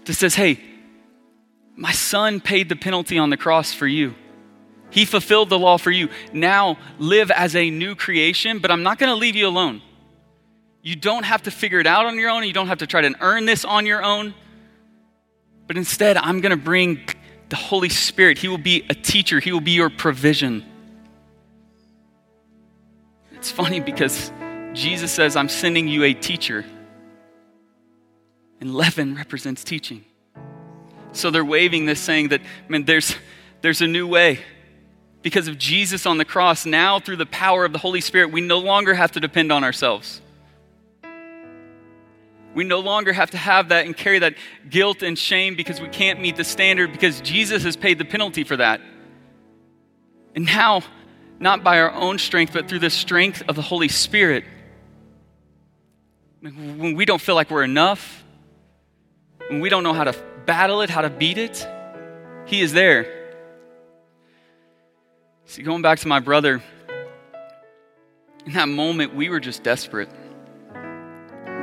that 0.06 0.14
says, 0.14 0.36
Hey, 0.36 0.60
my 1.76 1.92
son 1.92 2.40
paid 2.40 2.70
the 2.70 2.76
penalty 2.76 3.18
on 3.18 3.32
the 3.32 3.38
cross 3.38 3.74
for 3.74 3.88
you. 3.88 4.14
He 4.92 5.06
fulfilled 5.06 5.50
the 5.50 5.58
law 5.58 5.78
for 5.78 5.90
you. 5.90 6.10
Now 6.32 6.78
live 7.00 7.32
as 7.32 7.56
a 7.56 7.72
new 7.72 7.96
creation, 7.96 8.60
but 8.60 8.70
I'm 8.70 8.84
not 8.84 9.00
going 9.00 9.10
to 9.10 9.16
leave 9.16 9.36
you 9.36 9.48
alone. 9.48 9.82
You 10.84 10.98
don't 10.98 11.24
have 11.24 11.44
to 11.44 11.52
figure 11.52 11.80
it 11.80 11.88
out 11.88 12.06
on 12.06 12.20
your 12.20 12.30
own. 12.30 12.44
You 12.44 12.52
don't 12.52 12.68
have 12.68 12.80
to 12.80 12.88
try 12.88 13.02
to 13.02 13.16
earn 13.22 13.46
this 13.46 13.64
on 13.64 13.86
your 13.86 14.04
own. 14.04 14.34
But 15.66 15.78
instead, 15.78 16.18
I'm 16.18 16.42
going 16.42 16.52
to 16.52 16.62
bring 16.62 17.08
the 17.48 17.56
Holy 17.56 17.88
Spirit. 17.88 18.38
He 18.38 18.50
will 18.50 18.58
be 18.58 18.86
a 18.90 18.94
teacher, 18.94 19.40
He 19.40 19.52
will 19.54 19.62
be 19.62 19.72
your 19.72 19.90
provision. 19.90 20.66
It's 23.32 23.50
funny 23.50 23.80
because 23.80 24.32
Jesus 24.74 25.12
says, 25.12 25.36
I'm 25.36 25.50
sending 25.50 25.88
you 25.88 26.04
a 26.04 26.14
teacher. 26.14 26.66
And 28.60 28.74
leaven 28.74 29.16
represents 29.16 29.64
teaching. 29.64 30.04
So 31.14 31.30
they're 31.30 31.46
waving 31.46 31.86
this, 31.86 32.00
saying 32.00 32.30
that, 32.30 32.42
man, 32.68 32.86
there's, 32.86 33.16
there's 33.62 33.82
a 33.82 33.88
new 33.88 34.08
way. 34.08 34.40
Because 35.22 35.48
of 35.48 35.58
Jesus 35.58 36.06
on 36.06 36.18
the 36.18 36.26
cross, 36.26 36.66
now 36.66 37.00
through 37.00 37.18
the 37.18 37.26
power 37.26 37.64
of 37.64 37.72
the 37.72 37.80
Holy 37.80 38.02
Spirit, 38.02 38.32
we 38.32 38.42
no 38.42 38.60
longer 38.60 38.94
have 38.94 39.12
to 39.14 39.20
depend 39.20 39.52
on 39.52 39.64
ourselves. 39.64 40.22
We 42.54 42.64
no 42.64 42.80
longer 42.80 43.14
have 43.14 43.32
to 43.32 43.38
have 43.38 43.70
that 43.70 43.86
and 43.86 43.98
carry 43.98 44.20
that 44.20 44.36
guilt 44.70 45.02
and 45.02 45.18
shame 45.18 45.56
because 45.56 45.82
we 45.82 45.88
can't 45.88 46.22
meet 46.22 46.36
the 46.36 46.44
standard 46.44 46.92
because 46.92 47.20
Jesus 47.22 47.64
has 47.64 47.76
paid 47.76 47.98
the 47.98 48.06
penalty 48.06 48.44
for 48.44 48.58
that. 48.58 48.80
And 50.36 50.46
now, 50.46 50.84
not 51.40 51.64
by 51.64 51.80
our 51.80 51.92
own 51.92 52.20
strength, 52.20 52.54
but 52.54 52.68
through 52.68 52.80
the 52.80 52.90
strength 52.90 53.44
of 53.48 53.56
the 53.56 53.62
Holy 53.62 53.88
Spirit, 53.88 54.46
when 56.42 56.96
we 56.96 57.06
don't 57.06 57.22
feel 57.22 57.36
like 57.36 57.50
we're 57.50 57.64
enough, 57.64 58.24
when 59.50 59.60
we 59.60 59.70
don't 59.70 59.84
know 59.84 59.94
how 59.94 60.04
to 60.04 60.16
battle 60.46 60.82
it, 60.82 60.90
how 60.90 61.02
to 61.02 61.10
beat 61.10 61.38
it, 61.38 61.68
He 62.46 62.62
is 62.62 62.74
there. 62.74 63.08
See, 65.46 65.62
going 65.62 65.82
back 65.82 66.00
to 66.00 66.08
my 66.08 66.20
brother, 66.20 66.62
in 68.46 68.54
that 68.54 68.68
moment, 68.68 69.16
we 69.16 69.30
were 69.30 69.40
just 69.40 69.64
desperate. 69.64 70.10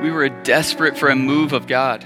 We 0.00 0.10
were 0.10 0.28
desperate 0.28 0.96
for 0.96 1.08
a 1.08 1.16
move 1.16 1.52
of 1.52 1.66
God. 1.66 2.04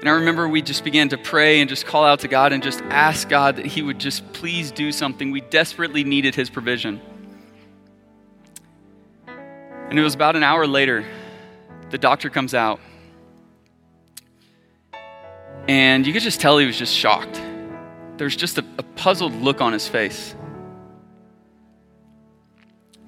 And 0.00 0.08
I 0.08 0.12
remember 0.12 0.48
we 0.48 0.62
just 0.62 0.82
began 0.82 1.10
to 1.10 1.18
pray 1.18 1.60
and 1.60 1.68
just 1.68 1.86
call 1.86 2.04
out 2.04 2.20
to 2.20 2.28
God 2.28 2.52
and 2.52 2.62
just 2.62 2.80
ask 2.84 3.28
God 3.28 3.56
that 3.56 3.66
He 3.66 3.82
would 3.82 4.00
just 4.00 4.32
please 4.32 4.72
do 4.72 4.90
something. 4.92 5.30
We 5.30 5.42
desperately 5.42 6.04
needed 6.04 6.34
His 6.34 6.50
provision. 6.50 7.00
And 9.28 9.98
it 9.98 10.02
was 10.02 10.14
about 10.14 10.36
an 10.36 10.42
hour 10.42 10.66
later, 10.66 11.04
the 11.90 11.98
doctor 11.98 12.30
comes 12.30 12.54
out. 12.54 12.80
And 15.68 16.06
you 16.06 16.12
could 16.12 16.22
just 16.22 16.40
tell 16.40 16.58
he 16.58 16.66
was 16.66 16.78
just 16.78 16.94
shocked. 16.94 17.40
There's 18.16 18.36
just 18.36 18.58
a, 18.58 18.64
a 18.78 18.82
puzzled 18.82 19.34
look 19.34 19.60
on 19.60 19.72
his 19.72 19.86
face. 19.86 20.34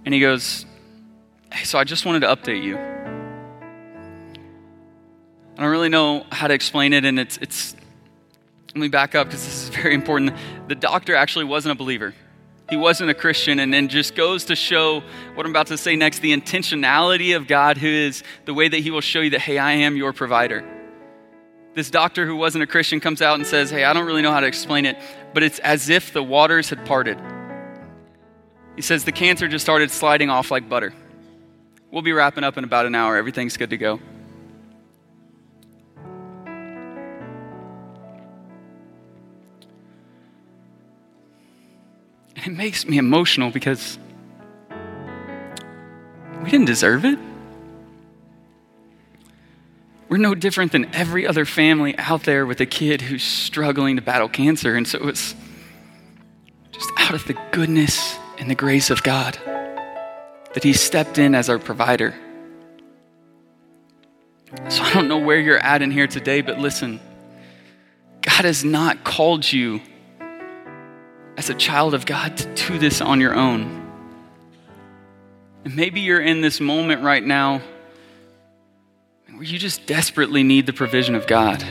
And 0.05 0.12
he 0.12 0.20
goes, 0.20 0.66
so 1.64 1.78
I 1.78 1.84
just 1.84 2.04
wanted 2.06 2.20
to 2.20 2.28
update 2.28 2.62
you. 2.62 2.76
I 5.56 5.62
don't 5.62 5.70
really 5.70 5.88
know 5.88 6.24
how 6.32 6.48
to 6.48 6.54
explain 6.54 6.92
it, 6.92 7.04
and 7.04 7.18
it's, 7.18 7.36
it's 7.38 7.76
let 8.68 8.76
me 8.76 8.88
back 8.88 9.14
up 9.14 9.26
because 9.26 9.44
this 9.44 9.64
is 9.64 9.68
very 9.68 9.94
important. 9.94 10.32
The 10.68 10.74
doctor 10.74 11.14
actually 11.14 11.44
wasn't 11.44 11.72
a 11.72 11.74
believer. 11.76 12.14
He 12.70 12.76
wasn't 12.76 13.10
a 13.10 13.14
Christian, 13.14 13.58
and 13.58 13.72
then 13.72 13.88
just 13.88 14.14
goes 14.14 14.46
to 14.46 14.56
show 14.56 15.02
what 15.34 15.44
I'm 15.44 15.52
about 15.52 15.66
to 15.66 15.76
say 15.76 15.94
next 15.94 16.20
the 16.20 16.32
intentionality 16.32 17.36
of 17.36 17.46
God, 17.46 17.76
who 17.76 17.86
is 17.86 18.22
the 18.46 18.54
way 18.54 18.68
that 18.68 18.78
He 18.78 18.90
will 18.90 19.02
show 19.02 19.20
you 19.20 19.30
that, 19.30 19.42
hey, 19.42 19.58
I 19.58 19.72
am 19.72 19.96
your 19.96 20.14
provider. 20.14 20.64
This 21.74 21.90
doctor 21.90 22.26
who 22.26 22.36
wasn't 22.36 22.64
a 22.64 22.66
Christian 22.66 23.00
comes 23.00 23.20
out 23.20 23.34
and 23.34 23.46
says, 23.46 23.70
hey, 23.70 23.84
I 23.84 23.92
don't 23.92 24.06
really 24.06 24.22
know 24.22 24.32
how 24.32 24.40
to 24.40 24.46
explain 24.46 24.86
it, 24.86 24.96
but 25.34 25.42
it's 25.42 25.58
as 25.58 25.90
if 25.90 26.12
the 26.12 26.22
waters 26.22 26.70
had 26.70 26.84
parted. 26.86 27.18
He 28.76 28.82
says 28.82 29.04
the 29.04 29.12
cancer 29.12 29.48
just 29.48 29.64
started 29.64 29.90
sliding 29.90 30.30
off 30.30 30.50
like 30.50 30.68
butter. 30.68 30.94
We'll 31.92 32.00
be 32.00 32.12
wrapping 32.12 32.42
up 32.42 32.57
in 32.57 32.64
about 32.64 32.87
an 32.87 32.94
hour. 32.94 33.18
Everything's 33.18 33.59
good 33.59 33.68
to 33.68 33.76
go. 33.76 34.00
And 42.35 42.46
it 42.46 42.57
makes 42.57 42.87
me 42.87 42.96
emotional 42.96 43.50
because 43.50 43.98
we 46.42 46.50
didn't 46.50 46.64
deserve 46.64 47.05
it. 47.05 47.18
We're 50.09 50.16
no 50.16 50.35
different 50.35 50.72
than 50.72 50.87
every 50.94 51.26
other 51.26 51.44
family 51.44 51.94
out 51.98 52.22
there 52.22 52.46
with 52.46 52.62
a 52.62 52.66
kid 52.66 53.02
who's 53.02 53.22
struggling 53.22 53.96
to 53.96 54.02
battle 54.02 54.31
cancer. 54.31 54.76
And 54.76 54.88
so 54.88 54.96
it 54.98 55.05
was 55.05 55.35
just 56.70 56.90
out 56.96 57.12
of 57.12 57.26
the 57.26 57.37
goodness 57.50 58.16
and 58.38 58.50
the 58.50 58.55
grace 58.55 58.88
of 58.88 59.02
God 59.02 59.38
that 60.54 60.64
He 60.64 60.72
stepped 60.72 61.18
in 61.18 61.34
as 61.34 61.48
our 61.48 61.58
provider. 61.58 62.14
So 64.68 64.82
I 64.82 64.92
don't 64.92 65.08
know 65.08 65.18
where 65.18 65.38
you're 65.38 65.58
at 65.58 65.80
in 65.80 65.90
here 65.90 66.06
today, 66.06 66.42
but 66.42 66.58
listen 66.58 67.00
God 68.22 68.44
has 68.44 68.64
not 68.64 69.02
called 69.02 69.50
you 69.50 69.80
as 71.36 71.50
a 71.50 71.54
child 71.54 71.92
of 71.92 72.06
God 72.06 72.36
to 72.36 72.54
do 72.54 72.78
this 72.78 73.00
on 73.00 73.20
your 73.20 73.34
own. 73.34 73.80
And 75.64 75.74
maybe 75.74 76.00
you're 76.00 76.20
in 76.20 76.40
this 76.40 76.60
moment 76.60 77.02
right 77.02 77.22
now 77.22 77.60
where 79.32 79.42
you 79.42 79.58
just 79.58 79.86
desperately 79.86 80.44
need 80.44 80.66
the 80.66 80.72
provision 80.72 81.14
of 81.14 81.26
God. 81.26 81.64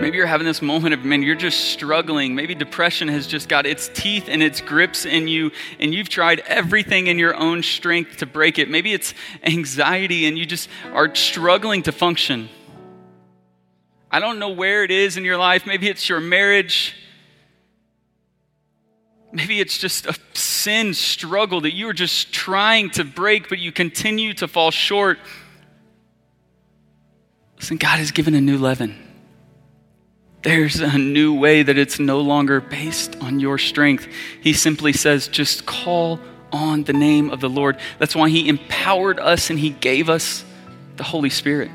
Maybe 0.00 0.16
you're 0.16 0.26
having 0.26 0.46
this 0.46 0.62
moment 0.62 0.94
of, 0.94 1.04
man, 1.04 1.22
you're 1.24 1.34
just 1.34 1.72
struggling. 1.72 2.36
Maybe 2.36 2.54
depression 2.54 3.08
has 3.08 3.26
just 3.26 3.48
got 3.48 3.66
its 3.66 3.88
teeth 3.88 4.28
and 4.28 4.40
its 4.44 4.60
grips 4.60 5.04
in 5.04 5.26
you, 5.26 5.50
and 5.80 5.92
you've 5.92 6.08
tried 6.08 6.38
everything 6.40 7.08
in 7.08 7.18
your 7.18 7.34
own 7.34 7.64
strength 7.64 8.18
to 8.18 8.26
break 8.26 8.60
it. 8.60 8.70
Maybe 8.70 8.92
it's 8.92 9.12
anxiety 9.42 10.26
and 10.26 10.38
you 10.38 10.46
just 10.46 10.68
are 10.92 11.12
struggling 11.16 11.82
to 11.82 11.92
function. 11.92 12.48
I 14.08 14.20
don't 14.20 14.38
know 14.38 14.50
where 14.50 14.84
it 14.84 14.92
is 14.92 15.16
in 15.16 15.24
your 15.24 15.36
life. 15.36 15.66
Maybe 15.66 15.88
it's 15.88 16.08
your 16.08 16.20
marriage. 16.20 16.94
Maybe 19.32 19.60
it's 19.60 19.78
just 19.78 20.06
a 20.06 20.14
sin 20.32 20.94
struggle 20.94 21.62
that 21.62 21.74
you 21.74 21.88
are 21.88 21.92
just 21.92 22.32
trying 22.32 22.90
to 22.90 23.04
break, 23.04 23.48
but 23.48 23.58
you 23.58 23.72
continue 23.72 24.32
to 24.34 24.46
fall 24.46 24.70
short. 24.70 25.18
Listen, 27.56 27.78
God 27.78 27.98
has 27.98 28.12
given 28.12 28.34
a 28.34 28.40
new 28.40 28.58
leaven. 28.58 29.07
There's 30.42 30.80
a 30.80 30.96
new 30.96 31.34
way 31.34 31.62
that 31.62 31.76
it's 31.76 31.98
no 31.98 32.20
longer 32.20 32.60
based 32.60 33.16
on 33.20 33.40
your 33.40 33.58
strength. 33.58 34.06
He 34.40 34.52
simply 34.52 34.92
says, 34.92 35.26
just 35.28 35.66
call 35.66 36.20
on 36.52 36.84
the 36.84 36.92
name 36.92 37.30
of 37.30 37.40
the 37.40 37.48
Lord. 37.48 37.78
That's 37.98 38.14
why 38.14 38.28
He 38.28 38.48
empowered 38.48 39.18
us 39.18 39.50
and 39.50 39.58
He 39.58 39.70
gave 39.70 40.08
us 40.08 40.44
the 40.96 41.02
Holy 41.02 41.30
Spirit. 41.30 41.70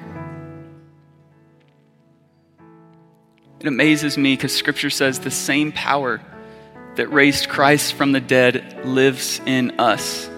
It 3.59 3.67
amazes 3.67 4.17
me 4.17 4.35
because 4.35 4.53
Scripture 4.53 4.89
says 4.89 5.19
the 5.19 5.31
same 5.31 5.71
power 5.71 6.21
that 6.95 7.07
raised 7.07 7.49
Christ 7.49 7.93
from 7.93 8.11
the 8.11 8.19
dead 8.19 8.85
lives 8.85 9.41
in 9.45 9.79
us. 9.79 10.29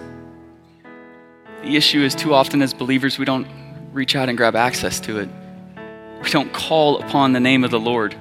The 1.62 1.76
issue 1.76 2.02
is 2.02 2.14
too 2.14 2.34
often 2.34 2.62
as 2.62 2.72
believers, 2.72 3.18
we 3.18 3.24
don't 3.24 3.48
reach 3.92 4.14
out 4.14 4.28
and 4.28 4.38
grab 4.38 4.54
access 4.54 5.00
to 5.00 5.18
it. 5.18 5.28
We 6.26 6.32
don't 6.32 6.52
call 6.52 6.98
upon 6.98 7.34
the 7.34 7.38
name 7.38 7.62
of 7.62 7.70
the 7.70 7.78
Lord 7.78 8.12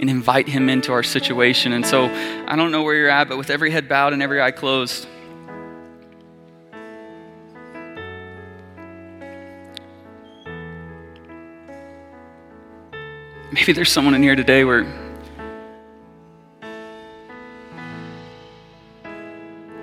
and 0.00 0.08
invite 0.08 0.48
Him 0.48 0.70
into 0.70 0.90
our 0.90 1.02
situation. 1.02 1.74
And 1.74 1.84
so 1.84 2.06
I 2.06 2.56
don't 2.56 2.72
know 2.72 2.82
where 2.82 2.94
you're 2.94 3.10
at, 3.10 3.28
but 3.28 3.36
with 3.36 3.50
every 3.50 3.70
head 3.70 3.90
bowed 3.90 4.14
and 4.14 4.22
every 4.22 4.40
eye 4.40 4.52
closed, 4.52 5.06
maybe 13.52 13.74
there's 13.74 13.92
someone 13.92 14.14
in 14.14 14.22
here 14.22 14.34
today 14.34 14.64
where 14.64 14.86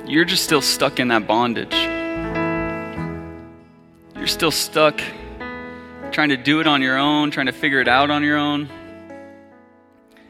you're 0.07 0.25
just 0.25 0.43
still 0.43 0.61
stuck 0.61 0.99
in 0.99 1.09
that 1.09 1.27
bondage. 1.27 1.75
You're 4.15 4.25
still 4.25 4.49
stuck 4.49 4.99
trying 6.13 6.29
to 6.29 6.37
do 6.37 6.59
it 6.59 6.67
on 6.67 6.81
your 6.81 6.97
own, 6.97 7.31
trying 7.31 7.47
to 7.47 7.51
figure 7.51 7.81
it 7.81 7.87
out 7.87 8.11
on 8.11 8.23
your 8.23 8.37
own. 8.37 8.69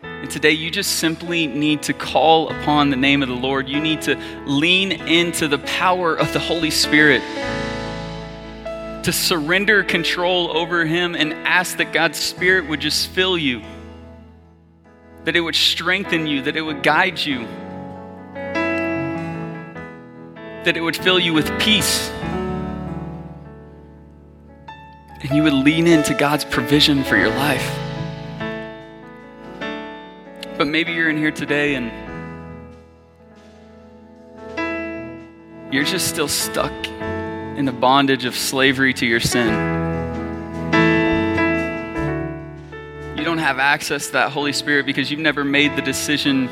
And 0.01 0.31
today, 0.31 0.51
you 0.51 0.71
just 0.71 0.99
simply 0.99 1.47
need 1.47 1.83
to 1.83 1.93
call 1.93 2.49
upon 2.49 2.89
the 2.89 2.95
name 2.95 3.21
of 3.21 3.29
the 3.29 3.35
Lord. 3.35 3.67
You 3.67 3.81
need 3.81 4.01
to 4.03 4.15
lean 4.45 4.91
into 4.91 5.47
the 5.47 5.59
power 5.59 6.15
of 6.15 6.31
the 6.33 6.39
Holy 6.39 6.71
Spirit, 6.71 7.21
to 9.03 9.11
surrender 9.11 9.83
control 9.83 10.55
over 10.55 10.85
Him 10.85 11.13
and 11.13 11.33
ask 11.33 11.77
that 11.77 11.91
God's 11.91 12.17
Spirit 12.17 12.67
would 12.69 12.79
just 12.79 13.09
fill 13.09 13.37
you, 13.37 13.61
that 15.25 15.35
it 15.35 15.41
would 15.41 15.55
strengthen 15.55 16.25
you, 16.25 16.43
that 16.43 16.55
it 16.55 16.61
would 16.61 16.83
guide 16.83 17.19
you 17.19 17.45
that 20.63 20.77
it 20.77 20.81
would 20.81 20.95
fill 20.95 21.19
you 21.19 21.33
with 21.33 21.47
peace. 21.59 22.12
And 25.23 25.31
you 25.31 25.43
would 25.43 25.53
lean 25.53 25.87
into 25.87 26.13
God's 26.13 26.43
provision 26.43 27.03
for 27.03 27.17
your 27.17 27.29
life. 27.29 27.79
But 30.57 30.67
maybe 30.67 30.91
you're 30.91 31.09
in 31.09 31.17
here 31.17 31.31
today 31.31 31.75
and 31.75 31.91
you're 35.73 35.85
just 35.85 36.09
still 36.09 36.27
stuck 36.27 36.71
in 37.57 37.65
the 37.65 37.71
bondage 37.71 38.25
of 38.25 38.35
slavery 38.35 38.93
to 38.93 39.05
your 39.05 39.19
sin. 39.19 39.49
You 43.17 43.23
don't 43.23 43.39
have 43.39 43.59
access 43.59 44.07
to 44.07 44.13
that 44.13 44.31
Holy 44.31 44.53
Spirit 44.53 44.85
because 44.85 45.09
you've 45.09 45.21
never 45.21 45.43
made 45.43 45.75
the 45.77 45.81
decision 45.81 46.49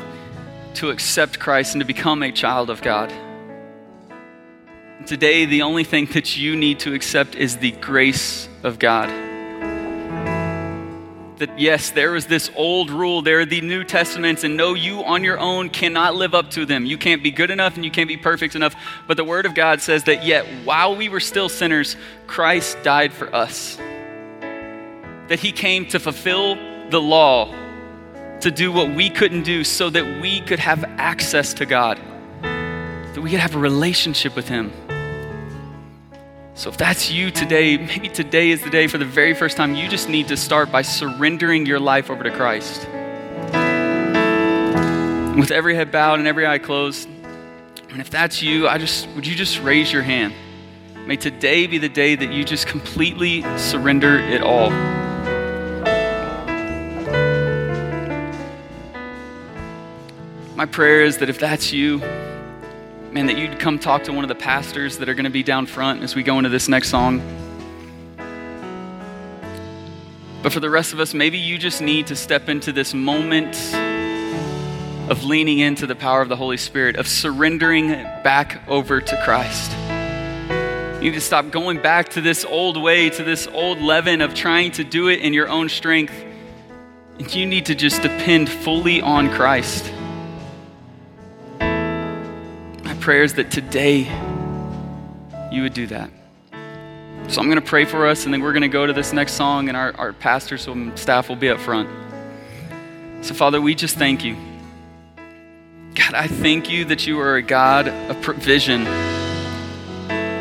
to 0.74 0.88
accept 0.88 1.38
Christ 1.38 1.74
and 1.74 1.80
to 1.80 1.86
become 1.86 2.22
a 2.22 2.32
child 2.32 2.70
of 2.70 2.80
God. 2.80 3.12
Today, 5.06 5.44
the 5.44 5.62
only 5.62 5.84
thing 5.84 6.06
that 6.12 6.36
you 6.36 6.56
need 6.56 6.80
to 6.80 6.94
accept 6.94 7.34
is 7.34 7.56
the 7.58 7.72
grace 7.72 8.48
of 8.62 8.78
God. 8.78 9.10
that 11.42 11.58
yes, 11.58 11.90
there 11.90 12.14
is 12.14 12.26
this 12.26 12.52
old 12.54 12.88
rule, 12.88 13.20
there 13.20 13.40
are 13.40 13.44
the 13.44 13.60
New 13.60 13.82
Testaments, 13.82 14.44
and 14.44 14.56
no, 14.56 14.74
you 14.74 15.02
on 15.02 15.24
your 15.24 15.40
own 15.40 15.70
cannot 15.70 16.14
live 16.14 16.34
up 16.36 16.50
to 16.50 16.64
them. 16.64 16.86
You 16.86 16.96
can't 16.96 17.20
be 17.20 17.32
good 17.32 17.50
enough 17.50 17.74
and 17.74 17.84
you 17.84 17.90
can't 17.90 18.06
be 18.06 18.16
perfect 18.16 18.54
enough. 18.54 18.76
But 19.08 19.16
the 19.16 19.24
Word 19.24 19.44
of 19.44 19.52
God 19.52 19.80
says 19.80 20.04
that 20.04 20.24
yet, 20.24 20.46
while 20.64 20.94
we 20.94 21.08
were 21.08 21.18
still 21.18 21.48
sinners, 21.48 21.96
Christ 22.28 22.78
died 22.84 23.12
for 23.12 23.34
us. 23.34 23.76
That 25.26 25.40
He 25.40 25.50
came 25.50 25.84
to 25.86 25.98
fulfill 25.98 26.54
the 26.90 27.00
law, 27.00 27.52
to 28.38 28.52
do 28.52 28.70
what 28.70 28.94
we 28.94 29.10
couldn't 29.10 29.42
do, 29.42 29.64
so 29.64 29.90
that 29.90 30.22
we 30.22 30.42
could 30.42 30.60
have 30.60 30.84
access 30.96 31.54
to 31.54 31.66
God, 31.66 32.00
that 32.42 33.20
we 33.20 33.30
could 33.30 33.40
have 33.40 33.56
a 33.56 33.58
relationship 33.58 34.36
with 34.36 34.46
Him. 34.46 34.72
So, 36.54 36.68
if 36.68 36.76
that's 36.76 37.10
you 37.10 37.30
today, 37.30 37.78
maybe 37.78 38.10
today 38.10 38.50
is 38.50 38.62
the 38.62 38.68
day 38.68 38.86
for 38.86 38.98
the 38.98 39.06
very 39.06 39.32
first 39.32 39.56
time, 39.56 39.74
you 39.74 39.88
just 39.88 40.10
need 40.10 40.28
to 40.28 40.36
start 40.36 40.70
by 40.70 40.82
surrendering 40.82 41.64
your 41.64 41.80
life 41.80 42.10
over 42.10 42.22
to 42.22 42.30
Christ. 42.30 42.86
With 45.34 45.50
every 45.50 45.74
head 45.74 45.90
bowed 45.90 46.18
and 46.18 46.28
every 46.28 46.46
eye 46.46 46.58
closed, 46.58 47.08
and 47.88 48.02
if 48.02 48.10
that's 48.10 48.42
you, 48.42 48.68
I 48.68 48.76
just 48.76 49.08
would 49.10 49.26
you 49.26 49.34
just 49.34 49.60
raise 49.60 49.90
your 49.90 50.02
hand? 50.02 50.34
May 51.06 51.16
today 51.16 51.66
be 51.66 51.78
the 51.78 51.88
day 51.88 52.14
that 52.16 52.30
you 52.30 52.44
just 52.44 52.66
completely 52.66 53.40
surrender 53.56 54.18
it 54.18 54.42
all. 54.42 54.70
My 60.54 60.66
prayer 60.66 61.02
is 61.02 61.16
that 61.18 61.30
if 61.30 61.38
that's 61.38 61.72
you, 61.72 62.02
man, 63.12 63.26
that 63.26 63.36
you'd 63.36 63.58
come 63.58 63.78
talk 63.78 64.04
to 64.04 64.12
one 64.12 64.24
of 64.24 64.28
the 64.28 64.34
pastors 64.34 64.96
that 64.98 65.08
are 65.08 65.14
going 65.14 65.24
to 65.24 65.30
be 65.30 65.42
down 65.42 65.66
front 65.66 66.02
as 66.02 66.14
we 66.14 66.22
go 66.22 66.38
into 66.38 66.48
this 66.48 66.66
next 66.66 66.88
song. 66.88 67.20
But 70.42 70.52
for 70.52 70.60
the 70.60 70.70
rest 70.70 70.94
of 70.94 71.00
us, 71.00 71.12
maybe 71.12 71.38
you 71.38 71.58
just 71.58 71.82
need 71.82 72.06
to 72.06 72.16
step 72.16 72.48
into 72.48 72.72
this 72.72 72.94
moment 72.94 73.54
of 75.10 75.24
leaning 75.24 75.58
into 75.58 75.86
the 75.86 75.94
power 75.94 76.22
of 76.22 76.30
the 76.30 76.36
Holy 76.36 76.56
Spirit, 76.56 76.96
of 76.96 77.06
surrendering 77.06 77.88
back 78.24 78.66
over 78.66 79.00
to 79.00 79.22
Christ. 79.24 79.72
You 81.02 81.10
need 81.10 81.14
to 81.14 81.20
stop 81.20 81.50
going 81.50 81.82
back 81.82 82.08
to 82.10 82.22
this 82.22 82.46
old 82.46 82.80
way, 82.80 83.10
to 83.10 83.22
this 83.22 83.46
old 83.46 83.82
leaven 83.82 84.22
of 84.22 84.32
trying 84.32 84.70
to 84.72 84.84
do 84.84 85.08
it 85.08 85.20
in 85.20 85.34
your 85.34 85.48
own 85.48 85.68
strength. 85.68 86.14
And 87.18 87.34
you 87.34 87.44
need 87.44 87.66
to 87.66 87.74
just 87.74 88.00
depend 88.00 88.48
fully 88.48 89.02
on 89.02 89.28
Christ 89.28 89.92
prayers 93.02 93.34
that 93.34 93.50
today 93.50 94.02
you 95.50 95.62
would 95.62 95.74
do 95.74 95.88
that. 95.88 96.08
So 97.28 97.40
I'm 97.40 97.48
going 97.48 97.56
to 97.56 97.60
pray 97.60 97.84
for 97.84 98.06
us, 98.06 98.24
and 98.24 98.32
then 98.32 98.42
we're 98.42 98.52
going 98.52 98.62
to 98.62 98.68
go 98.68 98.86
to 98.86 98.92
this 98.92 99.12
next 99.12 99.32
song, 99.32 99.68
and 99.68 99.76
our, 99.76 99.92
our 99.96 100.12
pastors 100.12 100.68
and 100.68 100.96
staff 100.96 101.28
will 101.28 101.36
be 101.36 101.50
up 101.50 101.58
front. 101.58 101.90
So, 103.24 103.34
Father, 103.34 103.60
we 103.60 103.74
just 103.74 103.96
thank 103.96 104.24
you. 104.24 104.36
God, 105.96 106.14
I 106.14 106.28
thank 106.28 106.70
you 106.70 106.84
that 106.86 107.06
you 107.06 107.18
are 107.20 107.36
a 107.36 107.42
God 107.42 107.88
of 107.88 108.22
provision. 108.22 108.84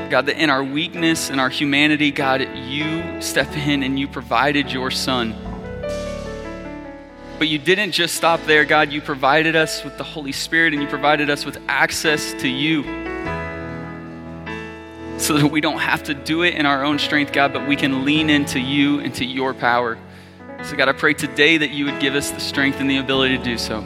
God, 0.10 0.28
that 0.28 0.38
in 0.38 0.52
our 0.52 0.64
weakness 0.64 1.32
and 1.32 1.42
our 1.42 1.50
humanity, 1.50 2.12
God, 2.12 2.42
you 2.68 3.22
step 3.22 3.52
in 3.58 3.82
and 3.82 4.00
you 4.00 4.08
provided 4.08 4.72
your 4.72 4.92
Son. 4.92 5.34
But 7.42 7.48
you 7.48 7.58
didn't 7.58 7.94
just 7.94 8.14
stop 8.14 8.40
there, 8.46 8.66
God. 8.66 8.92
You 8.92 9.02
provided 9.02 9.56
us 9.56 9.84
with 9.84 9.98
the 9.98 10.04
Holy 10.04 10.32
Spirit 10.32 10.74
and 10.74 10.84
you 10.84 10.88
provided 10.88 11.32
us 11.32 11.44
with 11.44 11.58
access 11.68 12.34
to 12.34 12.48
you 12.48 12.84
so 15.18 15.36
that 15.40 15.48
we 15.48 15.60
don't 15.60 15.80
have 15.80 16.04
to 16.04 16.14
do 16.14 16.44
it 16.44 16.54
in 16.54 16.68
our 16.68 16.86
own 16.86 17.00
strength, 17.00 17.34
God, 17.34 17.52
but 17.52 17.68
we 17.68 17.76
can 17.76 18.06
lean 18.06 18.30
into 18.30 18.60
you, 18.60 18.98
and 18.98 19.08
into 19.08 19.26
your 19.26 19.56
power. 19.56 19.98
So, 20.62 20.76
God, 20.76 20.88
I 20.88 20.92
pray 20.92 21.16
today 21.16 21.58
that 21.58 21.72
you 21.72 21.86
would 21.86 22.00
give 22.00 22.14
us 22.14 22.30
the 22.30 22.40
strength 22.40 22.80
and 22.80 22.88
the 22.88 22.98
ability 22.98 23.40
to 23.40 23.44
do 23.44 23.58
so. 23.58 23.84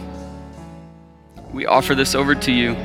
We 1.53 1.65
offer 1.65 1.95
this 1.95 2.13
over 2.13 2.35
to 2.35 2.51
you. 2.51 2.75